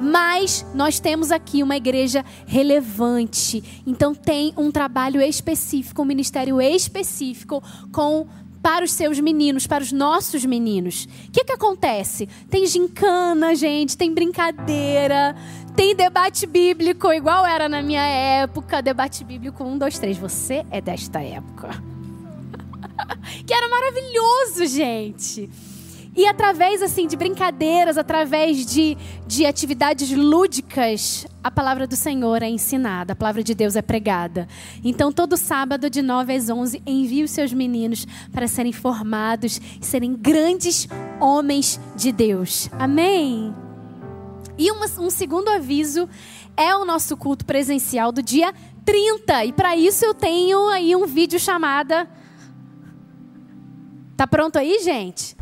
Mas 0.00 0.64
nós 0.74 1.00
temos 1.00 1.32
aqui 1.32 1.62
uma 1.62 1.76
igreja 1.76 2.24
relevante. 2.46 3.82
Então 3.84 4.14
tem 4.14 4.54
um 4.56 4.70
trabalho 4.70 5.20
específico, 5.20 6.02
um 6.02 6.04
ministério 6.04 6.60
específico 6.60 7.62
com 7.92 8.28
para 8.62 8.84
os 8.84 8.92
seus 8.92 9.20
meninos, 9.20 9.66
para 9.66 9.82
os 9.82 9.92
nossos 9.92 10.44
meninos. 10.44 11.08
O 11.28 11.30
que, 11.30 11.44
que 11.44 11.52
acontece? 11.52 12.28
Tem 12.50 12.66
gincana, 12.66 13.54
gente, 13.54 13.96
tem 13.96 14.12
brincadeira, 14.12 15.34
tem 15.76 15.94
debate 15.94 16.46
bíblico, 16.46 17.12
igual 17.12 17.46
era 17.46 17.68
na 17.68 17.82
minha 17.82 18.02
época. 18.02 18.82
Debate 18.82 19.24
bíblico 19.24 19.62
um, 19.64 19.78
dois, 19.78 19.98
três. 19.98 20.16
Você 20.18 20.64
é 20.70 20.80
desta 20.80 21.22
época. 21.22 21.70
que 23.46 23.54
era 23.54 23.68
maravilhoso, 23.68 24.66
gente. 24.66 25.48
E 26.16 26.26
através 26.26 26.82
assim 26.82 27.06
de 27.06 27.16
brincadeiras, 27.16 27.96
através 27.96 28.66
de, 28.66 28.96
de 29.26 29.46
atividades 29.46 30.10
lúdicas, 30.10 31.26
a 31.42 31.50
palavra 31.50 31.86
do 31.86 31.94
Senhor 31.94 32.42
é 32.42 32.48
ensinada, 32.48 33.12
a 33.12 33.16
palavra 33.16 33.42
de 33.42 33.54
Deus 33.54 33.76
é 33.76 33.82
pregada. 33.82 34.48
Então, 34.84 35.12
todo 35.12 35.36
sábado, 35.36 35.88
de 35.88 36.02
9 36.02 36.34
às 36.34 36.50
11, 36.50 36.82
envie 36.84 37.22
os 37.22 37.30
seus 37.30 37.52
meninos 37.52 38.06
para 38.32 38.48
serem 38.48 38.72
formados 38.72 39.60
e 39.80 39.86
serem 39.86 40.14
grandes 40.14 40.88
homens 41.20 41.80
de 41.94 42.10
Deus. 42.10 42.68
Amém? 42.72 43.54
E 44.58 44.72
uma, 44.72 44.86
um 44.98 45.10
segundo 45.10 45.48
aviso 45.48 46.08
é 46.56 46.74
o 46.74 46.84
nosso 46.84 47.16
culto 47.16 47.44
presencial 47.44 48.10
do 48.10 48.20
dia 48.20 48.52
30. 48.84 49.44
E 49.44 49.52
para 49.52 49.76
isso 49.76 50.04
eu 50.04 50.12
tenho 50.12 50.68
aí 50.68 50.96
um 50.96 51.06
vídeo 51.06 51.38
chamada. 51.38 52.08
Tá 54.16 54.26
pronto 54.26 54.58
aí, 54.58 54.80
gente? 54.80 55.37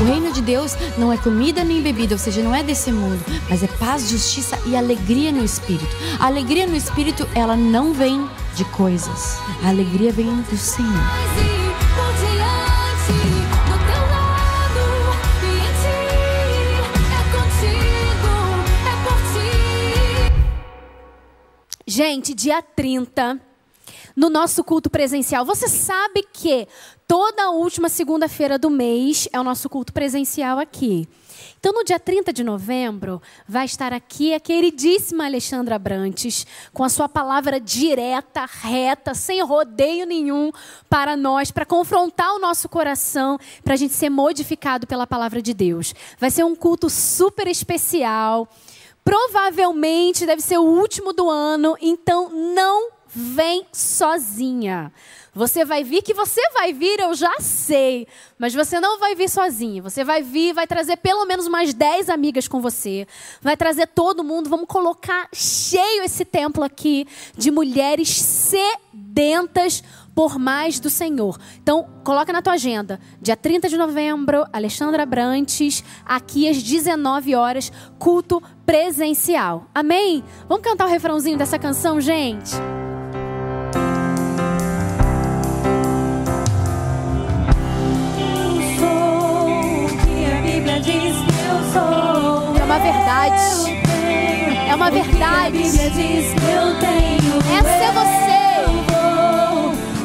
O 0.00 0.04
reino 0.04 0.32
de 0.32 0.40
Deus 0.40 0.76
não 0.96 1.12
é 1.12 1.18
comida 1.18 1.64
nem 1.64 1.82
bebida, 1.82 2.14
ou 2.14 2.18
seja, 2.18 2.40
não 2.40 2.54
é 2.54 2.62
desse 2.62 2.92
mundo, 2.92 3.20
mas 3.50 3.64
é 3.64 3.66
paz, 3.66 4.08
justiça 4.08 4.56
e 4.64 4.76
alegria 4.76 5.32
no 5.32 5.44
espírito. 5.44 5.88
A 6.20 6.26
alegria 6.26 6.68
no 6.68 6.76
espírito, 6.76 7.28
ela 7.34 7.56
não 7.56 7.92
vem 7.92 8.30
de 8.54 8.64
coisas. 8.66 9.38
A 9.64 9.68
alegria 9.70 10.12
vem 10.12 10.40
do 10.42 10.56
Senhor. 10.56 10.92
Gente, 21.84 22.34
dia 22.34 22.62
30, 22.62 23.40
no 24.14 24.30
nosso 24.30 24.62
culto 24.62 24.88
presencial, 24.88 25.44
você 25.44 25.66
sabe 25.66 26.24
que 26.32 26.68
Toda 27.08 27.48
última 27.48 27.88
segunda-feira 27.88 28.58
do 28.58 28.68
mês 28.68 29.26
é 29.32 29.40
o 29.40 29.42
nosso 29.42 29.70
culto 29.70 29.94
presencial 29.94 30.58
aqui. 30.58 31.08
Então, 31.58 31.72
no 31.72 31.82
dia 31.82 31.98
30 31.98 32.34
de 32.34 32.44
novembro, 32.44 33.22
vai 33.48 33.64
estar 33.64 33.94
aqui 33.94 34.34
a 34.34 34.38
queridíssima 34.38 35.24
Alexandra 35.24 35.78
Brantes, 35.78 36.46
com 36.70 36.84
a 36.84 36.88
sua 36.90 37.08
palavra 37.08 37.58
direta, 37.58 38.44
reta, 38.44 39.14
sem 39.14 39.42
rodeio 39.42 40.04
nenhum 40.04 40.52
para 40.90 41.16
nós, 41.16 41.50
para 41.50 41.64
confrontar 41.64 42.34
o 42.34 42.38
nosso 42.38 42.68
coração, 42.68 43.38
para 43.64 43.72
a 43.72 43.78
gente 43.78 43.94
ser 43.94 44.10
modificado 44.10 44.86
pela 44.86 45.06
palavra 45.06 45.40
de 45.40 45.54
Deus. 45.54 45.94
Vai 46.18 46.30
ser 46.30 46.44
um 46.44 46.54
culto 46.54 46.90
super 46.90 47.48
especial. 47.48 48.46
Provavelmente 49.02 50.26
deve 50.26 50.42
ser 50.42 50.58
o 50.58 50.62
último 50.62 51.14
do 51.14 51.30
ano, 51.30 51.74
então 51.80 52.28
não 52.28 52.90
vem 53.08 53.66
sozinha. 53.72 54.92
Você 55.38 55.64
vai 55.64 55.84
vir, 55.84 56.02
que 56.02 56.12
você 56.12 56.40
vai 56.52 56.72
vir, 56.72 56.98
eu 56.98 57.14
já 57.14 57.32
sei. 57.38 58.08
Mas 58.36 58.52
você 58.52 58.80
não 58.80 58.98
vai 58.98 59.14
vir 59.14 59.30
sozinho. 59.30 59.84
Você 59.84 60.02
vai 60.02 60.20
vir, 60.20 60.52
vai 60.52 60.66
trazer 60.66 60.96
pelo 60.96 61.24
menos 61.26 61.46
umas 61.46 61.72
10 61.72 62.08
amigas 62.08 62.48
com 62.48 62.60
você. 62.60 63.06
Vai 63.40 63.56
trazer 63.56 63.86
todo 63.86 64.24
mundo. 64.24 64.50
Vamos 64.50 64.66
colocar 64.66 65.28
cheio 65.32 66.02
esse 66.02 66.24
templo 66.24 66.64
aqui 66.64 67.06
de 67.36 67.52
mulheres 67.52 68.08
sedentas 68.08 69.84
por 70.12 70.40
mais 70.40 70.80
do 70.80 70.90
Senhor. 70.90 71.38
Então, 71.62 71.88
coloca 72.02 72.32
na 72.32 72.42
tua 72.42 72.54
agenda. 72.54 72.98
Dia 73.22 73.36
30 73.36 73.68
de 73.68 73.78
novembro, 73.78 74.44
Alexandra 74.52 75.06
Brantes, 75.06 75.84
aqui 76.04 76.48
às 76.48 76.60
19 76.60 77.36
horas, 77.36 77.70
culto 77.96 78.42
presencial. 78.66 79.66
Amém? 79.72 80.24
Vamos 80.48 80.64
cantar 80.64 80.86
o 80.86 80.90
refrãozinho 80.90 81.38
dessa 81.38 81.60
canção, 81.60 82.00
gente? 82.00 82.56
É 92.56 92.64
uma 92.64 92.78
verdade. 92.78 93.42
É 94.68 94.74
uma 94.76 94.90
verdade. 94.90 95.58
Essa 97.58 97.68
é 97.68 97.92
você. 97.92 98.38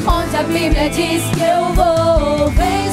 Onde 0.09 0.35
a 0.35 0.43
Bíblia 0.43 0.89
diz 0.89 1.23
que 1.35 1.43
eu 1.43 1.73
vou, 1.73 2.49
vem 2.49 2.92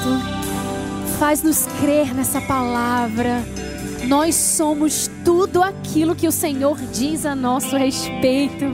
Santo. 0.00 1.18
Faz-nos 1.18 1.66
crer 1.80 2.14
nessa 2.14 2.40
palavra. 2.40 3.44
Nós 4.08 4.34
somos 4.34 5.10
tudo 5.24 5.62
aquilo 5.62 6.16
que 6.16 6.26
o 6.26 6.32
Senhor 6.32 6.78
diz 6.92 7.26
a 7.26 7.34
nosso 7.34 7.76
respeito. 7.76 8.64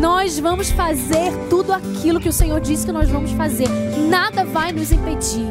Nós 0.00 0.38
vamos 0.38 0.70
fazer 0.70 1.32
tudo 1.48 1.72
aquilo 1.72 2.20
que 2.20 2.28
o 2.28 2.32
Senhor 2.32 2.60
diz 2.60 2.84
que 2.84 2.92
nós 2.92 3.08
vamos 3.08 3.30
fazer. 3.32 3.68
Nada 4.08 4.44
vai 4.44 4.72
nos 4.72 4.90
impedir. 4.90 5.46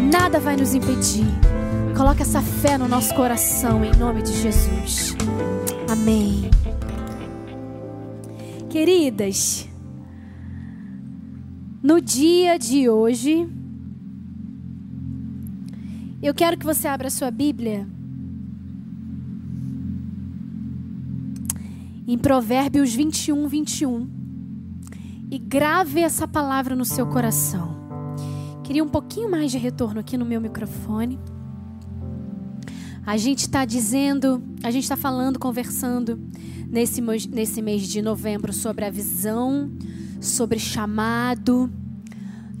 Nada 0.00 0.40
vai 0.40 0.56
nos 0.56 0.74
impedir. 0.74 1.26
Coloque 1.96 2.22
essa 2.22 2.42
fé 2.42 2.76
no 2.76 2.88
nosso 2.88 3.14
coração 3.14 3.84
em 3.84 3.94
nome 3.96 4.22
de 4.22 4.32
Jesus. 4.32 5.14
Amém. 5.88 6.50
Queridas, 8.68 9.66
no 11.82 12.00
dia 12.00 12.58
de 12.58 12.90
hoje, 12.90 13.48
Eu 16.26 16.34
quero 16.34 16.58
que 16.58 16.66
você 16.66 16.88
abra 16.88 17.06
a 17.06 17.10
sua 17.10 17.30
Bíblia 17.30 17.86
em 22.04 22.18
Provérbios 22.18 22.92
21, 22.92 23.46
21 23.46 24.10
e 25.30 25.38
grave 25.38 26.00
essa 26.00 26.26
palavra 26.26 26.74
no 26.74 26.84
seu 26.84 27.06
coração. 27.06 27.76
Queria 28.64 28.82
um 28.82 28.88
pouquinho 28.88 29.30
mais 29.30 29.52
de 29.52 29.58
retorno 29.58 30.00
aqui 30.00 30.18
no 30.18 30.24
meu 30.24 30.40
microfone. 30.40 31.16
A 33.06 33.16
gente 33.16 33.42
está 33.42 33.64
dizendo, 33.64 34.42
a 34.64 34.72
gente 34.72 34.82
está 34.82 34.96
falando, 34.96 35.38
conversando 35.38 36.20
nesse, 36.68 37.00
nesse 37.30 37.62
mês 37.62 37.86
de 37.86 38.02
novembro 38.02 38.52
sobre 38.52 38.84
a 38.84 38.90
visão, 38.90 39.70
sobre 40.20 40.58
chamado. 40.58 41.70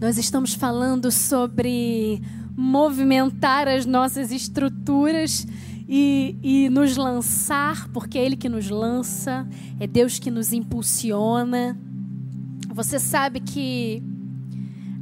Nós 0.00 0.18
estamos 0.18 0.54
falando 0.54 1.10
sobre 1.10 2.22
movimentar 2.56 3.68
as 3.68 3.84
nossas 3.84 4.32
estruturas 4.32 5.46
e, 5.88 6.36
e 6.42 6.68
nos 6.70 6.96
lançar, 6.96 7.88
porque 7.88 8.18
é 8.18 8.24
Ele 8.24 8.36
que 8.36 8.48
nos 8.48 8.70
lança, 8.70 9.46
é 9.78 9.86
Deus 9.86 10.18
que 10.18 10.30
nos 10.30 10.52
impulsiona. 10.52 11.78
Você 12.72 12.98
sabe 12.98 13.40
que 13.40 14.02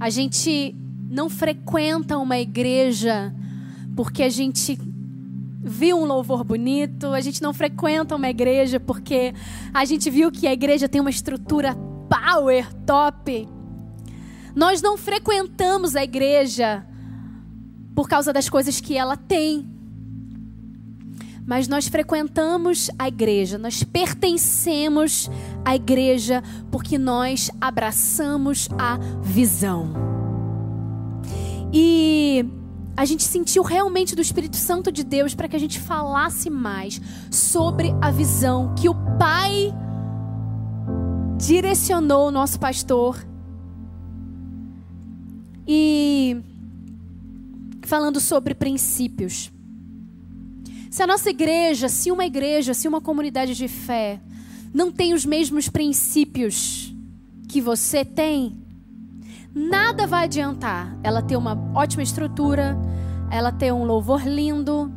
a 0.01 0.11
gente 0.11 0.75
não 1.09 1.31
frequenta 1.31 2.19
uma 2.19 2.39
igreja 2.39 3.33
porque 3.95 4.23
a 4.25 4.29
gente 4.29 4.79
viu 5.63 5.97
um 5.97 6.05
louvor 6.05 6.45
bonito, 6.45 7.07
a 7.07 7.21
gente 7.21 7.41
não 7.41 7.55
frequenta 7.55 8.17
uma 8.17 8.29
igreja 8.29 8.79
porque 8.81 9.33
a 9.73 9.85
gente 9.85 10.11
viu 10.11 10.31
que 10.31 10.47
a 10.47 10.53
igreja 10.53 10.89
tem 10.89 11.01
uma 11.01 11.11
estrutura 11.11 11.75
power, 12.09 12.75
top. 12.85 13.49
Nós 14.55 14.83
não 14.83 14.97
frequentamos 14.97 15.97
a 15.97 16.05
igreja 16.05 16.87
por 17.95 18.09
causa 18.09 18.33
das 18.33 18.49
coisas 18.49 18.81
que 18.81 18.97
ela 18.97 19.17
tem. 19.17 19.69
Mas 21.47 21.69
nós 21.69 21.87
frequentamos 21.87 22.91
a 22.99 23.07
igreja, 23.07 23.59
nós 23.59 23.83
pertencemos 23.83 25.31
à 25.65 25.77
igreja 25.77 26.43
porque 26.71 26.97
nós 26.97 27.51
abraçamos 27.61 28.69
a 28.79 28.97
visão. 29.23 29.93
E 31.73 32.47
a 32.97 33.05
gente 33.05 33.25
sentiu 33.25 33.63
realmente 33.63 34.15
do 34.15 34.23
Espírito 34.23 34.57
Santo 34.57 34.91
de 34.91 35.05
Deus 35.05 35.35
para 35.35 35.49
que 35.49 35.57
a 35.57 35.59
gente 35.59 35.79
falasse 35.81 36.49
mais 36.49 37.01
sobre 37.31 37.95
a 38.01 38.11
visão 38.11 38.75
que 38.75 38.89
o 38.89 38.95
Pai 39.19 39.75
direcionou 41.37 42.29
o 42.29 42.31
nosso 42.31 42.59
pastor. 42.59 43.19
E 45.67 46.41
falando 47.89 48.21
sobre 48.21 48.55
princípios. 48.55 49.53
Se 50.91 51.03
a 51.03 51.07
nossa 51.07 51.31
igreja, 51.31 51.89
se 51.89 52.11
uma 52.11 52.25
igreja, 52.25 52.73
se 52.73 52.87
uma 52.87 53.01
comunidade 53.01 53.55
de 53.55 53.67
fé 53.67 54.21
não 54.73 54.93
tem 54.93 55.13
os 55.13 55.25
mesmos 55.25 55.69
princípios 55.69 56.95
que 57.49 57.61
você 57.61 58.05
tem, 58.05 58.57
nada 59.55 60.07
vai 60.07 60.25
adiantar 60.25 60.97
ela 61.03 61.23
ter 61.23 61.37
uma 61.37 61.57
ótima 61.75 62.03
estrutura, 62.03 62.77
ela 63.31 63.53
ter 63.53 63.73
um 63.73 63.85
louvor 63.85 64.27
lindo, 64.27 64.93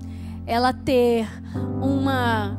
ela 0.45 0.73
ter 0.73 1.27
uma. 1.81 2.57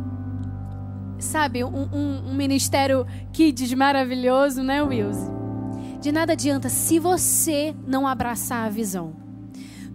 Sabe, 1.19 1.65
um, 1.65 1.89
um, 1.93 2.31
um 2.31 2.35
ministério 2.35 3.05
kids 3.33 3.75
maravilhoso, 3.75 4.63
né, 4.63 4.83
Wilson? 4.83 5.99
De 6.01 6.13
nada 6.13 6.33
adianta 6.35 6.69
se 6.69 6.99
você 7.01 7.75
não 7.87 8.07
abraçar 8.07 8.67
a 8.67 8.69
visão. 8.69 9.28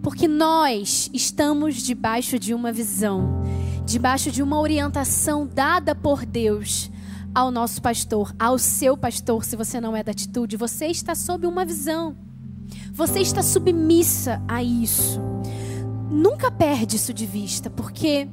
Porque 0.04 0.28
nós 0.28 1.10
estamos 1.14 1.76
debaixo 1.76 2.38
de 2.38 2.52
uma 2.52 2.70
visão, 2.70 3.42
debaixo 3.86 4.30
de 4.30 4.42
uma 4.42 4.60
orientação 4.60 5.46
dada 5.46 5.94
por 5.94 6.26
Deus 6.26 6.90
ao 7.34 7.50
nosso 7.50 7.80
pastor, 7.80 8.34
ao 8.38 8.58
seu 8.58 8.98
pastor, 8.98 9.46
se 9.46 9.56
você 9.56 9.80
não 9.80 9.96
é 9.96 10.02
da 10.02 10.12
atitude, 10.12 10.58
você 10.58 10.88
está 10.88 11.14
sob 11.14 11.46
uma 11.46 11.64
visão. 11.64 12.14
Você 12.92 13.20
está 13.20 13.42
submissa 13.42 14.42
a 14.46 14.62
isso. 14.62 15.18
Nunca 16.10 16.50
perde 16.50 16.96
isso 16.96 17.14
de 17.14 17.24
vista, 17.24 17.70
porque 17.70 18.28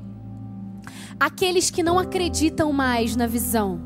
aqueles 1.18 1.72
que 1.72 1.82
não 1.82 1.98
acreditam 1.98 2.74
mais 2.74 3.16
na 3.16 3.28
visão, 3.28 3.82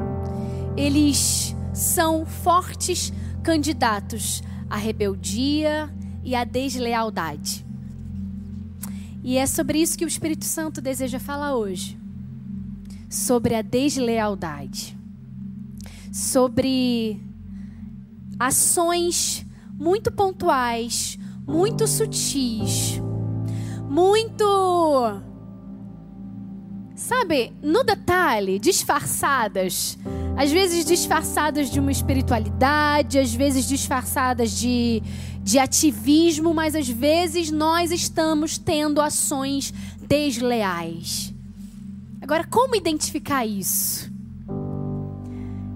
eles 0.75 1.55
são 1.71 2.25
fortes 2.25 3.13
candidatos 3.43 4.41
à 4.69 4.75
rebeldia 4.75 5.87
e 6.23 6.33
à 6.35 6.43
deslealdade. 6.43 7.63
E 9.27 9.39
é 9.39 9.47
sobre 9.47 9.81
isso 9.81 9.97
que 9.97 10.05
o 10.05 10.07
Espírito 10.07 10.45
Santo 10.45 10.79
deseja 10.79 11.19
falar 11.19 11.55
hoje. 11.55 11.97
Sobre 13.09 13.55
a 13.55 13.63
deslealdade. 13.63 14.95
Sobre 16.13 17.19
ações 18.39 19.43
muito 19.73 20.11
pontuais, 20.11 21.17
muito 21.43 21.87
sutis, 21.87 23.01
muito. 23.89 24.45
Sabe, 26.95 27.51
no 27.63 27.83
detalhe, 27.83 28.59
disfarçadas. 28.59 29.97
Às 30.37 30.51
vezes 30.51 30.85
disfarçadas 30.85 31.69
de 31.69 31.79
uma 31.79 31.91
espiritualidade, 31.91 33.17
às 33.19 33.33
vezes 33.33 33.65
disfarçadas 33.65 34.51
de 34.51 35.01
de 35.45 35.59
ativismo, 35.59 36.55
mas 36.55 36.75
às 36.75 36.89
vezes 36.89 37.51
nós 37.51 37.91
estamos 37.91 38.57
tendo 38.57 38.99
ações 38.99 39.71
desleais. 40.01 41.31
Agora, 42.19 42.43
como 42.43 42.75
identificar 42.75 43.45
isso? 43.45 44.11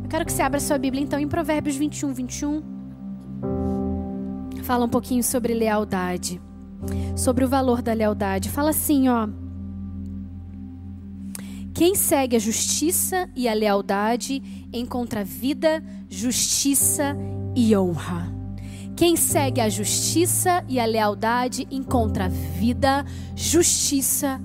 Eu 0.04 0.10
quero 0.10 0.26
que 0.26 0.32
você 0.32 0.42
abra 0.42 0.60
sua 0.60 0.80
Bíblia 0.80 1.04
então 1.04 1.20
em 1.20 1.28
Provérbios 1.28 1.76
21, 1.76 2.14
21. 2.14 2.64
Fala 4.64 4.86
um 4.86 4.90
pouquinho 4.90 5.24
sobre 5.24 5.54
lealdade, 5.54 6.42
sobre 7.16 7.46
o 7.46 7.48
valor 7.48 7.84
da 7.84 7.94
lealdade. 7.94 8.50
Fala 8.50 8.72
assim, 8.72 9.08
ó. 9.08 9.30
Quem 11.80 11.96
segue 11.96 12.36
a 12.36 12.40
justiça 12.40 13.30
e 13.34 13.48
a 13.48 13.54
lealdade 13.54 14.68
encontra 14.74 15.24
vida, 15.24 15.82
justiça 16.10 17.16
e 17.56 17.74
honra. 17.74 18.30
Quem 18.98 19.16
segue 19.16 19.62
a 19.62 19.70
justiça 19.70 20.62
e 20.68 20.78
a 20.78 20.84
lealdade 20.84 21.66
encontra 21.72 22.28
vida, 22.28 23.06
justiça 23.34 24.42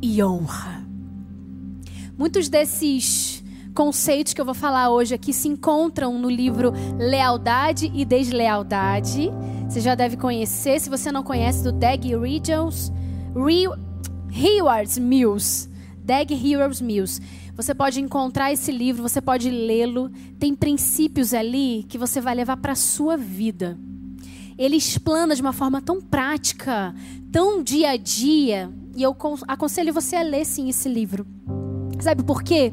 e 0.00 0.24
honra. 0.24 0.82
Muitos 2.16 2.48
desses 2.48 3.44
conceitos 3.74 4.32
que 4.32 4.40
eu 4.40 4.46
vou 4.46 4.54
falar 4.54 4.88
hoje 4.88 5.14
aqui 5.14 5.34
se 5.34 5.46
encontram 5.46 6.18
no 6.18 6.30
livro 6.30 6.72
Lealdade 6.98 7.92
e 7.94 8.02
Deslealdade. 8.02 9.30
Você 9.68 9.82
já 9.82 9.94
deve 9.94 10.16
conhecer, 10.16 10.80
se 10.80 10.88
você 10.88 11.12
não 11.12 11.22
conhece, 11.22 11.62
do 11.62 11.70
Dag 11.70 12.16
Regions, 12.16 12.90
Hewards 14.32 14.96
Mills. 14.96 15.67
Dag 16.08 16.32
Hewards 16.32 16.80
Mills. 16.80 17.20
Você 17.54 17.74
pode 17.74 18.00
encontrar 18.00 18.50
esse 18.50 18.72
livro, 18.72 19.02
você 19.02 19.20
pode 19.20 19.50
lê-lo. 19.50 20.10
Tem 20.38 20.54
princípios 20.54 21.34
ali 21.34 21.84
que 21.86 21.98
você 21.98 22.18
vai 22.18 22.34
levar 22.34 22.56
para 22.56 22.72
a 22.72 22.74
sua 22.74 23.14
vida 23.14 23.78
ele 24.58 24.74
explana 24.74 25.36
de 25.36 25.40
uma 25.40 25.52
forma 25.52 25.80
tão 25.80 26.00
prática, 26.00 26.92
tão 27.30 27.62
dia 27.62 27.90
a 27.90 27.96
dia. 27.96 28.68
E 28.96 29.02
eu 29.04 29.16
aconselho 29.46 29.94
você 29.94 30.16
a 30.16 30.22
ler 30.22 30.44
sim 30.44 30.68
esse 30.68 30.88
livro. 30.88 31.24
Sabe 32.00 32.24
por 32.24 32.42
quê? 32.42 32.72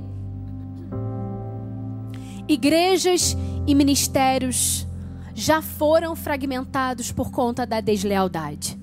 Igrejas 2.47 3.37
e 3.67 3.75
ministérios 3.75 4.87
já 5.35 5.61
foram 5.61 6.15
fragmentados 6.15 7.11
por 7.11 7.29
conta 7.29 7.67
da 7.67 7.79
deslealdade. 7.81 8.79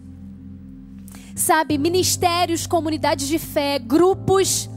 Sabe, 1.35 1.78
ministérios, 1.78 2.66
comunidades 2.66 3.26
de 3.26 3.39
fé, 3.39 3.78
grupos 3.78 4.68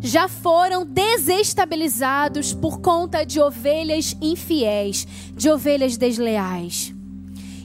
já 0.00 0.28
foram 0.28 0.84
desestabilizados 0.84 2.52
por 2.52 2.80
conta 2.80 3.24
de 3.24 3.40
ovelhas 3.40 4.16
infiéis, 4.20 5.06
de 5.36 5.48
ovelhas 5.48 5.96
desleais. 5.96 6.92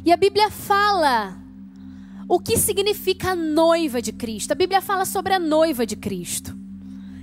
E 0.06 0.12
a 0.12 0.18
Bíblia 0.18 0.52
fala 0.52 1.36
o 2.30 2.40
que 2.40 2.58
significa 2.58 3.32
a 3.32 3.36
noiva 3.36 4.02
de 4.02 4.12
Cristo. 4.12 4.52
A 4.52 4.56
Bíblia 4.56 4.82
fala 4.82 5.04
sobre 5.04 5.34
a 5.34 5.40
noiva 5.40 5.86
de 5.86 5.96
Cristo. 5.96 6.56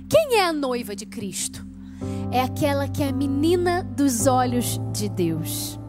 Quem 0.09 0.39
é 0.39 0.43
a 0.43 0.53
noiva 0.53 0.95
de 0.95 1.05
Cristo? 1.05 1.65
É 2.31 2.41
aquela 2.41 2.87
que 2.87 3.01
é 3.01 3.09
a 3.09 3.13
menina 3.13 3.83
dos 3.83 4.27
olhos 4.27 4.79
de 4.91 5.07
Deus. 5.07 5.79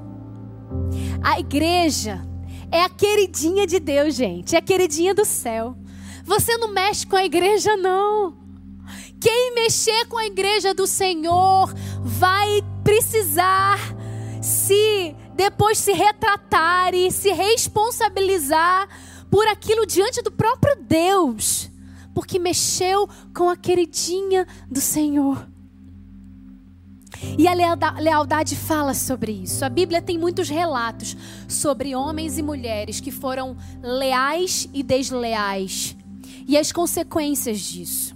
A 1.23 1.41
igreja 1.41 2.25
é 2.71 2.83
a 2.83 2.89
queridinha 2.89 3.67
de 3.67 3.79
Deus, 3.79 4.15
gente. 4.15 4.55
É 4.55 4.59
a 4.59 4.63
queridinha 4.63 5.15
do 5.15 5.25
céu. 5.25 5.77
Você 6.25 6.57
não 6.57 6.69
mexe 6.69 7.07
com 7.07 7.17
a 7.17 7.25
igreja, 7.25 7.77
não. 7.77 8.37
Quem 9.21 9.55
mexer 9.55 10.07
com 10.07 10.19
a 10.19 10.27
igreja 10.27 10.75
do 10.75 10.87
Senhor 10.87 11.73
vai 12.03 12.63
precisar 12.85 13.79
se 14.43 15.15
depois 15.35 15.79
se 15.79 15.93
retratar 15.93 16.95
e 16.95 17.11
se 17.11 17.31
responsabilizar 17.33 18.89
por 19.31 19.47
aquilo 19.49 19.87
diante 19.87 20.23
do 20.23 20.31
próprio 20.31 20.77
Deus, 20.81 21.71
porque 22.15 22.39
mexeu 22.39 23.09
com 23.35 23.49
a 23.49 23.57
queridinha 23.57 24.47
do 24.71 24.81
Senhor. 24.81 25.47
E 27.39 27.47
a 27.47 27.55
lealdade 27.99 28.57
fala 28.57 28.95
sobre 28.95 29.33
isso. 29.33 29.65
A 29.65 29.69
Bíblia 29.69 30.03
tem 30.03 30.19
muitos 30.19 30.49
relatos 30.49 31.17
sobre 31.49 31.95
homens 31.95 32.39
e 32.39 32.43
mulheres 32.43 33.01
que 33.01 33.11
foram 33.11 33.57
leais 33.83 34.69
e 34.73 34.83
desleais 34.83 35.97
e 36.47 36.57
as 36.57 36.73
consequências 36.73 37.61
disso. 37.61 38.15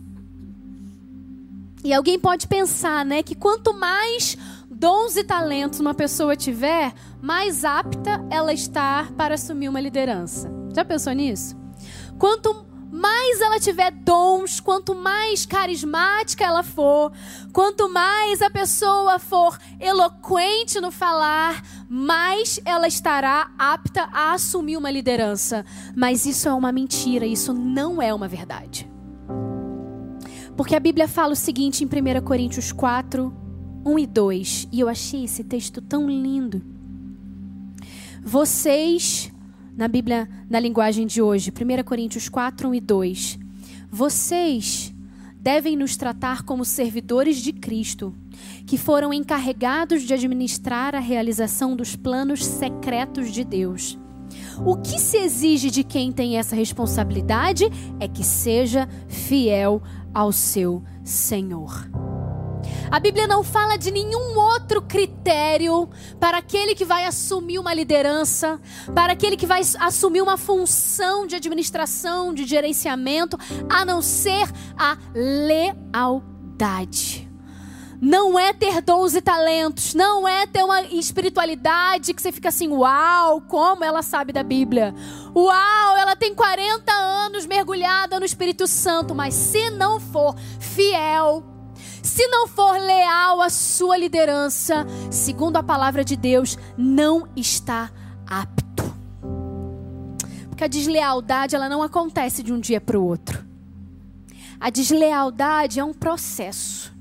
E 1.83 1.93
alguém 1.93 2.19
pode 2.19 2.47
pensar, 2.47 3.05
né, 3.05 3.23
que 3.23 3.35
quanto 3.35 3.73
mais 3.73 4.37
dons 4.71 5.17
e 5.17 5.25
talentos 5.25 5.81
uma 5.81 5.95
pessoa 5.95 6.37
tiver, 6.37 6.93
mais 7.21 7.65
apta 7.65 8.25
ela 8.31 8.53
está 8.53 9.09
para 9.17 9.35
assumir 9.35 9.69
uma 9.69 9.81
liderança. 9.81 10.51
Já 10.75 10.85
pensou 10.85 11.13
nisso? 11.13 11.57
Quanto 12.19 12.67
mais 12.91 13.41
ela 13.41 13.61
tiver 13.61 13.91
dons, 13.93 14.59
quanto 14.59 14.95
mais 14.95 15.47
carismática 15.47 16.45
ela 16.45 16.63
for, 16.63 17.13
quanto 17.53 17.89
mais 17.89 18.43
a 18.43 18.51
pessoa 18.51 19.19
for 19.19 19.57
eloquente 19.79 20.81
no 20.81 20.91
falar, 20.91 21.63
mais 21.89 22.61
ela 22.65 22.89
estará 22.89 23.53
apta 23.57 24.09
a 24.13 24.33
assumir 24.33 24.77
uma 24.77 24.91
liderança. 24.91 25.65
Mas 25.97 26.27
isso 26.27 26.49
é 26.49 26.53
uma 26.53 26.73
mentira, 26.73 27.27
isso 27.27 27.53
não 27.53 28.03
é 28.03 28.13
uma 28.13 28.27
verdade. 28.27 28.91
Porque 30.57 30.75
a 30.75 30.81
Bíblia 30.81 31.09
fala 31.09 31.33
o 31.33 31.37
seguinte 31.37 31.85
em 31.85 31.87
1 31.87 32.23
Coríntios 32.23 32.73
4, 32.73 33.33
1 33.85 33.99
e 33.99 34.07
2, 34.07 34.69
e 34.73 34.81
eu 34.81 34.89
achei 34.89 35.25
esse 35.25 35.45
texto 35.45 35.81
tão 35.81 36.09
lindo. 36.09 36.63
Vocês 38.23 39.33
na 39.81 39.89
Bíblia, 39.89 40.29
na 40.51 40.61
linguagem 40.61 41.07
de 41.07 41.23
hoje, 41.23 41.51
1 41.51 41.83
Coríntios 41.85 42.29
4, 42.29 42.69
1 42.69 42.75
e 42.75 42.81
2. 42.83 43.39
Vocês 43.91 44.95
devem 45.41 45.75
nos 45.75 45.97
tratar 45.97 46.43
como 46.43 46.67
servidores 46.67 47.39
de 47.39 47.51
Cristo, 47.51 48.15
que 48.67 48.77
foram 48.77 49.11
encarregados 49.11 50.03
de 50.03 50.13
administrar 50.13 50.95
a 50.95 50.99
realização 51.01 51.75
dos 51.75 51.97
planos 51.97 52.45
secretos 52.45 53.33
de 53.33 53.43
Deus. 53.43 53.99
O 54.67 54.77
que 54.77 54.99
se 55.01 55.17
exige 55.17 55.71
de 55.71 55.83
quem 55.83 56.13
tem 56.13 56.37
essa 56.37 56.55
responsabilidade 56.55 57.65
é 57.99 58.07
que 58.07 58.23
seja 58.23 58.87
fiel 59.09 59.83
ao 60.13 60.31
seu 60.31 60.85
Senhor. 61.03 61.90
A 62.91 62.99
Bíblia 62.99 63.29
não 63.29 63.45
fala 63.45 63.77
de 63.77 63.93
nenhum 63.93 64.37
outro 64.37 64.83
critério 64.83 65.89
para 66.19 66.39
aquele 66.39 66.75
que 66.75 66.85
vai 66.85 67.05
assumir 67.05 67.61
uma 67.61 67.73
liderança, 67.73 68.61
para 68.93 69.13
aquele 69.13 69.37
que 69.37 69.47
vai 69.47 69.61
assumir 69.79 70.21
uma 70.21 70.37
função 70.37 71.25
de 71.25 71.37
administração, 71.37 72.35
de 72.35 72.45
gerenciamento, 72.45 73.39
a 73.69 73.85
não 73.85 74.03
ser 74.03 74.51
a 74.77 74.99
lealdade. 75.95 76.11
Não 78.03 78.37
é 78.37 78.53
ter 78.53 78.81
dons 78.81 79.15
e 79.15 79.21
talentos, 79.21 79.95
não 79.95 80.27
é 80.27 80.45
ter 80.47 80.65
uma 80.65 80.83
espiritualidade 80.83 82.13
que 82.13 82.21
você 82.21 82.33
fica 82.33 82.49
assim, 82.49 82.69
uau, 82.69 83.43
como 83.43 83.85
ela 83.85 84.03
sabe 84.03 84.33
da 84.33 84.43
Bíblia. 84.43 84.93
Uau, 85.37 85.97
ela 85.97 86.17
tem 86.17 86.35
40 86.35 86.91
anos 86.91 87.47
mergulhada 87.47 88.19
no 88.19 88.25
Espírito 88.25 88.67
Santo, 88.67 89.15
mas 89.15 89.35
se 89.35 89.71
não 89.71 90.01
for 90.01 90.35
fiel, 90.59 91.60
se 92.03 92.27
não 92.29 92.47
for 92.47 92.79
leal 92.79 93.41
à 93.41 93.51
sua 93.51 93.97
liderança, 93.97 94.87
segundo 95.11 95.57
a 95.57 95.63
palavra 95.63 96.05
de 96.05 96.17
Deus, 96.17 96.59
não 96.77 97.29
está 97.37 97.91
apto. 98.27 98.95
Porque 100.49 100.65
a 100.65 100.69
deslealdade 100.69 101.55
ela 101.55 101.69
não 101.69 101.83
acontece 101.83 102.43
de 102.43 102.53
um 102.53 102.61
dia 102.61 102.81
para 102.81 102.99
o 102.99 103.05
outro. 103.05 103.45
A 104.59 104.71
deslealdade 104.71 105.81
é 105.81 105.85
um 105.85 105.95
processo 105.95 106.93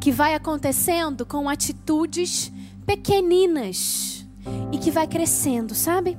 que 0.00 0.10
vai 0.10 0.34
acontecendo 0.34 1.26
com 1.26 1.48
atitudes 1.48 2.52
pequeninas 2.86 4.26
e 4.72 4.78
que 4.78 4.90
vai 4.90 5.06
crescendo, 5.06 5.74
sabe? 5.74 6.18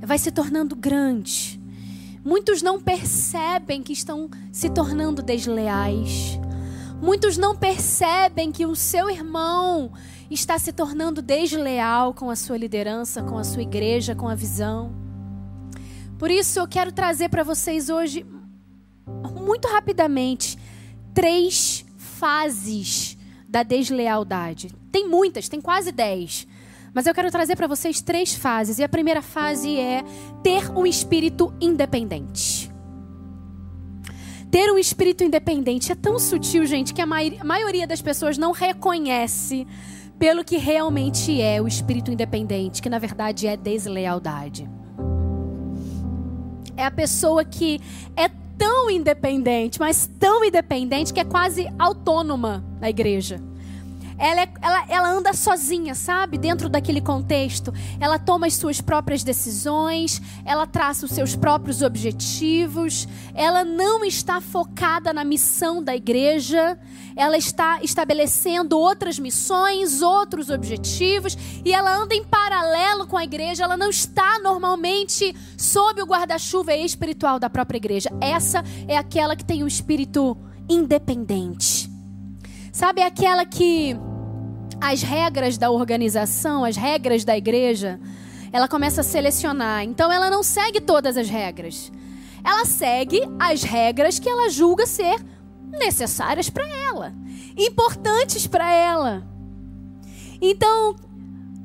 Vai 0.00 0.18
se 0.18 0.30
tornando 0.30 0.74
grande 0.76 1.57
Muitos 2.24 2.62
não 2.62 2.80
percebem 2.80 3.82
que 3.82 3.92
estão 3.92 4.28
se 4.52 4.68
tornando 4.68 5.22
desleais. 5.22 6.38
Muitos 7.00 7.36
não 7.36 7.56
percebem 7.56 8.50
que 8.50 8.66
o 8.66 8.74
seu 8.74 9.08
irmão 9.08 9.92
está 10.30 10.58
se 10.58 10.72
tornando 10.72 11.22
desleal 11.22 12.12
com 12.12 12.28
a 12.28 12.36
sua 12.36 12.56
liderança, 12.56 13.22
com 13.22 13.38
a 13.38 13.44
sua 13.44 13.62
igreja, 13.62 14.14
com 14.14 14.28
a 14.28 14.34
visão. 14.34 14.92
Por 16.18 16.30
isso 16.30 16.58
eu 16.58 16.66
quero 16.66 16.90
trazer 16.90 17.28
para 17.28 17.44
vocês 17.44 17.88
hoje, 17.88 18.26
muito 19.40 19.68
rapidamente, 19.68 20.58
três 21.14 21.84
fases 21.96 23.16
da 23.48 23.62
deslealdade. 23.62 24.74
Tem 24.90 25.08
muitas, 25.08 25.48
tem 25.48 25.60
quase 25.60 25.92
dez. 25.92 26.46
Mas 26.94 27.06
eu 27.06 27.14
quero 27.14 27.30
trazer 27.30 27.56
para 27.56 27.66
vocês 27.66 28.00
três 28.00 28.34
fases. 28.34 28.78
E 28.78 28.84
a 28.84 28.88
primeira 28.88 29.22
fase 29.22 29.78
é 29.78 30.02
ter 30.42 30.70
um 30.70 30.86
espírito 30.86 31.52
independente. 31.60 32.70
Ter 34.50 34.70
um 34.72 34.78
espírito 34.78 35.22
independente 35.22 35.92
é 35.92 35.94
tão 35.94 36.18
sutil, 36.18 36.64
gente, 36.64 36.94
que 36.94 37.02
a 37.02 37.06
maioria 37.06 37.86
das 37.86 38.00
pessoas 38.00 38.38
não 38.38 38.52
reconhece 38.52 39.66
pelo 40.18 40.42
que 40.42 40.56
realmente 40.56 41.40
é 41.40 41.60
o 41.60 41.68
espírito 41.68 42.10
independente, 42.10 42.82
que 42.82 42.88
na 42.88 42.98
verdade 42.98 43.46
é 43.46 43.56
deslealdade. 43.56 44.68
É 46.76 46.84
a 46.84 46.90
pessoa 46.90 47.44
que 47.44 47.80
é 48.16 48.28
tão 48.56 48.90
independente, 48.90 49.78
mas 49.78 50.10
tão 50.18 50.44
independente 50.44 51.12
que 51.12 51.20
é 51.20 51.24
quase 51.24 51.68
autônoma 51.78 52.64
na 52.80 52.88
igreja. 52.88 53.40
Ela, 54.18 54.42
é, 54.42 54.48
ela, 54.60 54.84
ela 54.88 55.08
anda 55.10 55.32
sozinha, 55.32 55.94
sabe? 55.94 56.36
Dentro 56.36 56.68
daquele 56.68 57.00
contexto. 57.00 57.72
Ela 58.00 58.18
toma 58.18 58.46
as 58.46 58.54
suas 58.54 58.80
próprias 58.80 59.22
decisões, 59.22 60.20
ela 60.44 60.66
traça 60.66 61.06
os 61.06 61.12
seus 61.12 61.36
próprios 61.36 61.82
objetivos, 61.82 63.06
ela 63.34 63.64
não 63.64 64.04
está 64.04 64.40
focada 64.40 65.12
na 65.12 65.24
missão 65.24 65.82
da 65.82 65.94
igreja, 65.94 66.78
ela 67.14 67.36
está 67.36 67.80
estabelecendo 67.82 68.78
outras 68.78 69.18
missões, 69.18 70.02
outros 70.02 70.50
objetivos, 70.50 71.36
e 71.64 71.72
ela 71.72 71.96
anda 71.96 72.14
em 72.14 72.24
paralelo 72.24 73.06
com 73.06 73.16
a 73.16 73.24
igreja, 73.24 73.64
ela 73.64 73.76
não 73.76 73.90
está 73.90 74.38
normalmente 74.40 75.34
sob 75.56 76.02
o 76.02 76.06
guarda-chuva 76.06 76.74
espiritual 76.74 77.38
da 77.38 77.48
própria 77.48 77.78
igreja. 77.78 78.10
Essa 78.20 78.64
é 78.86 78.96
aquela 78.96 79.36
que 79.36 79.44
tem 79.44 79.62
um 79.62 79.66
espírito 79.66 80.36
independente. 80.68 81.90
Sabe, 82.72 83.00
é 83.00 83.06
aquela 83.06 83.44
que 83.44 83.96
as 84.80 85.02
regras 85.02 85.58
da 85.58 85.70
organização, 85.70 86.64
as 86.64 86.76
regras 86.76 87.24
da 87.24 87.36
igreja, 87.36 88.00
ela 88.52 88.68
começa 88.68 89.00
a 89.00 89.04
selecionar. 89.04 89.84
Então 89.84 90.10
ela 90.10 90.30
não 90.30 90.42
segue 90.42 90.80
todas 90.80 91.16
as 91.16 91.28
regras. 91.28 91.92
Ela 92.44 92.64
segue 92.64 93.20
as 93.38 93.62
regras 93.62 94.18
que 94.18 94.28
ela 94.28 94.48
julga 94.48 94.86
ser 94.86 95.16
necessárias 95.70 96.48
para 96.48 96.66
ela, 96.66 97.12
importantes 97.56 98.46
para 98.46 98.72
ela. 98.72 99.26
Então, 100.40 100.96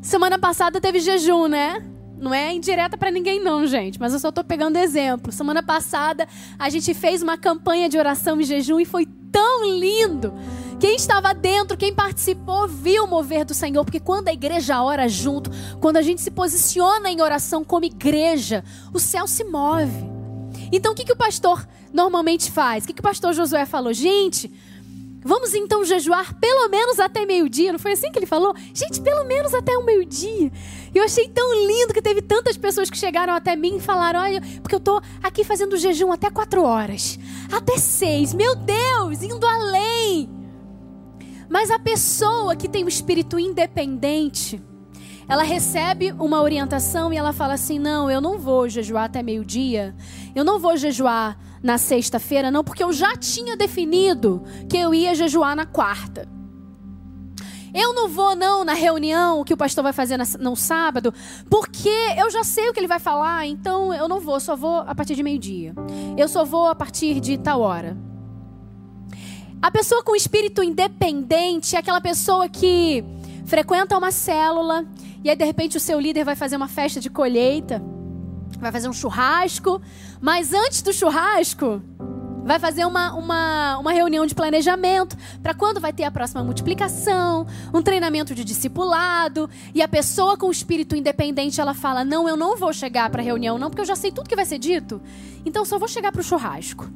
semana 0.01 0.38
passada 0.38 0.82
teve 0.82 0.99
jejum, 0.99 1.47
né? 1.47 1.86
Não 2.18 2.34
é 2.34 2.53
indireta 2.53 2.97
para 2.97 3.11
ninguém 3.11 3.43
não, 3.43 3.68
gente, 3.68 3.99
mas 3.99 4.14
eu 4.14 4.20
só 4.20 4.30
estou 4.30 4.43
pegando 4.43 4.78
exemplo. 4.78 5.32
Semana 5.32 5.61
passada 5.61 6.28
a 6.57 6.70
gente 6.70 6.93
fez 6.93 7.22
uma 7.22 7.38
campanha 7.38 7.88
de 7.88 7.97
oração 7.97 8.39
e 8.39 8.43
jejum 8.43 8.80
e 8.80 8.86
foi 8.86 9.05
tão 9.32 9.66
lindo. 9.66 10.34
Quem 10.84 10.97
estava 10.97 11.34
dentro, 11.34 11.77
quem 11.77 11.93
participou, 11.93 12.67
viu 12.67 13.05
o 13.05 13.07
mover 13.07 13.45
do 13.45 13.53
Senhor, 13.53 13.86
porque 13.86 14.01
quando 14.01 14.27
a 14.27 14.34
igreja 14.34 14.84
ora 14.84 15.07
junto, 15.07 15.49
quando 15.79 15.95
a 15.95 16.01
gente 16.01 16.21
se 16.21 16.29
posiciona 16.29 17.09
em 17.09 17.21
oração 17.21 17.63
como 17.63 17.86
igreja, 17.86 18.65
o 18.93 18.99
céu 18.99 19.25
se 19.25 19.45
move. 19.45 20.03
Então 20.73 20.91
o 20.91 20.95
que, 20.95 21.05
que 21.05 21.13
o 21.13 21.15
pastor 21.15 21.65
normalmente 21.93 22.51
faz? 22.51 22.84
O 22.84 22.88
que, 22.88 22.91
que 22.91 22.99
o 22.99 23.03
pastor 23.03 23.34
Josué 23.34 23.65
falou? 23.65 23.93
Gente, 23.93 24.51
Vamos 25.25 25.53
então 25.53 25.86
jejuar 25.86 26.38
pelo 26.38 26.67
menos 26.67 26.99
até 26.99 27.25
meio-dia. 27.25 27.71
Não 27.71 27.79
foi 27.79 27.93
assim 27.93 28.11
que 28.11 28.19
ele 28.19 28.25
falou? 28.25 28.53
Gente, 28.73 28.99
pelo 28.99 29.23
menos 29.23 29.53
até 29.53 29.71
o 29.77 29.86
meio-dia. 29.86 30.51
Eu 30.93 31.05
achei 31.05 31.29
tão 31.29 31.65
lindo 31.65 31.93
que 31.93 32.01
teve 32.01 32.21
tantas 32.21 32.57
pessoas 32.57 32.89
que 32.89 32.97
chegaram 32.97 33.34
até 33.34 33.55
mim 33.55 33.77
e 33.77 33.79
falaram: 33.79 34.19
Olha, 34.19 34.41
porque 34.61 34.75
eu 34.75 34.79
estou 34.79 35.01
aqui 35.23 35.45
fazendo 35.45 35.77
jejum 35.77 36.11
até 36.11 36.29
quatro 36.29 36.61
horas, 36.61 37.17
até 37.49 37.77
seis. 37.77 38.34
Meu 38.34 38.53
Deus, 38.53 39.23
indo 39.23 39.47
além. 39.47 40.42
Mas 41.54 41.70
a 41.70 41.78
pessoa 41.78 42.56
que 42.56 42.68
tem 42.68 42.82
o 42.82 42.88
um 42.88 42.89
espírito 42.89 43.38
independente, 43.38 44.60
ela 45.30 45.43
recebe 45.43 46.12
uma 46.14 46.41
orientação 46.41 47.14
e 47.14 47.16
ela 47.16 47.32
fala 47.32 47.54
assim: 47.54 47.78
não, 47.78 48.10
eu 48.10 48.20
não 48.20 48.39
vou 48.39 48.68
jejuar 48.68 49.04
até 49.04 49.22
meio-dia, 49.22 49.95
eu 50.34 50.43
não 50.43 50.58
vou 50.58 50.76
jejuar 50.76 51.38
na 51.62 51.78
sexta-feira, 51.78 52.49
não, 52.49 52.64
porque 52.64 52.84
eu 52.84 52.91
já 52.91 53.16
tinha 53.16 53.56
definido 53.56 54.41
que 54.68 54.78
eu 54.78 54.95
ia 54.95 55.14
jejuar 55.14 55.56
na 55.56 55.64
quarta. 55.64 56.28
Eu 57.72 57.93
não 57.93 58.10
vou 58.10 58.36
não 58.36 58.64
na 58.64 58.74
reunião 58.74 59.43
que 59.43 59.54
o 59.54 59.58
pastor 59.58 59.84
vai 59.84 59.93
fazer 59.93 60.18
no 60.39 60.56
sábado, 60.56 61.14
porque 61.51 62.16
eu 62.18 62.32
já 62.32 62.43
sei 62.43 62.68
o 62.68 62.74
que 62.74 62.80
ele 62.80 62.88
vai 62.88 62.99
falar, 62.99 63.45
então 63.45 63.93
eu 63.93 64.08
não 64.08 64.20
vou, 64.20 64.39
só 64.39 64.56
vou 64.56 64.80
a 64.80 64.95
partir 64.95 65.14
de 65.14 65.22
meio-dia. 65.22 65.76
Eu 66.18 66.28
só 66.28 66.43
vou 66.43 66.68
a 66.68 66.74
partir 66.74 67.20
de 67.20 67.38
tal 67.38 67.62
hora. 67.62 67.95
A 69.64 69.72
pessoa 69.72 70.03
com 70.03 70.14
espírito 70.14 70.61
independente 70.61 71.74
é 71.74 71.80
aquela 71.80 72.01
pessoa 72.01 72.49
que 72.49 73.01
frequenta 73.45 73.97
uma 73.97 74.11
célula 74.11 74.86
e 75.24 75.30
aí 75.30 75.38
de 75.38 75.45
repente 75.45 75.78
o 75.78 75.80
seu 75.80 75.97
líder 76.01 76.26
vai 76.26 76.36
fazer 76.36 76.57
uma 76.57 76.68
festa 76.68 76.99
de 76.99 77.09
colheita, 77.09 77.82
vai 78.59 78.74
fazer 78.74 78.89
um 78.89 78.93
churrasco, 78.93 79.82
mas 80.20 80.53
antes 80.53 80.82
do 80.82 80.91
churrasco 80.91 81.82
vai 82.43 82.59
fazer 82.59 82.84
uma, 82.84 83.14
uma, 83.14 83.78
uma 83.78 83.93
reunião 83.93 84.26
de 84.26 84.36
planejamento 84.36 85.16
para 85.41 85.53
quando 85.53 85.80
vai 85.80 85.93
ter 85.93 86.03
a 86.03 86.11
próxima 86.11 86.43
multiplicação, 86.43 87.47
um 87.74 87.82
treinamento 87.82 88.36
de 88.36 88.43
discipulado 88.43 89.49
e 89.74 89.82
a 89.82 89.88
pessoa 89.88 90.36
com 90.36 90.51
espírito 90.51 90.93
independente 90.93 91.61
ela 91.61 91.74
fala 91.74 92.03
não 92.03 92.28
eu 92.28 92.36
não 92.36 92.57
vou 92.57 92.74
chegar 92.74 93.09
para 93.09 93.22
a 93.22 93.26
reunião 93.26 93.57
não 93.57 93.70
porque 93.70 93.84
eu 93.84 93.86
já 93.86 93.95
sei 93.95 94.11
tudo 94.11 94.28
que 94.28 94.36
vai 94.36 94.45
ser 94.45 94.59
dito, 94.59 95.01
então 95.45 95.64
só 95.64 95.80
vou 95.80 95.88
chegar 95.88 96.11
para 96.11 96.20
o 96.20 96.24
churrasco. 96.24 96.91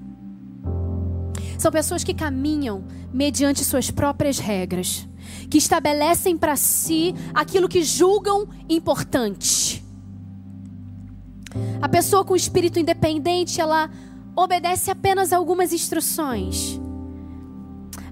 São 1.58 1.72
pessoas 1.72 2.04
que 2.04 2.14
caminham 2.14 2.84
mediante 3.12 3.64
suas 3.64 3.90
próprias 3.90 4.38
regras, 4.38 5.08
que 5.50 5.58
estabelecem 5.58 6.38
para 6.38 6.56
si 6.56 7.16
aquilo 7.34 7.68
que 7.68 7.84
julgam 7.84 8.48
importante. 8.70 9.84
A 11.82 11.90
pessoa 11.90 12.24
com 12.24 12.36
espírito 12.36 12.80
independente, 12.80 13.60
ela 13.60 13.90
obedece 14.36 14.92
apenas 14.92 15.34
algumas 15.34 15.74
instruções. 15.74 16.80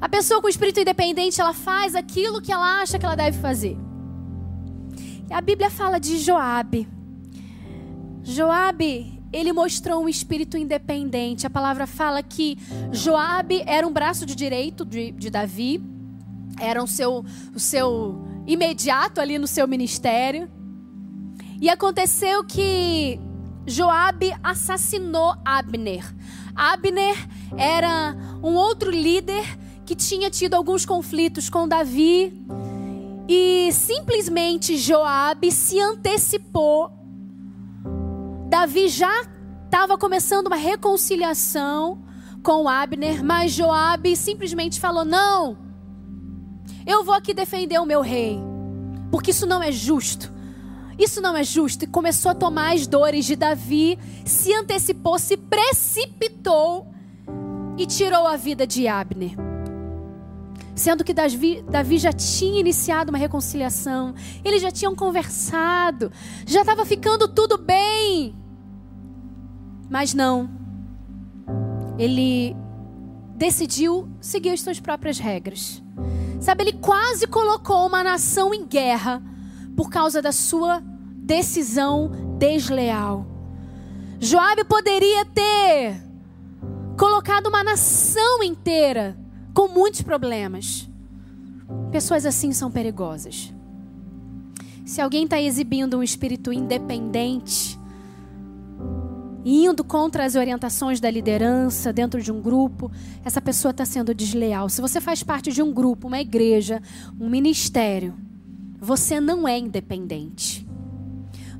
A 0.02 0.10
pessoa 0.10 0.41
com 0.41 0.50
espírito 0.50 0.80
independente, 0.80 1.39
ela 1.39 1.54
faz 1.54 1.96
aquilo 1.96 2.41
que 2.41 2.52
ela 2.52 2.82
acha 2.82 2.98
que 2.98 3.06
ela 3.06 3.16
deve 3.16 3.38
fazer. 3.39 3.78
A 5.30 5.41
Bíblia 5.41 5.70
fala 5.70 6.00
de 6.00 6.18
Joabe. 6.18 6.88
Joabe, 8.24 9.14
ele 9.36 9.51
mostrou 9.51 10.01
um 10.01 10.07
espírito 10.07 10.57
independente. 10.57 11.45
A 11.45 11.49
palavra 11.49 11.86
fala 11.86 12.23
que 12.23 12.57
Joabe 12.93 13.61
era 13.65 13.86
um 13.86 13.91
braço 13.91 14.25
de 14.25 14.33
direito 14.33 14.86
de, 14.86 15.11
de 15.11 15.29
Davi, 15.29 15.83
era 16.57 16.81
o 16.81 16.88
seu, 16.88 17.25
o 17.53 17.59
seu 17.59 18.25
imediato 18.47 19.19
ali 19.19 19.38
no 19.38 19.45
seu 19.45 19.67
ministério. 19.67 20.49
E 21.59 21.69
aconteceu 21.69 22.45
que 22.45 23.19
Joabe 23.67 24.33
assassinou 24.41 25.36
Abner. 25.43 26.15
Abner 26.55 27.17
era 27.57 28.15
um 28.41 28.53
outro 28.53 28.89
líder 28.89 29.43
que 29.86 29.95
tinha 29.95 30.29
tido 30.29 30.53
alguns 30.53 30.86
conflitos 30.86 31.49
com 31.49 31.67
Davi. 31.67 32.41
E 33.27 33.69
simplesmente 33.73 34.77
Joabe 34.77 35.51
se 35.51 35.77
antecipou 35.81 37.05
Davi 38.48 38.88
já 38.88 39.12
estava 39.66 39.98
começando 39.98 40.48
uma 40.48 40.56
reconciliação 40.56 42.04
com 42.43 42.70
Abner, 42.70 43.24
mas 43.24 43.52
Joabe 43.52 44.16
simplesmente 44.16 44.80
falou: 44.80 45.04
"Não. 45.04 45.58
Eu 46.86 47.04
vou 47.04 47.16
aqui 47.16 47.34
defender 47.34 47.80
o 47.80 47.86
meu 47.86 48.02
rei, 48.02 48.39
porque 49.12 49.32
isso 49.32 49.46
não 49.46 49.62
é 49.62 49.72
justo. 49.72 50.34
Isso 50.98 51.22
não 51.22 51.36
é 51.36 51.43
justo." 51.43 51.84
E 51.84 51.88
começou 51.88 52.32
a 52.32 52.36
tomar 52.36 52.74
as 52.74 52.86
dores 52.86 53.26
de 53.26 53.36
Davi, 53.36 53.98
se 54.24 54.54
antecipou, 54.54 55.18
se 55.18 55.36
precipitou 55.36 56.88
e 57.78 57.86
tirou 57.86 58.28
a 58.28 58.38
vida 58.38 58.66
de 58.66 58.88
Abner. 58.88 59.55
Sendo 60.76 61.05
que 61.05 61.13
Davi, 61.13 61.63
Davi 61.69 61.97
já 61.97 62.11
tinha 62.11 62.59
iniciado 62.59 63.09
uma 63.09 63.17
reconciliação, 63.17 64.13
eles 64.43 64.61
já 64.61 64.69
tinham 64.69 64.93
conversado, 64.93 66.11
já 66.45 66.61
estava 66.61 66.86
ficando 66.86 67.30
tudo 67.30 67.57
bem. 67.57 68.36
Mas 69.89 70.13
não. 70.13 70.49
Ele 71.97 72.53
decidiu 73.38 74.09
seguir 74.19 74.49
as 74.49 74.61
suas 74.61 74.80
próprias 74.80 75.17
regras. 75.17 75.82
Sabe, 76.41 76.63
ele 76.63 76.73
quase 76.73 77.26
colocou 77.26 77.88
uma 77.88 78.03
nação 78.03 78.53
em 78.53 78.65
guerra 78.65 79.23
por 79.78 79.89
causa 79.89 80.21
da 80.21 80.34
sua 80.34 80.84
decisão 81.15 82.11
desleal. 82.38 83.26
Joabe 84.19 84.65
poderia 84.65 85.26
ter 85.26 86.01
colocado 86.97 87.47
uma 87.47 87.63
nação 87.63 88.43
inteira 88.43 89.17
com 89.56 89.70
muitos 89.70 90.01
problemas. 90.01 90.88
Pessoas 91.89 92.26
assim 92.26 92.51
são 92.51 92.70
perigosas. 92.70 93.53
Se 94.86 95.01
alguém 95.01 95.24
está 95.24 95.41
exibindo 95.41 95.97
um 95.97 96.03
espírito 96.03 96.51
independente, 96.51 97.80
indo 99.45 99.84
contra 99.84 100.26
as 100.26 100.36
orientações 100.36 100.99
da 100.99 101.10
liderança 101.10 101.93
dentro 101.93 102.22
de 102.22 102.32
um 102.32 102.41
grupo, 102.41 102.91
essa 103.24 103.41
pessoa 103.41 103.72
está 103.72 103.86
sendo 103.86 104.14
desleal. 104.14 104.68
Se 104.68 104.82
você 104.82 104.99
faz 104.99 105.24
parte 105.24 105.51
de 105.51 105.64
um 105.64 105.74
grupo, 105.74 106.08
uma 106.08 106.20
igreja, 106.20 106.82
um 107.20 107.30
ministério, 107.30 108.14
você 108.78 109.22
não 109.22 109.47
é 109.47 109.58
independente. 109.58 110.68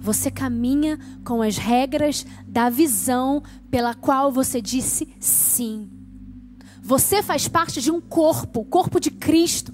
Você 0.02 0.30
caminha 0.30 1.00
com 1.24 1.42
as 1.42 1.58
regras 1.58 2.26
da 2.46 2.70
visão 2.70 3.42
pela 3.72 3.96
qual 3.96 4.32
você 4.32 4.62
disse 4.62 5.08
sim. 5.20 5.95
Você 6.86 7.24
faz 7.24 7.48
parte 7.48 7.82
de 7.82 7.90
um 7.90 8.00
corpo, 8.00 8.60
o 8.60 8.64
corpo 8.66 9.00
de 9.00 9.10
Cristo. 9.10 9.74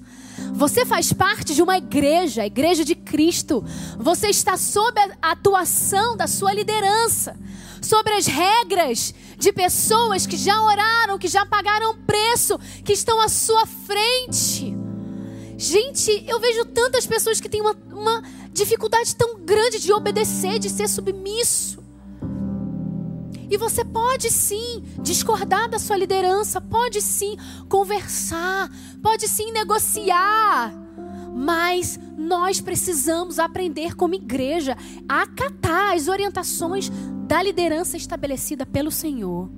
Você 0.54 0.86
faz 0.86 1.12
parte 1.12 1.54
de 1.54 1.60
uma 1.60 1.76
igreja, 1.76 2.40
a 2.40 2.46
igreja 2.46 2.86
de 2.86 2.94
Cristo. 2.94 3.62
Você 3.98 4.28
está 4.28 4.56
sob 4.56 4.98
a 5.20 5.32
atuação 5.32 6.16
da 6.16 6.26
sua 6.26 6.54
liderança, 6.54 7.36
sobre 7.82 8.14
as 8.14 8.26
regras 8.26 9.14
de 9.36 9.52
pessoas 9.52 10.26
que 10.26 10.38
já 10.38 10.58
oraram, 10.62 11.18
que 11.18 11.28
já 11.28 11.44
pagaram 11.44 11.98
preço, 12.06 12.58
que 12.82 12.94
estão 12.94 13.20
à 13.20 13.28
sua 13.28 13.66
frente. 13.66 14.74
Gente, 15.58 16.24
eu 16.26 16.40
vejo 16.40 16.64
tantas 16.64 17.06
pessoas 17.06 17.42
que 17.42 17.48
têm 17.48 17.60
uma, 17.60 17.76
uma 17.92 18.22
dificuldade 18.54 19.14
tão 19.14 19.38
grande 19.38 19.80
de 19.80 19.92
obedecer, 19.92 20.58
de 20.58 20.70
ser 20.70 20.88
submisso. 20.88 21.81
E 23.52 23.58
você 23.58 23.84
pode 23.84 24.30
sim 24.30 24.82
discordar 25.02 25.68
da 25.68 25.78
sua 25.78 25.98
liderança, 25.98 26.58
pode 26.58 27.02
sim 27.02 27.36
conversar, 27.68 28.70
pode 29.02 29.28
sim 29.28 29.52
negociar. 29.52 30.72
Mas 31.34 32.00
nós 32.16 32.62
precisamos 32.62 33.38
aprender 33.38 33.94
como 33.94 34.14
igreja 34.14 34.74
a 35.06 35.24
acatar 35.24 35.92
as 35.92 36.08
orientações 36.08 36.90
da 37.28 37.42
liderança 37.42 37.94
estabelecida 37.94 38.64
pelo 38.64 38.90
Senhor. 38.90 39.50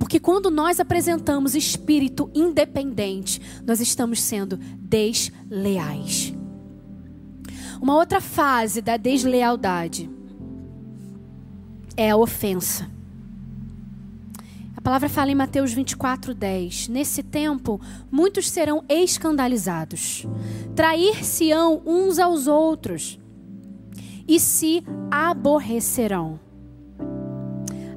Porque 0.00 0.18
quando 0.18 0.50
nós 0.50 0.80
apresentamos 0.80 1.54
espírito 1.54 2.28
independente, 2.34 3.40
nós 3.64 3.80
estamos 3.80 4.20
sendo 4.20 4.56
desleais. 4.80 6.34
Uma 7.80 7.94
outra 7.94 8.20
fase 8.20 8.82
da 8.82 8.96
deslealdade 8.96 10.10
é 11.96 12.10
a 12.10 12.16
ofensa. 12.16 12.95
Palavra 14.86 15.08
fala 15.08 15.32
em 15.32 15.34
Mateus 15.34 15.72
24, 15.72 16.32
10. 16.32 16.86
Nesse 16.86 17.20
tempo, 17.20 17.80
muitos 18.08 18.48
serão 18.48 18.84
escandalizados, 18.88 20.24
trair-se-ão 20.76 21.82
uns 21.84 22.20
aos 22.20 22.46
outros 22.46 23.18
e 24.28 24.38
se 24.38 24.84
aborrecerão. 25.10 26.38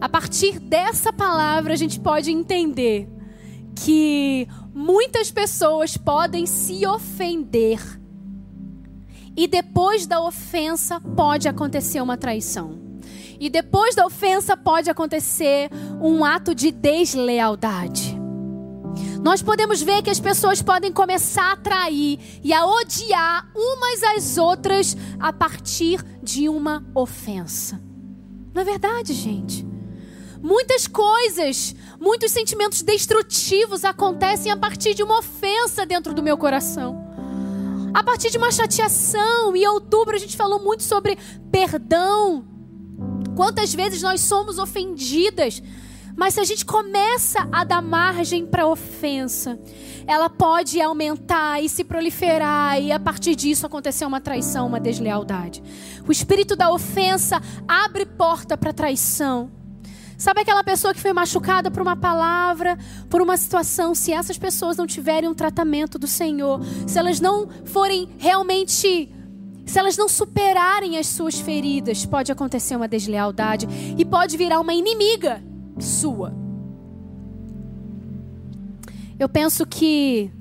A 0.02 0.10
partir 0.10 0.60
dessa 0.60 1.14
palavra, 1.14 1.74
a 1.74 1.76
gente 1.76 2.00
pode 2.00 2.32
entender 2.32 3.08
que 3.76 4.48
muitas 4.74 5.30
pessoas 5.30 5.96
podem 5.96 6.48
se 6.48 6.88
ofender 6.88 7.80
e 9.38 9.48
depois 9.48 10.08
da 10.08 10.20
ofensa 10.20 11.00
pode 11.00 11.48
acontecer 11.48 12.02
uma 12.02 12.18
traição. 12.18 12.89
E 13.40 13.50
depois 13.50 13.96
da 13.96 14.06
ofensa 14.06 14.58
pode 14.58 14.90
acontecer 14.90 15.70
um 16.02 16.26
ato 16.26 16.54
de 16.54 16.72
deslealdade. 16.72 18.20
Nós 19.22 19.42
podemos 19.42 19.82
ver 19.82 20.02
que 20.02 20.10
as 20.10 20.20
pessoas 20.20 20.62
podem 20.62 20.92
começar 20.92 21.52
a 21.52 21.58
trair 21.58 22.20
e 22.44 22.54
a 22.54 22.66
odiar 22.66 23.50
umas 23.56 24.04
às 24.04 24.38
outras 24.38 24.96
a 25.20 25.32
partir 25.32 26.04
de 26.24 26.48
uma 26.48 26.86
ofensa. 26.96 27.82
Não 28.54 28.62
é 28.62 28.66
verdade, 28.66 29.14
gente? 29.14 29.66
Muitas 30.42 30.88
coisas, 30.88 31.76
muitos 32.00 32.32
sentimentos 32.32 32.82
destrutivos 32.82 33.84
acontecem 33.84 34.52
a 34.52 34.58
partir 34.58 34.94
de 34.94 35.04
uma 35.04 35.20
ofensa 35.20 35.86
dentro 35.86 36.14
do 36.14 36.24
meu 36.24 36.38
coração. 36.38 37.06
A 37.94 38.04
partir 38.04 38.30
de 38.30 38.38
uma 38.38 38.52
chateação. 38.52 39.56
Em 39.56 39.68
outubro 39.68 40.16
a 40.16 40.20
gente 40.20 40.38
falou 40.38 40.60
muito 40.60 40.84
sobre 40.84 41.18
perdão. 41.52 42.59
Quantas 43.40 43.74
vezes 43.74 44.02
nós 44.02 44.20
somos 44.20 44.60
ofendidas, 44.60 45.64
Mas 46.14 46.34
se 46.34 46.42
a 46.42 46.44
gente 46.44 46.66
começa 46.66 47.48
a 47.50 47.64
dar 47.64 47.82
margem 47.82 48.46
para 48.46 48.68
ofensa, 48.68 49.58
ela 50.06 50.30
pode 50.30 50.82
aumentar 50.82 51.64
e 51.64 51.70
se 51.70 51.86
proliferar 51.86 52.78
e 52.82 52.92
a 52.92 53.00
partir 53.00 53.36
disso 53.38 53.66
acontecer 53.66 54.04
uma 54.04 54.20
traição, 54.20 54.68
uma 54.68 54.82
deslealdade. 54.82 55.64
O 56.06 56.12
espírito 56.12 56.58
da 56.58 56.70
ofensa 56.70 57.42
abre 57.66 58.06
porta 58.06 58.58
para 58.58 58.74
traição. 58.74 59.50
Sabe 60.18 60.42
aquela 60.42 60.62
pessoa 60.62 60.94
que 60.94 61.00
foi 61.00 61.14
machucada 61.14 61.72
por 61.72 61.82
uma 61.82 61.96
palavra, 61.96 62.78
por 63.10 63.22
uma 63.22 63.38
situação? 63.38 63.96
Se 63.96 64.12
essas 64.12 64.38
pessoas 64.38 64.76
não 64.76 64.86
tiverem 64.86 65.30
um 65.30 65.34
tratamento 65.34 65.98
do 65.98 66.08
Senhor, 66.08 66.60
se 66.86 67.00
elas 67.00 67.22
não 67.22 67.48
forem 67.64 68.10
realmente, 68.18 69.10
se 69.70 69.78
elas 69.78 69.96
não 69.96 70.10
superarem 70.10 70.98
as 70.98 71.06
suas 71.06 71.40
feridas, 71.40 72.04
pode 72.04 72.32
acontecer 72.32 72.76
uma 72.76 72.88
deslealdade 72.88 73.68
e 73.96 74.04
pode 74.04 74.36
virar 74.36 74.60
uma 74.60 74.74
inimiga 74.74 75.44
sua. 75.78 76.34
Eu 79.20 79.30
penso 79.30 79.68
que 79.68 80.32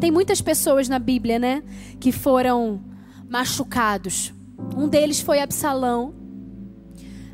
tem 0.00 0.10
muitas 0.10 0.40
pessoas 0.40 0.88
na 0.88 0.98
Bíblia, 0.98 1.38
né, 1.38 1.62
que 2.00 2.10
foram 2.10 2.80
machucados. 3.30 4.34
Um 4.76 4.88
deles 4.88 5.20
foi 5.20 5.38
Absalão. 5.40 6.12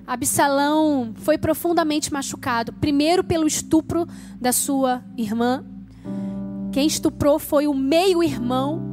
Absalão 0.06 1.14
foi 1.14 1.38
profundamente 1.38 2.12
machucado, 2.12 2.72
primeiro 2.74 3.24
pelo 3.24 3.46
estupro 3.46 4.06
da 4.38 4.52
sua 4.52 5.02
irmã. 5.16 5.64
Quem 6.70 6.86
estuprou 6.86 7.38
foi 7.38 7.66
o 7.66 7.72
meio-irmão. 7.72 8.89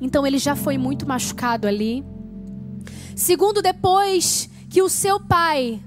Então 0.00 0.26
ele 0.26 0.38
já 0.38 0.54
foi 0.54 0.76
muito 0.78 1.06
machucado 1.06 1.66
ali. 1.66 2.04
Segundo, 3.14 3.62
depois 3.62 4.48
que 4.68 4.82
o 4.82 4.88
seu 4.88 5.18
pai, 5.18 5.82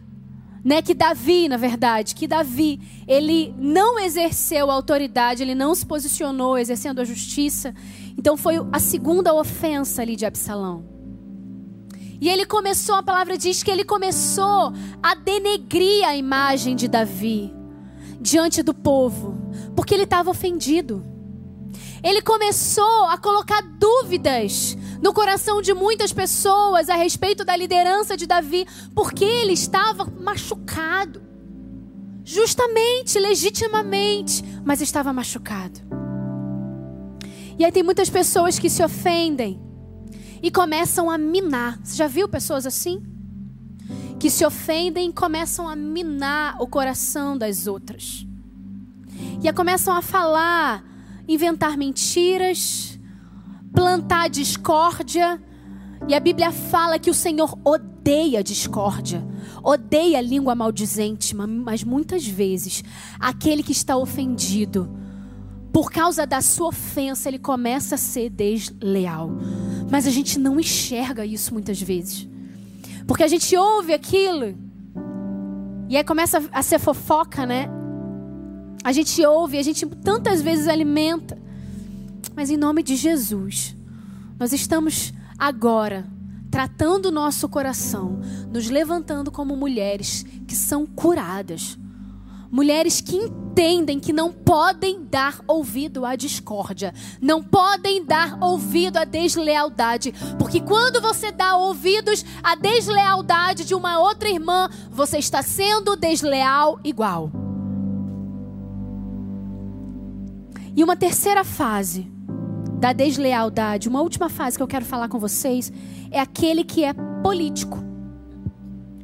né, 0.64 0.82
que 0.82 0.94
Davi, 0.94 1.48
na 1.48 1.58
verdade, 1.58 2.16
que 2.16 2.28
Davi, 2.28 2.80
ele 3.08 3.54
não 3.58 4.00
exerceu 4.00 4.70
a 4.70 4.74
autoridade, 4.74 5.44
ele 5.44 5.56
não 5.56 5.76
se 5.76 5.86
posicionou 5.86 6.58
exercendo 6.58 7.00
a 7.00 7.06
justiça. 7.06 7.74
Então 8.18 8.36
foi 8.36 8.56
a 8.72 8.80
segunda 8.80 9.34
ofensa 9.34 10.02
ali 10.02 10.16
de 10.16 10.26
Absalão. 10.26 10.84
E 12.22 12.28
ele 12.28 12.46
começou, 12.46 12.96
a 12.96 13.04
palavra 13.04 13.38
diz 13.38 13.64
que 13.64 13.72
ele 13.72 13.86
começou 13.86 14.74
a 15.02 15.16
denegrir 15.16 16.06
a 16.06 16.16
imagem 16.18 16.76
de 16.76 16.88
Davi 16.88 17.54
diante 18.20 18.62
do 18.62 18.74
povo, 18.74 19.38
porque 19.76 19.94
ele 19.94 20.04
estava 20.04 20.30
ofendido. 20.30 21.04
Ele 22.04 22.22
começou 22.22 23.06
a 23.06 23.18
colocar 23.18 23.62
dúvidas 23.62 24.78
no 25.02 25.14
coração 25.14 25.62
de 25.62 25.74
muitas 25.74 26.14
pessoas 26.14 26.90
a 26.90 26.96
respeito 26.96 27.44
da 27.44 27.56
liderança 27.56 28.16
de 28.16 28.26
Davi, 28.26 28.66
porque 28.94 29.26
ele 29.26 29.54
estava 29.54 30.06
machucado. 30.06 31.22
Justamente, 32.24 33.18
legitimamente, 33.18 34.44
mas 34.64 34.82
estava 34.82 35.12
machucado. 35.12 35.80
E 37.58 37.66
aí 37.66 37.72
tem 37.72 37.84
muitas 37.84 38.10
pessoas 38.10 38.58
que 38.58 38.70
se 38.70 38.84
ofendem 38.84 39.60
e 40.42 40.50
começam 40.50 41.10
a 41.10 41.18
minar. 41.18 41.80
Você 41.84 41.98
já 41.98 42.08
viu 42.08 42.30
pessoas 42.30 42.66
assim? 42.66 43.04
Que 44.20 44.30
se 44.30 44.46
ofendem 44.46 45.10
e 45.10 45.14
começam 45.14 45.68
a 45.68 45.76
minar 45.76 46.62
o 46.62 46.68
coração 46.68 47.38
das 47.38 47.68
outras. 47.68 48.26
E 49.44 49.52
começam 49.54 49.94
a 49.94 50.02
falar, 50.02 50.84
inventar 51.30 51.78
mentiras, 51.78 53.00
plantar 53.72 54.30
discórdia. 54.30 55.42
E 56.08 56.16
a 56.16 56.20
Bíblia 56.20 56.52
fala 56.52 56.98
que 56.98 57.10
o 57.10 57.14
Senhor 57.14 57.58
odeia 57.64 58.44
discórdia, 58.44 59.24
odeia 59.64 60.20
língua 60.22 60.56
maldizente, 60.56 61.36
mas 61.36 61.84
muitas 61.84 62.26
vezes 62.26 62.84
aquele 63.20 63.62
que 63.62 63.72
está 63.72 63.96
ofendido, 63.96 64.90
por 65.72 65.92
causa 65.92 66.26
da 66.26 66.42
sua 66.42 66.70
ofensa, 66.70 67.30
ele 67.30 67.38
começa 67.38 67.94
a 67.94 67.98
ser 67.98 68.30
desleal. 68.32 69.30
Mas 69.92 70.08
a 70.08 70.10
gente 70.10 70.40
não 70.40 70.60
enxerga 70.60 71.24
isso 71.26 71.54
muitas 71.54 71.80
vezes. 71.80 72.28
Porque 73.06 73.24
a 73.24 73.28
gente 73.28 73.56
ouve 73.56 73.94
aquilo 73.94 74.58
e 75.88 75.98
aí 75.98 76.04
começa 76.04 76.44
a 76.52 76.62
ser 76.64 76.80
fofoca, 76.80 77.46
né? 77.46 77.68
A 78.84 78.92
gente 78.92 79.26
ouve, 79.26 79.58
a 79.58 79.64
gente 79.64 79.86
tantas 79.86 80.42
vezes 80.42 80.68
alimenta. 80.68 81.38
Mas 82.36 82.50
em 82.50 82.58
nome 82.58 82.82
de 82.84 82.96
Jesus, 82.96 83.76
nós 84.40 84.54
estamos 84.54 85.14
agora 85.38 86.08
tratando 86.50 87.08
o 87.08 87.12
nosso 87.12 87.48
coração, 87.48 88.20
nos 88.52 88.70
levantando 88.70 89.32
como 89.32 89.56
mulheres 89.56 90.26
que 90.48 90.56
são 90.56 90.86
curadas 90.86 91.78
Mulheres 92.52 93.00
que 93.00 93.16
entendem 93.16 94.00
que 94.00 94.12
não 94.12 94.34
podem 94.34 95.06
dar 95.06 95.40
ouvido 95.48 96.04
à 96.04 96.16
discórdia, 96.16 96.94
não 97.22 97.44
podem 97.44 98.04
dar 98.04 98.40
ouvido 98.42 98.98
à 98.98 99.04
deslealdade, 99.04 100.14
porque 100.40 100.60
quando 100.60 101.00
você 101.00 101.32
dá 101.32 101.56
ouvidos 101.56 102.26
à 102.42 102.56
deslealdade 102.56 103.66
de 103.66 103.76
uma 103.76 104.00
outra 104.00 104.30
irmã, 104.30 104.68
você 104.90 105.20
está 105.20 105.44
sendo 105.44 105.96
desleal 105.96 106.80
igual. 106.84 107.49
E 110.80 110.84
uma 110.84 110.96
terceira 110.96 111.44
fase 111.44 112.10
da 112.80 112.94
deslealdade, 112.94 113.90
uma 113.90 114.02
última 114.02 114.30
fase 114.30 114.56
que 114.56 114.64
eu 114.64 114.68
quero 114.68 114.86
falar 114.86 115.10
com 115.10 115.20
vocês, 115.20 115.74
é 116.10 116.22
aquele 116.22 116.64
que 116.64 116.86
é 116.86 116.94
político. 117.22 117.78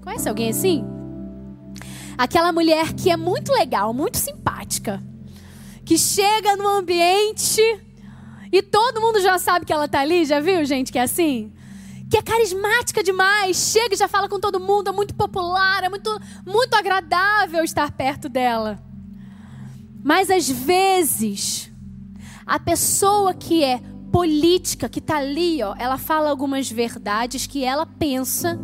Conhece 0.02 0.30
alguém 0.30 0.52
assim? 0.52 0.86
Aquela 2.18 2.54
mulher 2.54 2.94
que 2.94 3.10
é 3.10 3.18
muito 3.18 3.52
legal, 3.52 3.94
muito 3.94 4.18
simpática, 4.18 5.04
que 5.84 5.98
chega 5.98 6.56
no 6.56 6.66
ambiente 6.66 7.62
e 8.54 8.62
todo 8.62 9.02
mundo 9.02 9.20
já 9.20 9.38
sabe 9.38 9.66
que 9.66 9.74
ela 9.74 9.90
tá 9.90 10.00
ali, 10.00 10.24
já 10.24 10.40
viu, 10.40 10.64
gente, 10.64 10.94
que 10.94 10.98
é 10.98 11.02
assim? 11.02 11.52
Que 12.10 12.20
é 12.20 12.22
carismática 12.22 13.04
demais, 13.04 13.58
chega 13.58 13.96
e 13.96 13.98
já 13.98 14.08
fala 14.08 14.30
com 14.30 14.40
todo 14.40 14.62
mundo, 14.62 14.92
é 14.92 14.94
muito 14.94 15.14
popular, 15.14 15.84
é 15.84 15.90
muito, 15.90 16.10
muito 16.46 16.74
agradável 16.74 17.66
estar 17.66 17.92
perto 17.92 18.30
dela. 18.30 18.82
Mas 20.06 20.30
às 20.30 20.48
vezes, 20.48 21.72
a 22.46 22.60
pessoa 22.60 23.34
que 23.34 23.64
é 23.64 23.82
política, 24.12 24.88
que 24.88 25.00
está 25.00 25.18
ali, 25.18 25.64
ó, 25.64 25.74
ela 25.80 25.98
fala 25.98 26.30
algumas 26.30 26.70
verdades 26.70 27.48
que 27.48 27.64
ela 27.64 27.88
pensa 27.88 28.60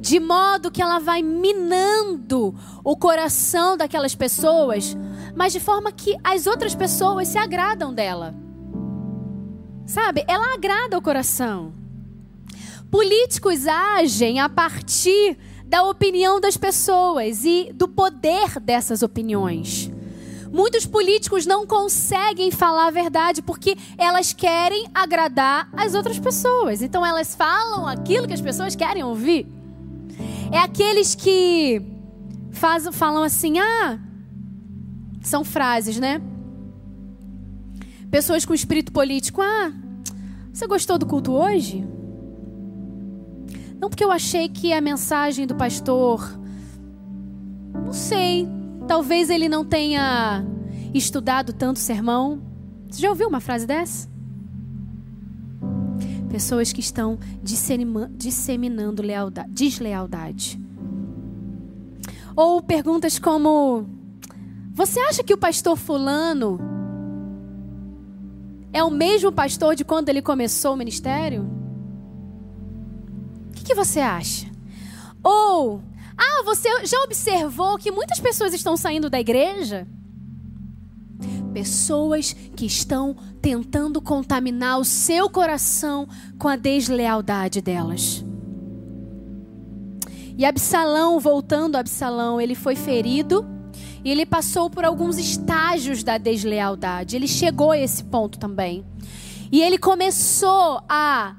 de 0.00 0.18
modo 0.18 0.70
que 0.70 0.80
ela 0.80 0.98
vai 0.98 1.20
minando 1.20 2.54
o 2.82 2.96
coração 2.96 3.76
daquelas 3.76 4.14
pessoas, 4.14 4.96
mas 5.36 5.52
de 5.52 5.60
forma 5.60 5.92
que 5.92 6.16
as 6.24 6.46
outras 6.46 6.74
pessoas 6.74 7.28
se 7.28 7.36
agradam 7.36 7.92
dela. 7.92 8.34
Sabe? 9.84 10.24
Ela 10.26 10.54
agrada 10.54 10.96
o 10.96 11.02
coração. 11.02 11.74
Políticos 12.90 13.66
agem 13.66 14.40
a 14.40 14.48
partir 14.48 15.36
da 15.66 15.82
opinião 15.82 16.40
das 16.40 16.56
pessoas 16.56 17.44
e 17.44 17.70
do 17.74 17.86
poder 17.86 18.58
dessas 18.58 19.02
opiniões. 19.02 19.89
Muitos 20.52 20.84
políticos 20.84 21.46
não 21.46 21.66
conseguem 21.66 22.50
falar 22.50 22.88
a 22.88 22.90
verdade 22.90 23.40
porque 23.40 23.76
elas 23.96 24.32
querem 24.32 24.86
agradar 24.92 25.68
as 25.76 25.94
outras 25.94 26.18
pessoas. 26.18 26.82
Então 26.82 27.06
elas 27.06 27.34
falam 27.34 27.86
aquilo 27.86 28.26
que 28.26 28.34
as 28.34 28.40
pessoas 28.40 28.74
querem 28.74 29.04
ouvir. 29.04 29.46
É 30.50 30.58
aqueles 30.58 31.14
que 31.14 31.80
faz, 32.50 32.88
falam 32.92 33.22
assim, 33.22 33.58
ah, 33.60 33.98
são 35.22 35.44
frases, 35.44 35.98
né? 35.98 36.20
Pessoas 38.10 38.44
com 38.44 38.52
espírito 38.52 38.90
político, 38.90 39.40
ah, 39.40 39.72
você 40.52 40.66
gostou 40.66 40.98
do 40.98 41.06
culto 41.06 41.32
hoje? 41.32 41.86
Não 43.80 43.88
porque 43.88 44.04
eu 44.04 44.10
achei 44.10 44.48
que 44.48 44.72
a 44.72 44.80
mensagem 44.80 45.46
do 45.46 45.54
pastor, 45.54 46.38
não 47.72 47.92
sei, 47.92 48.46
talvez 48.90 49.30
ele 49.30 49.48
não 49.48 49.64
tenha 49.64 50.44
estudado 50.92 51.52
tanto 51.52 51.78
sermão. 51.78 52.42
Você 52.90 53.02
já 53.02 53.08
ouviu 53.08 53.28
uma 53.28 53.38
frase 53.38 53.64
dessa? 53.64 54.10
Pessoas 56.28 56.72
que 56.72 56.80
estão 56.80 57.16
disseminando 57.40 59.00
lealdade, 59.00 59.48
deslealdade. 59.52 60.60
Ou 62.34 62.60
perguntas 62.60 63.16
como: 63.16 63.86
Você 64.72 64.98
acha 64.98 65.22
que 65.22 65.34
o 65.34 65.38
pastor 65.38 65.76
Fulano 65.76 66.58
é 68.72 68.82
o 68.82 68.90
mesmo 68.90 69.30
pastor 69.30 69.76
de 69.76 69.84
quando 69.84 70.08
ele 70.08 70.20
começou 70.20 70.74
o 70.74 70.76
ministério? 70.76 71.48
O 73.50 73.52
que, 73.52 73.66
que 73.66 73.74
você 73.74 74.00
acha? 74.00 74.50
Ou, 75.22 75.80
ah, 76.20 76.42
você 76.44 76.68
já 76.84 76.98
observou 77.02 77.78
que 77.78 77.90
muitas 77.90 78.20
pessoas 78.20 78.52
estão 78.52 78.76
saindo 78.76 79.08
da 79.08 79.18
igreja? 79.18 79.88
Pessoas 81.54 82.34
que 82.54 82.66
estão 82.66 83.16
tentando 83.40 84.00
contaminar 84.02 84.78
o 84.78 84.84
seu 84.84 85.30
coração 85.30 86.06
com 86.38 86.46
a 86.46 86.56
deslealdade 86.56 87.60
delas. 87.62 88.24
E 90.36 90.44
Absalão, 90.44 91.18
voltando 91.18 91.76
a 91.76 91.80
Absalão, 91.80 92.40
ele 92.40 92.54
foi 92.54 92.76
ferido 92.76 93.44
e 94.04 94.10
ele 94.10 94.24
passou 94.24 94.70
por 94.70 94.84
alguns 94.84 95.18
estágios 95.18 96.02
da 96.02 96.18
deslealdade. 96.18 97.16
Ele 97.16 97.28
chegou 97.28 97.72
a 97.72 97.78
esse 97.78 98.04
ponto 98.04 98.38
também. 98.38 98.84
E 99.50 99.60
ele 99.60 99.78
começou 99.78 100.82
a 100.88 101.34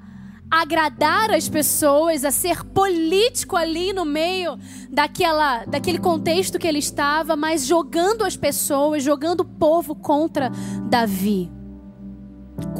agradar 0.52 1.32
as 1.32 1.48
pessoas, 1.48 2.26
a 2.26 2.32
ser 2.32 2.66
político 2.66 3.56
ali 3.56 3.94
no 3.94 4.04
meio 4.04 4.60
daquela, 4.90 5.64
daquele 5.64 5.98
contexto 5.98 6.60
que 6.60 6.68
ele 6.68 6.80
estava, 6.80 7.38
mas 7.38 7.66
jogando 7.66 8.26
as 8.26 8.36
pessoas, 8.36 9.02
jogando 9.02 9.42
o 9.42 9.46
povo 9.46 9.96
contra 9.96 10.52
Davi. 10.90 11.50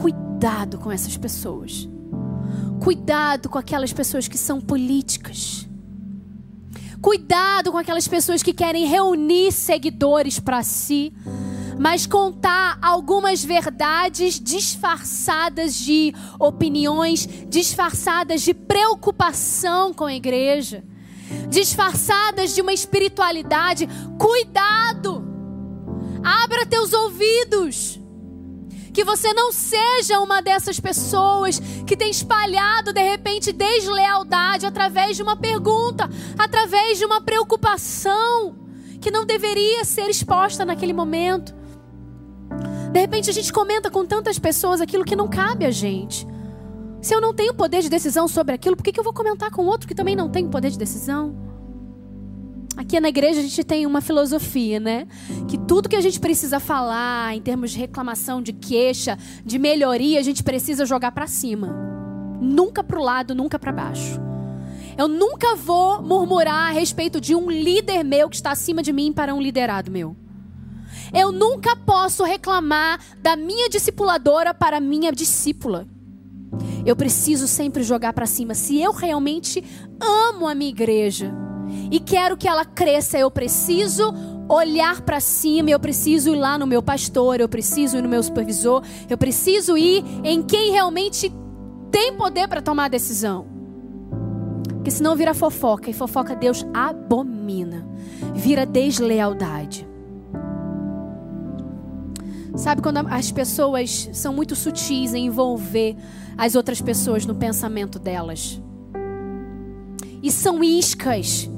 Cuidado 0.02 0.78
com 0.80 0.92
essas 0.92 1.16
pessoas. 1.16 1.88
Cuidado 2.84 3.48
com 3.48 3.58
aquelas 3.58 3.94
pessoas 3.94 4.28
que 4.28 4.38
são 4.38 4.60
políticas. 4.60 5.66
Cuidado 7.02 7.72
com 7.72 7.78
aquelas 7.78 8.08
pessoas 8.08 8.44
que 8.44 8.54
querem 8.54 8.86
reunir 8.86 9.54
seguidores 9.54 10.40
para 10.40 10.62
si, 10.62 11.14
mas 11.82 12.06
contar 12.06 12.78
algumas 12.80 13.44
verdades 13.44 14.40
disfarçadas 14.40 15.74
de 15.74 16.14
opiniões, 16.40 17.28
disfarçadas 17.48 18.44
de 18.44 18.54
preocupação 18.54 19.92
com 19.92 20.06
a 20.06 20.14
igreja, 20.14 20.84
disfarçadas 21.50 22.54
de 22.54 22.62
uma 22.62 22.72
espiritualidade. 22.72 23.90
Cuidado! 24.20 25.26
Abra 26.24 26.68
teus 26.68 26.94
ouvidos. 26.94 28.00
Que 28.94 29.04
você 29.04 29.34
não 29.34 29.52
seja 29.52 30.20
uma 30.20 30.40
dessas 30.40 30.80
pessoas 30.80 31.60
que 31.88 31.98
tem 31.98 32.12
espalhado 32.12 32.94
de 32.94 33.02
repente 33.02 33.52
deslealdade 33.52 34.68
através 34.68 35.18
de 35.18 35.24
uma 35.24 35.36
pergunta, 35.36 36.08
através 36.38 37.00
de 37.00 37.06
uma 37.06 37.22
preocupação 37.22 38.56
que 39.02 39.10
não 39.10 39.26
deveria 39.26 39.84
ser 39.84 40.12
exposta 40.12 40.64
naquele 40.64 40.94
momento. 40.94 41.60
De 42.92 43.00
repente 43.00 43.30
a 43.30 43.34
gente 43.34 43.54
comenta 43.54 43.90
com 43.90 44.06
tantas 44.06 44.38
pessoas 44.38 44.82
aquilo 44.82 45.06
que 45.06 45.16
não 45.16 45.28
cabe 45.28 45.66
a 45.66 45.72
gente. 45.72 46.28
Se 47.02 47.16
eu 47.16 47.22
não 47.22 47.34
tenho 47.34 47.54
poder 47.54 47.82
de 47.82 47.90
decisão 47.90 48.28
sobre 48.28 48.54
aquilo, 48.54 48.76
por 48.76 48.84
que, 48.84 48.92
que 48.92 49.00
eu 49.00 49.04
vou 49.04 49.14
comentar 49.14 49.50
com 49.50 49.66
outro 49.66 49.88
que 49.88 49.96
também 49.96 50.16
não 50.16 50.30
tem 50.30 50.48
poder 50.48 50.70
de 50.70 50.78
decisão? 50.78 51.36
Aqui 52.78 53.00
na 53.00 53.10
igreja 53.10 53.40
a 53.40 53.44
gente 53.44 53.64
tem 53.64 53.86
uma 53.86 54.02
filosofia, 54.02 54.80
né? 54.80 55.08
Que 55.48 55.58
tudo 55.58 55.90
que 55.90 55.96
a 55.96 56.02
gente 56.02 56.20
precisa 56.20 56.60
falar 56.60 57.36
em 57.36 57.42
termos 57.42 57.72
de 57.72 57.78
reclamação, 57.78 58.42
de 58.42 58.54
queixa, 58.54 59.18
de 59.44 59.58
melhoria, 59.58 60.20
a 60.20 60.24
gente 60.24 60.44
precisa 60.44 60.86
jogar 60.86 61.12
para 61.12 61.28
cima. 61.28 61.68
Nunca 62.42 62.84
para 62.84 63.00
o 63.00 63.04
lado, 63.04 63.34
nunca 63.34 63.58
para 63.58 63.72
baixo. 63.72 64.20
Eu 64.98 65.08
nunca 65.08 65.56
vou 65.56 66.02
murmurar 66.02 66.70
a 66.70 66.72
respeito 66.72 67.20
de 67.20 67.34
um 67.34 67.50
líder 67.50 68.04
meu 68.04 68.30
que 68.30 68.36
está 68.36 68.52
acima 68.52 68.84
de 68.84 68.92
mim 68.92 69.12
para 69.12 69.34
um 69.34 69.42
liderado 69.42 69.90
meu. 69.90 70.16
Eu 71.14 71.32
nunca 71.32 71.76
posso 71.76 72.24
reclamar 72.24 73.00
da 73.22 73.36
minha 73.36 73.70
discipuladora 73.70 74.54
para 74.54 74.80
minha 74.80 75.12
discípula. 75.12 75.88
Eu 76.86 76.96
preciso 76.96 77.48
sempre 77.48 77.84
jogar 77.84 78.14
para 78.14 78.26
cima. 78.26 78.54
Se 78.54 78.80
eu 78.82 78.92
realmente 78.92 79.64
amo 80.00 80.48
a 80.48 80.56
minha 80.56 80.70
igreja, 80.70 81.34
e 81.92 82.00
quero 82.00 82.38
que 82.38 82.48
ela 82.48 82.66
cresça, 82.66 83.18
eu 83.18 83.30
preciso 83.30 84.14
olhar 84.50 85.02
para 85.02 85.20
cima, 85.20 85.70
eu 85.70 85.80
preciso 85.80 86.32
ir 86.32 86.36
lá 86.36 86.58
no 86.58 86.68
meu 86.68 86.82
pastor, 86.82 87.40
eu 87.40 87.48
preciso 87.48 87.98
ir 87.98 88.02
no 88.02 88.10
meu 88.10 88.22
supervisor, 88.22 88.84
eu 89.10 89.18
preciso 89.18 89.78
ir 89.78 90.04
em 90.24 90.44
quem 90.44 90.72
realmente 90.72 91.32
tem 91.90 92.16
poder 92.16 92.48
para 92.48 92.62
tomar 92.62 92.86
a 92.86 92.90
decisão. 92.90 93.48
Porque 94.76 94.92
senão 94.92 95.16
vira 95.16 95.34
fofoca, 95.34 95.90
e 95.90 95.94
fofoca 95.94 96.36
Deus 96.36 96.66
abomina, 96.74 97.88
vira 98.34 98.66
deslealdade. 98.66 99.88
Sabe 102.56 102.82
quando 102.82 102.98
as 103.10 103.32
pessoas 103.32 104.10
são 104.14 104.34
muito 104.34 104.56
sutis 104.56 105.14
em 105.14 105.28
envolver 105.28 105.96
as 106.38 106.56
outras 106.56 106.82
pessoas 106.82 107.26
no 107.26 107.34
pensamento 107.34 107.98
delas? 107.98 108.62
E 110.22 110.32
são 110.32 110.64
iscas 110.64 111.50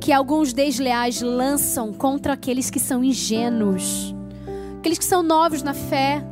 que 0.00 0.12
alguns 0.12 0.52
desleais 0.52 1.20
lançam 1.22 1.92
contra 1.92 2.34
aqueles 2.34 2.68
que 2.68 2.78
são 2.78 3.02
ingênuos, 3.02 4.14
aqueles 4.78 4.98
que 4.98 5.04
são 5.04 5.22
novos 5.22 5.62
na 5.62 5.72
fé. 5.72 6.22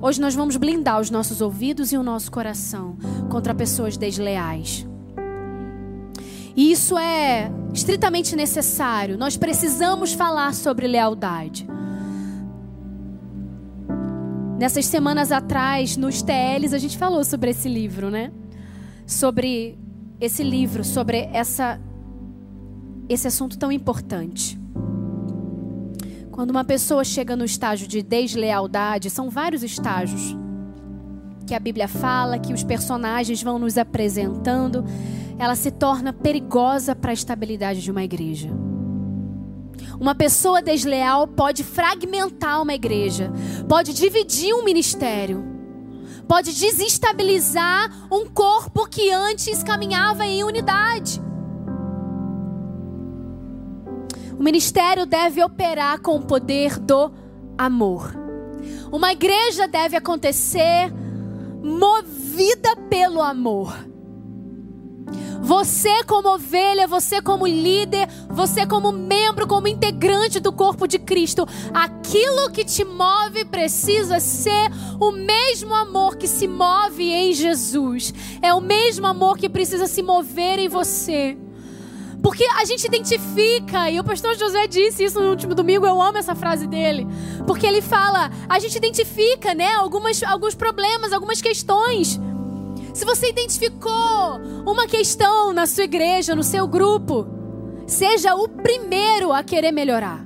Hoje 0.00 0.20
nós 0.20 0.34
vamos 0.34 0.56
blindar 0.56 1.00
os 1.00 1.10
nossos 1.10 1.40
ouvidos 1.40 1.92
e 1.92 1.96
o 1.96 2.02
nosso 2.02 2.30
coração 2.30 2.96
contra 3.30 3.54
pessoas 3.54 3.96
desleais. 3.96 4.86
E 6.58 6.72
isso 6.72 6.98
é 6.98 7.52
estritamente 7.72 8.34
necessário. 8.34 9.16
Nós 9.16 9.36
precisamos 9.36 10.12
falar 10.12 10.52
sobre 10.52 10.88
lealdade. 10.88 11.64
Nessas 14.58 14.86
semanas 14.86 15.30
atrás, 15.30 15.96
nos 15.96 16.20
TLs, 16.20 16.74
a 16.74 16.78
gente 16.78 16.98
falou 16.98 17.22
sobre 17.22 17.52
esse 17.52 17.68
livro, 17.68 18.10
né? 18.10 18.32
Sobre 19.06 19.78
esse 20.20 20.42
livro 20.42 20.82
sobre 20.82 21.28
essa 21.32 21.80
esse 23.08 23.28
assunto 23.28 23.56
tão 23.56 23.70
importante. 23.70 24.58
Quando 26.32 26.50
uma 26.50 26.64
pessoa 26.64 27.04
chega 27.04 27.36
no 27.36 27.44
estágio 27.44 27.86
de 27.86 28.02
deslealdade, 28.02 29.10
são 29.10 29.30
vários 29.30 29.62
estágios 29.62 30.36
que 31.48 31.54
a 31.54 31.58
Bíblia 31.58 31.88
fala, 31.88 32.38
que 32.38 32.52
os 32.52 32.62
personagens 32.62 33.42
vão 33.42 33.58
nos 33.58 33.78
apresentando, 33.78 34.84
ela 35.38 35.54
se 35.54 35.70
torna 35.70 36.12
perigosa 36.12 36.94
para 36.94 37.10
a 37.10 37.14
estabilidade 37.14 37.80
de 37.80 37.90
uma 37.90 38.04
igreja. 38.04 38.50
Uma 39.98 40.14
pessoa 40.14 40.60
desleal 40.60 41.26
pode 41.26 41.64
fragmentar 41.64 42.60
uma 42.60 42.74
igreja, 42.74 43.32
pode 43.66 43.94
dividir 43.94 44.52
um 44.54 44.62
ministério 44.62 45.56
pode 46.28 46.52
desestabilizar 46.52 47.90
um 48.12 48.26
corpo 48.26 48.86
que 48.86 49.10
antes 49.10 49.62
caminhava 49.62 50.26
em 50.26 50.44
unidade. 50.44 51.22
O 54.38 54.42
ministério 54.42 55.06
deve 55.06 55.42
operar 55.42 56.00
com 56.00 56.16
o 56.16 56.22
poder 56.22 56.78
do 56.78 57.10
amor. 57.56 58.14
Uma 58.92 59.12
igreja 59.12 59.66
deve 59.66 59.96
acontecer 59.96 60.92
movida 61.68 62.74
pelo 62.88 63.20
amor. 63.20 63.86
Você, 65.40 66.04
como 66.04 66.34
ovelha, 66.34 66.86
você, 66.86 67.22
como 67.22 67.46
líder, 67.46 68.08
você, 68.28 68.66
como 68.66 68.92
membro, 68.92 69.46
como 69.46 69.68
integrante 69.68 70.40
do 70.40 70.52
corpo 70.52 70.86
de 70.86 70.98
Cristo, 70.98 71.46
aquilo 71.72 72.50
que 72.50 72.64
te 72.64 72.84
move 72.84 73.44
precisa 73.44 74.20
ser 74.20 74.70
o 75.00 75.12
mesmo 75.12 75.74
amor 75.74 76.16
que 76.16 76.26
se 76.26 76.48
move 76.48 77.04
em 77.10 77.32
Jesus. 77.32 78.12
É 78.42 78.52
o 78.52 78.60
mesmo 78.60 79.06
amor 79.06 79.38
que 79.38 79.48
precisa 79.48 79.86
se 79.86 80.02
mover 80.02 80.58
em 80.58 80.68
você. 80.68 81.38
Porque 82.28 82.44
a 82.44 82.64
gente 82.66 82.84
identifica, 82.84 83.88
e 83.88 83.98
o 83.98 84.04
pastor 84.04 84.36
José 84.36 84.66
disse 84.66 85.02
isso 85.02 85.18
no 85.18 85.30
último 85.30 85.54
domingo, 85.54 85.86
eu 85.86 85.98
amo 85.98 86.18
essa 86.18 86.34
frase 86.34 86.66
dele. 86.66 87.06
Porque 87.46 87.66
ele 87.66 87.80
fala, 87.80 88.30
a 88.46 88.58
gente 88.58 88.76
identifica, 88.76 89.54
né, 89.54 89.72
algumas, 89.72 90.22
alguns 90.22 90.54
problemas, 90.54 91.14
algumas 91.14 91.40
questões. 91.40 92.20
Se 92.92 93.02
você 93.06 93.30
identificou 93.30 94.38
uma 94.66 94.86
questão 94.86 95.54
na 95.54 95.66
sua 95.66 95.84
igreja, 95.84 96.34
no 96.34 96.42
seu 96.42 96.68
grupo, 96.68 97.26
seja 97.86 98.34
o 98.34 98.46
primeiro 98.46 99.32
a 99.32 99.42
querer 99.42 99.72
melhorar. 99.72 100.22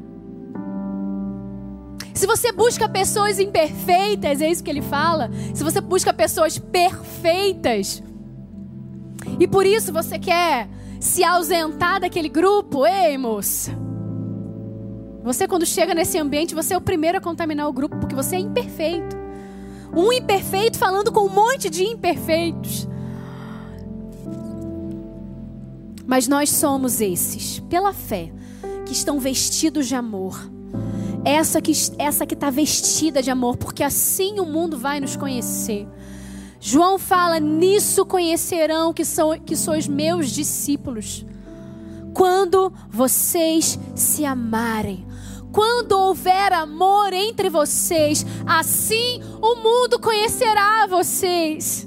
Se 2.12 2.26
você 2.26 2.50
busca 2.50 2.88
pessoas 2.88 3.38
imperfeitas, 3.38 4.40
é 4.40 4.50
isso 4.50 4.64
que 4.64 4.70
ele 4.70 4.82
fala. 4.82 5.30
Se 5.54 5.62
você 5.62 5.80
busca 5.80 6.12
pessoas 6.12 6.58
perfeitas, 6.58 8.02
e 9.38 9.46
por 9.46 9.64
isso 9.64 9.92
você 9.92 10.18
quer 10.18 10.68
se 11.02 11.24
ausentar 11.24 12.00
daquele 12.00 12.28
grupo, 12.28 12.86
ei, 12.86 13.18
moça. 13.18 13.72
Você, 15.24 15.48
quando 15.48 15.66
chega 15.66 15.94
nesse 15.94 16.16
ambiente, 16.16 16.54
você 16.54 16.74
é 16.74 16.76
o 16.76 16.80
primeiro 16.80 17.18
a 17.18 17.20
contaminar 17.20 17.68
o 17.68 17.72
grupo, 17.72 17.98
porque 17.98 18.14
você 18.14 18.36
é 18.36 18.38
imperfeito. 18.38 19.16
Um 19.92 20.12
imperfeito 20.12 20.78
falando 20.78 21.10
com 21.10 21.26
um 21.26 21.28
monte 21.28 21.68
de 21.68 21.82
imperfeitos. 21.82 22.86
Mas 26.06 26.28
nós 26.28 26.50
somos 26.50 27.00
esses, 27.00 27.58
pela 27.68 27.92
fé, 27.92 28.32
que 28.86 28.92
estão 28.92 29.18
vestidos 29.18 29.88
de 29.88 29.96
amor. 29.96 30.48
Essa 31.24 31.60
que 31.60 31.72
essa 31.98 32.24
que 32.24 32.34
está 32.34 32.48
vestida 32.48 33.20
de 33.20 33.30
amor, 33.30 33.56
porque 33.56 33.82
assim 33.82 34.38
o 34.38 34.46
mundo 34.46 34.78
vai 34.78 35.00
nos 35.00 35.16
conhecer. 35.16 35.84
João 36.64 36.98
fala: 36.98 37.38
nisso 37.40 38.06
conhecerão 38.06 38.94
que, 38.94 39.04
são, 39.04 39.38
que 39.38 39.56
sois 39.56 39.88
meus 39.88 40.30
discípulos. 40.30 41.26
Quando 42.14 42.72
vocês 42.88 43.78
se 43.94 44.24
amarem 44.24 45.06
quando 45.52 45.92
houver 45.92 46.50
amor 46.52 47.12
entre 47.12 47.50
vocês, 47.50 48.24
assim 48.46 49.20
o 49.40 49.56
mundo 49.56 50.00
conhecerá 50.00 50.86
vocês. 50.86 51.86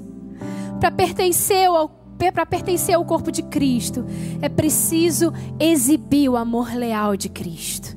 Para 0.78 0.90
pertencer 0.92 1.66
ao 1.66 1.96
para 2.32 2.46
pertencer 2.46 2.94
ao 2.94 3.04
corpo 3.04 3.30
de 3.30 3.42
Cristo, 3.42 4.02
é 4.40 4.48
preciso 4.48 5.34
exibir 5.60 6.30
o 6.30 6.36
amor 6.36 6.74
leal 6.74 7.14
de 7.14 7.28
Cristo. 7.28 7.95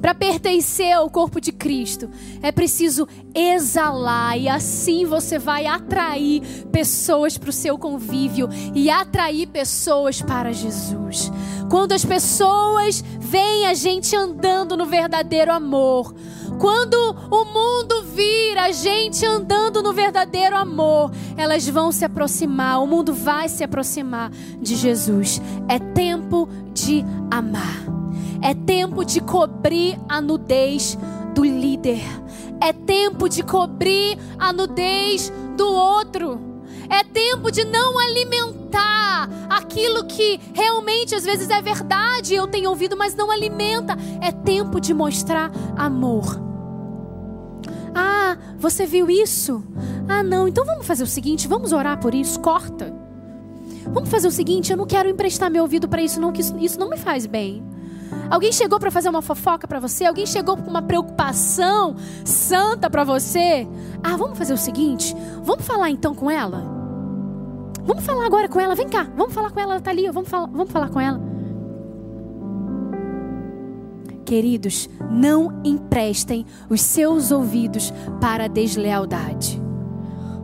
Para 0.00 0.14
pertencer 0.14 0.92
ao 0.92 1.10
corpo 1.10 1.40
de 1.40 1.52
Cristo, 1.52 2.08
é 2.42 2.50
preciso 2.50 3.06
exalar, 3.34 4.38
e 4.38 4.48
assim 4.48 5.04
você 5.04 5.38
vai 5.38 5.66
atrair 5.66 6.40
pessoas 6.72 7.36
para 7.36 7.50
o 7.50 7.52
seu 7.52 7.76
convívio 7.76 8.48
e 8.74 8.88
atrair 8.88 9.46
pessoas 9.46 10.22
para 10.22 10.52
Jesus. 10.52 11.30
Quando 11.68 11.92
as 11.92 12.04
pessoas 12.04 13.04
veem 13.20 13.66
a 13.66 13.74
gente 13.74 14.16
andando 14.16 14.76
no 14.76 14.86
verdadeiro 14.86 15.52
amor, 15.52 16.14
quando 16.58 16.94
o 17.30 17.44
mundo 17.44 18.02
vir 18.14 18.58
a 18.58 18.72
gente 18.72 19.24
andando 19.24 19.82
no 19.82 19.92
verdadeiro 19.92 20.56
amor, 20.56 21.12
elas 21.36 21.68
vão 21.68 21.92
se 21.92 22.04
aproximar, 22.04 22.82
o 22.82 22.86
mundo 22.86 23.14
vai 23.14 23.48
se 23.48 23.62
aproximar 23.62 24.30
de 24.60 24.76
Jesus. 24.76 25.40
É 25.68 25.78
tempo 25.78 26.48
de 26.72 27.04
amar. 27.30 27.99
É 28.42 28.54
tempo 28.54 29.04
de 29.04 29.20
cobrir 29.20 29.98
a 30.08 30.20
nudez 30.20 30.98
do 31.34 31.44
líder. 31.44 32.02
É 32.60 32.72
tempo 32.72 33.28
de 33.28 33.42
cobrir 33.42 34.18
a 34.38 34.52
nudez 34.52 35.32
do 35.56 35.66
outro. 35.66 36.40
É 36.88 37.04
tempo 37.04 37.50
de 37.50 37.64
não 37.64 37.98
alimentar 37.98 39.28
aquilo 39.48 40.04
que 40.06 40.40
realmente 40.52 41.14
às 41.14 41.24
vezes 41.24 41.48
é 41.48 41.62
verdade, 41.62 42.34
eu 42.34 42.46
tenho 42.46 42.70
ouvido, 42.70 42.96
mas 42.96 43.14
não 43.14 43.30
alimenta. 43.30 43.96
É 44.20 44.32
tempo 44.32 44.80
de 44.80 44.92
mostrar 44.92 45.52
amor. 45.76 46.40
Ah, 47.94 48.36
você 48.58 48.86
viu 48.86 49.08
isso? 49.10 49.62
Ah, 50.08 50.22
não. 50.22 50.48
Então 50.48 50.64
vamos 50.64 50.86
fazer 50.86 51.04
o 51.04 51.06
seguinte, 51.06 51.46
vamos 51.46 51.72
orar 51.72 51.98
por 52.00 52.14
isso. 52.14 52.40
Corta. 52.40 52.92
Vamos 53.92 54.08
fazer 54.08 54.28
o 54.28 54.32
seguinte, 54.32 54.70
eu 54.70 54.76
não 54.76 54.86
quero 54.86 55.08
emprestar 55.08 55.50
meu 55.50 55.62
ouvido 55.62 55.88
para 55.88 56.02
isso 56.02 56.20
não, 56.20 56.32
que 56.32 56.40
isso, 56.40 56.56
isso 56.58 56.78
não 56.78 56.88
me 56.88 56.96
faz 56.96 57.26
bem. 57.26 57.62
Alguém 58.30 58.52
chegou 58.52 58.78
para 58.78 58.90
fazer 58.90 59.08
uma 59.08 59.22
fofoca 59.22 59.66
para 59.66 59.80
você? 59.80 60.04
Alguém 60.04 60.26
chegou 60.26 60.56
com 60.56 60.70
uma 60.70 60.82
preocupação 60.82 61.96
santa 62.24 62.88
para 62.88 63.04
você? 63.04 63.66
Ah, 64.02 64.16
vamos 64.16 64.38
fazer 64.38 64.52
o 64.52 64.58
seguinte, 64.58 65.14
vamos 65.42 65.64
falar 65.64 65.90
então 65.90 66.14
com 66.14 66.30
ela? 66.30 66.64
Vamos 67.84 68.04
falar 68.04 68.26
agora 68.26 68.48
com 68.48 68.60
ela, 68.60 68.74
vem 68.74 68.88
cá, 68.88 69.08
vamos 69.16 69.32
falar 69.32 69.50
com 69.50 69.58
ela, 69.58 69.74
ela 69.74 69.80
tá 69.80 69.90
ali, 69.90 70.08
vamos 70.10 70.28
falar, 70.28 70.46
vamos 70.46 70.70
falar 70.70 70.90
com 70.90 71.00
ela. 71.00 71.20
Queridos, 74.24 74.88
não 75.10 75.60
emprestem 75.64 76.46
os 76.68 76.80
seus 76.82 77.32
ouvidos 77.32 77.92
para 78.20 78.44
a 78.44 78.48
deslealdade. 78.48 79.60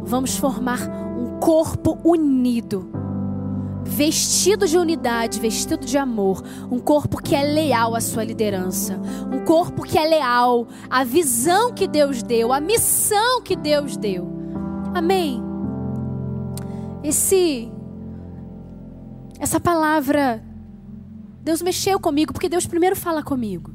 Vamos 0.03 0.37
formar 0.37 0.81
um 1.17 1.39
corpo 1.39 1.99
unido 2.05 2.91
vestido 3.87 4.67
de 4.67 4.77
unidade, 4.77 5.41
vestido 5.41 5.87
de 5.87 5.97
amor, 5.97 6.43
um 6.71 6.79
corpo 6.79 7.23
que 7.23 7.35
é 7.35 7.43
leal 7.43 7.95
à 7.95 8.01
sua 8.01 8.25
liderança, 8.25 9.01
um 9.33 9.45
corpo 9.45 9.83
que 9.85 9.97
é 9.97 10.07
leal 10.07 10.67
à 10.91 11.05
visão 11.05 11.73
que 11.73 11.87
Deus 11.87 12.23
deu, 12.23 12.53
à 12.53 12.61
missão 12.61 13.41
que 13.41 13.55
Deus 13.57 13.97
deu. 13.97 14.29
Amém. 14.95 15.43
Esse 17.03 17.71
essa 19.39 19.61
palavra 19.61 20.43
Deus 21.43 21.63
mexeu 21.63 22.01
comigo 22.01 22.33
porque 22.33 22.49
Deus 22.49 22.67
primeiro 22.67 22.97
fala 22.97 23.23
comigo. 23.23 23.73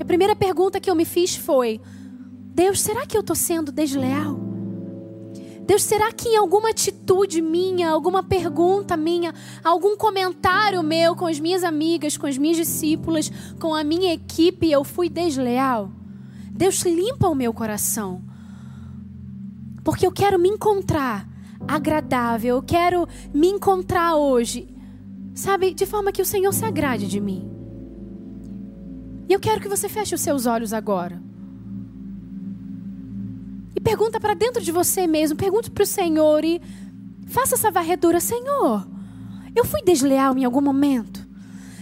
A 0.00 0.04
primeira 0.04 0.34
pergunta 0.34 0.80
que 0.80 0.90
eu 0.90 0.94
me 0.94 1.04
fiz 1.04 1.36
foi: 1.36 1.80
Deus, 2.54 2.80
será 2.80 3.04
que 3.06 3.16
eu 3.16 3.20
estou 3.20 3.36
sendo 3.36 3.70
desleal? 3.70 4.48
Deus, 5.68 5.82
será 5.82 6.10
que 6.10 6.30
em 6.30 6.36
alguma 6.38 6.70
atitude 6.70 7.42
minha, 7.42 7.90
alguma 7.90 8.22
pergunta 8.22 8.96
minha, 8.96 9.34
algum 9.62 9.98
comentário 9.98 10.82
meu 10.82 11.14
com 11.14 11.26
as 11.26 11.38
minhas 11.38 11.62
amigas, 11.62 12.16
com 12.16 12.26
as 12.26 12.38
minhas 12.38 12.56
discípulas, 12.56 13.30
com 13.60 13.74
a 13.74 13.84
minha 13.84 14.14
equipe, 14.14 14.72
eu 14.72 14.82
fui 14.82 15.10
desleal? 15.10 15.92
Deus 16.50 16.80
limpa 16.86 17.28
o 17.28 17.34
meu 17.34 17.52
coração. 17.52 18.22
Porque 19.84 20.06
eu 20.06 20.10
quero 20.10 20.38
me 20.38 20.48
encontrar 20.48 21.28
agradável, 21.66 22.56
eu 22.56 22.62
quero 22.62 23.06
me 23.34 23.48
encontrar 23.48 24.16
hoje, 24.16 24.74
sabe, 25.34 25.74
de 25.74 25.84
forma 25.84 26.12
que 26.12 26.22
o 26.22 26.26
Senhor 26.26 26.54
se 26.54 26.64
agrade 26.64 27.06
de 27.06 27.20
mim. 27.20 27.46
E 29.28 29.34
eu 29.34 29.38
quero 29.38 29.60
que 29.60 29.68
você 29.68 29.86
feche 29.86 30.14
os 30.14 30.22
seus 30.22 30.46
olhos 30.46 30.72
agora. 30.72 31.27
E 33.78 33.80
pergunta 33.80 34.18
para 34.18 34.34
dentro 34.34 34.60
de 34.60 34.72
você 34.72 35.06
mesmo, 35.06 35.36
pergunte 35.36 35.70
para 35.70 35.84
o 35.84 35.86
Senhor 35.86 36.44
e 36.44 36.60
faça 37.28 37.54
essa 37.54 37.70
varredura, 37.70 38.18
Senhor. 38.18 38.84
Eu 39.54 39.64
fui 39.64 39.80
desleal 39.82 40.36
em 40.36 40.44
algum 40.44 40.60
momento? 40.60 41.24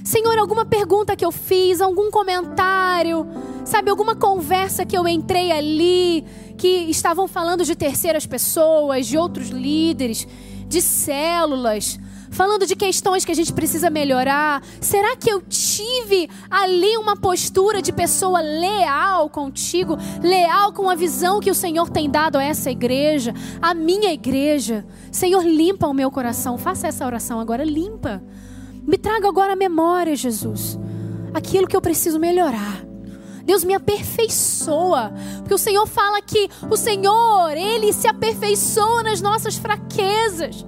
Senhor, 0.05 0.36
alguma 0.39 0.66
pergunta 0.66 1.16
que 1.16 1.24
eu 1.24 1.32
fiz, 1.32 1.81
algum 1.81 2.10
comentário, 2.10 3.27
sabe, 3.64 3.89
alguma 3.89 4.14
conversa 4.14 4.85
que 4.85 4.94
eu 4.94 5.09
entrei 5.09 5.51
ali, 5.51 6.23
que 6.59 6.68
estavam 6.90 7.27
falando 7.27 7.64
de 7.64 7.74
terceiras 7.74 8.27
pessoas, 8.27 9.06
de 9.06 9.16
outros 9.16 9.48
líderes, 9.48 10.28
de 10.68 10.82
células, 10.82 11.98
falando 12.37 12.67
de 12.67 12.77
questões 12.77 13.25
que 13.25 13.33
a 13.33 13.35
gente 13.35 13.53
precisa 13.53 13.89
melhorar. 13.89 14.63
Será 14.79 15.17
que 15.17 15.31
eu 15.31 15.41
tive 15.41 16.29
ali 16.51 16.97
uma 16.99 17.17
postura 17.17 17.81
de 17.81 17.91
pessoa 17.93 18.41
leal 18.41 19.31
contigo, 19.31 19.97
leal 20.23 20.73
com 20.73 20.91
a 20.91 20.95
visão 20.95 21.41
que 21.41 21.51
o 21.51 21.55
Senhor 21.55 21.89
tem 21.89 22.11
dado 22.11 22.37
a 22.37 22.45
essa 22.45 22.71
igreja, 22.71 23.33
a 23.61 23.73
minha 23.73 24.13
igreja? 24.13 24.87
Senhor, 25.11 25.43
limpa 25.43 25.87
o 25.87 25.95
meu 25.95 26.11
coração. 26.11 26.59
Faça 26.59 26.87
essa 26.87 27.07
oração 27.07 27.41
agora, 27.41 27.65
limpa. 27.65 28.23
Me 28.87 28.99
traga 28.99 29.27
agora 29.27 29.55
a 29.55 29.57
memória, 29.57 30.15
Jesus, 30.15 30.79
aquilo 31.33 31.67
que 31.67 31.75
eu 31.75 31.81
preciso 31.81 32.21
melhorar. 32.21 32.85
Deus 33.45 33.65
me 33.65 33.73
aperfeiçoa. 33.73 35.13
Porque 35.39 35.55
o 35.55 35.59
Senhor 35.59 35.87
fala 35.87 36.21
que 36.21 36.51
o 36.69 36.77
Senhor, 36.77 37.57
Ele 37.57 37.93
se 37.95 38.07
aperfeiçoa 38.07 39.05
nas 39.05 39.23
nossas 39.23 39.57
fraquezas. 39.57 40.67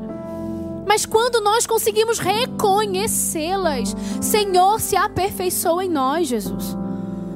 Mas 0.89 1.05
quando 1.05 1.43
nós 1.43 1.67
conseguimos 1.67 2.19
reconhecê-las, 2.19 3.95
Senhor, 4.23 4.81
se 4.81 4.97
aperfeiçoa 4.97 5.85
em 5.85 5.91
nós, 5.91 6.27
Jesus. 6.27 6.75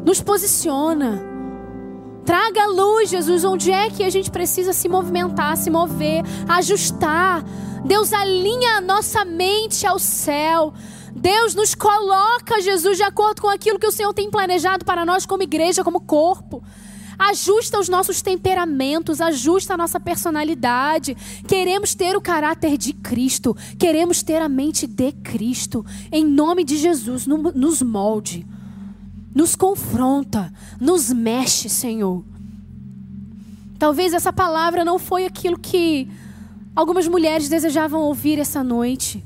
Nos 0.06 0.22
posiciona. 0.22 1.22
Traga 2.24 2.64
luz, 2.68 3.10
Jesus, 3.10 3.44
onde 3.44 3.70
é 3.70 3.90
que 3.90 4.02
a 4.02 4.08
gente 4.08 4.30
precisa 4.30 4.72
se 4.72 4.88
movimentar, 4.88 5.54
se 5.58 5.68
mover, 5.68 6.22
ajustar. 6.48 7.44
Deus 7.84 8.14
alinha 8.14 8.76
a 8.76 8.80
nossa 8.80 9.22
mente 9.22 9.86
ao 9.86 9.98
céu. 9.98 10.72
Deus 11.14 11.54
nos 11.54 11.74
coloca, 11.74 12.62
Jesus, 12.62 12.96
de 12.96 13.02
acordo 13.02 13.42
com 13.42 13.48
aquilo 13.50 13.78
que 13.78 13.86
o 13.86 13.92
Senhor 13.92 14.14
tem 14.14 14.30
planejado 14.30 14.82
para 14.82 15.04
nós 15.04 15.26
como 15.26 15.42
igreja, 15.42 15.84
como 15.84 16.00
corpo 16.00 16.62
ajusta 17.30 17.78
os 17.78 17.88
nossos 17.88 18.20
temperamentos, 18.20 19.20
ajusta 19.20 19.74
a 19.74 19.76
nossa 19.76 20.00
personalidade. 20.00 21.16
Queremos 21.46 21.94
ter 21.94 22.16
o 22.16 22.20
caráter 22.20 22.76
de 22.76 22.92
Cristo, 22.92 23.56
queremos 23.78 24.22
ter 24.22 24.42
a 24.42 24.48
mente 24.48 24.86
de 24.86 25.12
Cristo. 25.12 25.84
Em 26.10 26.24
nome 26.24 26.64
de 26.64 26.76
Jesus, 26.76 27.26
nos 27.26 27.82
molde, 27.82 28.46
nos 29.34 29.54
confronta, 29.54 30.52
nos 30.80 31.12
mexe, 31.12 31.68
Senhor. 31.68 32.24
Talvez 33.78 34.12
essa 34.12 34.32
palavra 34.32 34.84
não 34.84 34.98
foi 34.98 35.24
aquilo 35.24 35.58
que 35.58 36.08
algumas 36.74 37.08
mulheres 37.08 37.48
desejavam 37.48 38.00
ouvir 38.00 38.38
essa 38.38 38.62
noite. 38.62 39.24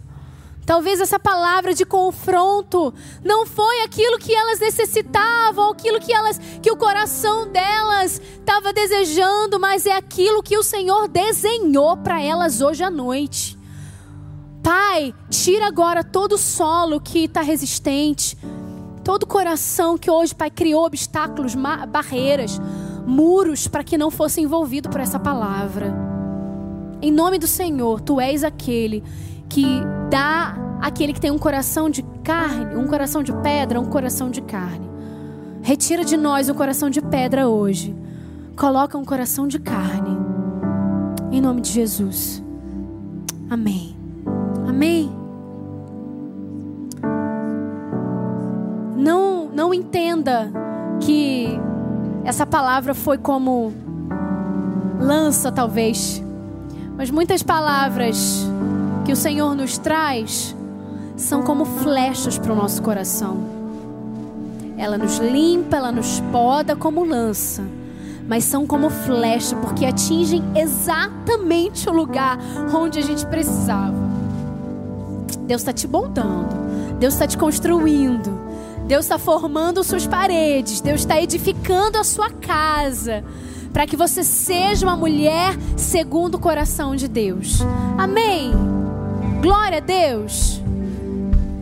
Talvez 0.66 1.00
essa 1.00 1.18
palavra 1.18 1.72
de 1.72 1.86
confronto 1.86 2.92
não 3.24 3.46
foi 3.46 3.82
aquilo 3.82 4.18
que 4.18 4.34
elas 4.34 4.58
necessitavam, 4.58 5.70
aquilo 5.70 6.00
que 6.00 6.12
elas 6.12 6.40
que 6.60 6.72
o 6.72 6.76
coração 6.76 7.46
delas 7.46 8.20
estava 8.40 8.72
desejando, 8.72 9.60
mas 9.60 9.86
é 9.86 9.92
aquilo 9.92 10.42
que 10.42 10.58
o 10.58 10.64
Senhor 10.64 11.06
desenhou 11.06 11.96
para 11.98 12.20
elas 12.20 12.60
hoje 12.60 12.82
à 12.82 12.90
noite. 12.90 13.56
Pai, 14.60 15.14
tira 15.30 15.68
agora 15.68 16.02
todo 16.02 16.32
o 16.32 16.38
solo 16.38 17.00
que 17.00 17.26
está 17.26 17.42
resistente, 17.42 18.36
todo 19.04 19.22
o 19.22 19.28
coração 19.28 19.96
que 19.96 20.10
hoje, 20.10 20.34
Pai, 20.34 20.50
criou 20.50 20.84
obstáculos, 20.84 21.54
barreiras, 21.88 22.60
muros 23.06 23.68
para 23.68 23.84
que 23.84 23.96
não 23.96 24.10
fosse 24.10 24.40
envolvido 24.40 24.88
por 24.88 25.00
essa 25.00 25.20
palavra. 25.20 25.94
Em 27.00 27.12
nome 27.12 27.38
do 27.38 27.46
Senhor, 27.46 28.00
Tu 28.00 28.20
és 28.20 28.42
aquele 28.42 29.04
que 29.48 29.80
dá 30.10 30.56
aquele 30.80 31.12
que 31.12 31.20
tem 31.20 31.30
um 31.30 31.38
coração 31.38 31.88
de 31.88 32.02
carne, 32.22 32.76
um 32.76 32.86
coração 32.86 33.22
de 33.22 33.32
pedra, 33.32 33.80
um 33.80 33.86
coração 33.86 34.30
de 34.30 34.40
carne. 34.42 34.88
Retira 35.62 36.04
de 36.04 36.16
nós 36.16 36.48
o 36.48 36.54
coração 36.54 36.88
de 36.88 37.00
pedra 37.00 37.48
hoje. 37.48 37.94
Coloca 38.56 38.96
um 38.96 39.04
coração 39.04 39.48
de 39.48 39.58
carne. 39.58 40.16
Em 41.30 41.40
nome 41.40 41.60
de 41.60 41.70
Jesus. 41.70 42.42
Amém. 43.50 43.96
Amém. 44.68 45.10
Não, 48.96 49.48
não 49.48 49.74
entenda 49.74 50.50
que 51.00 51.60
essa 52.24 52.46
palavra 52.46 52.94
foi 52.94 53.18
como 53.18 53.72
lança, 54.98 55.52
talvez, 55.52 56.22
Mas 56.96 57.10
muitas 57.10 57.42
palavras 57.42 58.48
que 59.06 59.12
o 59.12 59.16
Senhor 59.16 59.54
nos 59.54 59.78
traz 59.78 60.54
são 61.16 61.40
como 61.40 61.64
flechas 61.64 62.36
para 62.36 62.52
o 62.52 62.56
nosso 62.56 62.82
coração. 62.82 63.38
Ela 64.76 64.98
nos 64.98 65.18
limpa, 65.18 65.76
ela 65.76 65.92
nos 65.92 66.18
poda 66.32 66.74
como 66.74 67.04
lança, 67.04 67.62
mas 68.26 68.42
são 68.42 68.66
como 68.66 68.90
flecha 68.90 69.54
porque 69.56 69.86
atingem 69.86 70.42
exatamente 70.56 71.88
o 71.88 71.92
lugar 71.92 72.36
onde 72.74 72.98
a 72.98 73.02
gente 73.02 73.24
precisava. 73.26 73.94
Deus 75.42 75.60
está 75.60 75.72
te 75.72 75.86
moldando, 75.86 76.56
Deus 76.98 77.14
está 77.14 77.28
te 77.28 77.38
construindo, 77.38 78.36
Deus 78.88 79.04
está 79.04 79.18
formando 79.18 79.84
suas 79.84 80.04
paredes, 80.04 80.80
Deus 80.80 81.02
está 81.02 81.22
edificando 81.22 81.96
a 81.96 82.02
sua 82.02 82.28
casa 82.28 83.22
para 83.72 83.86
que 83.86 83.96
você 83.96 84.24
seja 84.24 84.84
uma 84.84 84.96
mulher 84.96 85.56
segundo 85.76 86.34
o 86.34 86.40
coração 86.40 86.96
de 86.96 87.06
Deus. 87.06 87.60
Amém. 87.96 88.65
Glória 89.46 89.78
a 89.78 89.80
Deus. 89.80 90.60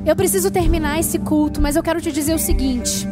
Eu 0.07 0.17
preciso 0.17 0.51
terminar 0.51 0.99
esse 0.99 1.19
culto, 1.19 1.61
mas 1.61 1.77
eu 1.77 1.83
quero 1.83 2.01
te 2.01 2.11
dizer 2.11 2.33
o 2.33 2.39
seguinte: 2.39 3.07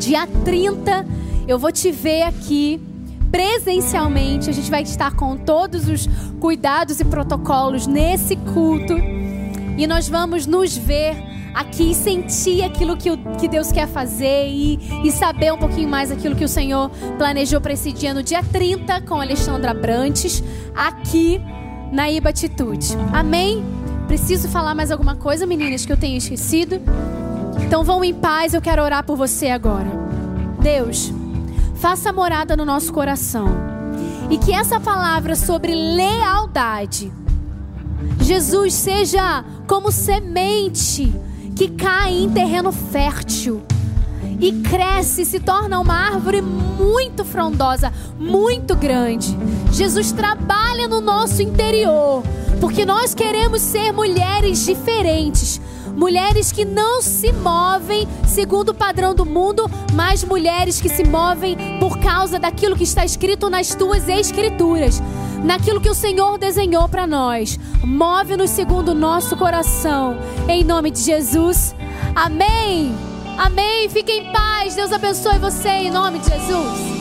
dia 0.00 0.26
30 0.44 1.06
eu 1.46 1.60
vou 1.60 1.70
te 1.70 1.92
ver 1.92 2.22
aqui 2.22 2.82
presencialmente. 3.30 4.50
A 4.50 4.52
gente 4.52 4.68
vai 4.68 4.82
estar 4.82 5.14
com 5.14 5.36
todos 5.36 5.86
os 5.88 6.08
cuidados 6.40 6.98
e 6.98 7.04
protocolos 7.04 7.86
nesse 7.86 8.34
culto. 8.34 8.94
E 9.76 9.86
nós 9.86 10.08
vamos 10.08 10.44
nos 10.44 10.76
ver 10.76 11.14
aqui 11.54 11.92
e 11.92 11.94
sentir 11.94 12.64
aquilo 12.64 12.96
que, 12.96 13.12
o, 13.12 13.16
que 13.38 13.46
Deus 13.46 13.70
quer 13.70 13.86
fazer 13.86 14.48
e, 14.48 14.80
e 15.04 15.12
saber 15.12 15.52
um 15.52 15.56
pouquinho 15.56 15.88
mais 15.88 16.10
aquilo 16.10 16.34
que 16.34 16.44
o 16.44 16.48
Senhor 16.48 16.90
planejou 17.16 17.60
para 17.60 17.74
esse 17.74 17.92
dia 17.92 18.12
no 18.12 18.24
dia 18.24 18.42
30 18.42 19.02
com 19.02 19.20
Alexandra 19.20 19.72
Brantes, 19.72 20.42
aqui 20.74 21.40
na 21.92 22.10
Iba 22.10 22.30
Atitude. 22.30 22.96
Amém? 23.12 23.64
Preciso 24.06 24.48
falar 24.48 24.74
mais 24.74 24.90
alguma 24.90 25.16
coisa, 25.16 25.46
meninas, 25.46 25.84
que 25.84 25.92
eu 25.92 25.96
tenha 25.96 26.16
esquecido? 26.16 26.80
Então 27.64 27.84
vão 27.84 28.02
em 28.02 28.14
paz, 28.14 28.54
eu 28.54 28.60
quero 28.60 28.82
orar 28.82 29.04
por 29.04 29.16
você 29.16 29.48
agora. 29.48 29.90
Deus, 30.60 31.12
faça 31.76 32.12
morada 32.12 32.56
no 32.56 32.64
nosso 32.64 32.92
coração. 32.92 33.48
E 34.30 34.38
que 34.38 34.52
essa 34.52 34.78
palavra 34.80 35.34
sobre 35.34 35.74
lealdade, 35.74 37.12
Jesus, 38.20 38.74
seja 38.74 39.44
como 39.66 39.90
semente 39.90 41.12
que 41.56 41.68
cai 41.68 42.12
em 42.12 42.30
terreno 42.30 42.72
fértil 42.72 43.62
e 44.40 44.52
cresce, 44.52 45.24
se 45.24 45.40
torna 45.40 45.80
uma 45.80 45.94
árvore 45.94 46.40
muito 46.40 47.24
frondosa, 47.24 47.92
muito 48.18 48.74
grande. 48.76 49.36
Jesus 49.72 50.12
trabalha 50.12 50.86
no 50.86 51.00
nosso 51.00 51.42
interior, 51.42 52.22
porque 52.60 52.84
nós 52.84 53.14
queremos 53.14 53.60
ser 53.62 53.92
mulheres 53.92 54.64
diferentes. 54.64 55.60
Mulheres 55.94 56.52
que 56.52 56.64
não 56.64 57.02
se 57.02 57.32
movem 57.32 58.06
segundo 58.24 58.68
o 58.68 58.74
padrão 58.74 59.12
do 59.12 59.26
mundo, 59.26 59.68
mas 59.94 60.22
mulheres 60.22 60.80
que 60.80 60.88
se 60.88 61.02
movem 61.02 61.56
por 61.80 61.98
causa 61.98 62.38
daquilo 62.38 62.76
que 62.76 62.84
está 62.84 63.04
escrito 63.04 63.50
nas 63.50 63.74
tuas 63.74 64.08
escrituras, 64.08 65.02
naquilo 65.42 65.80
que 65.80 65.90
o 65.90 65.94
Senhor 65.94 66.38
desenhou 66.38 66.88
para 66.88 67.04
nós. 67.04 67.58
Move-nos 67.82 68.50
segundo 68.50 68.90
o 68.90 68.94
nosso 68.94 69.36
coração, 69.36 70.16
em 70.48 70.62
nome 70.62 70.92
de 70.92 71.00
Jesus. 71.00 71.74
Amém. 72.14 73.07
Amém. 73.38 73.88
Fique 73.88 74.12
em 74.12 74.32
paz. 74.32 74.74
Deus 74.74 74.92
abençoe 74.92 75.38
você 75.38 75.68
em 75.68 75.90
nome 75.90 76.18
de 76.18 76.28
Jesus. 76.28 76.97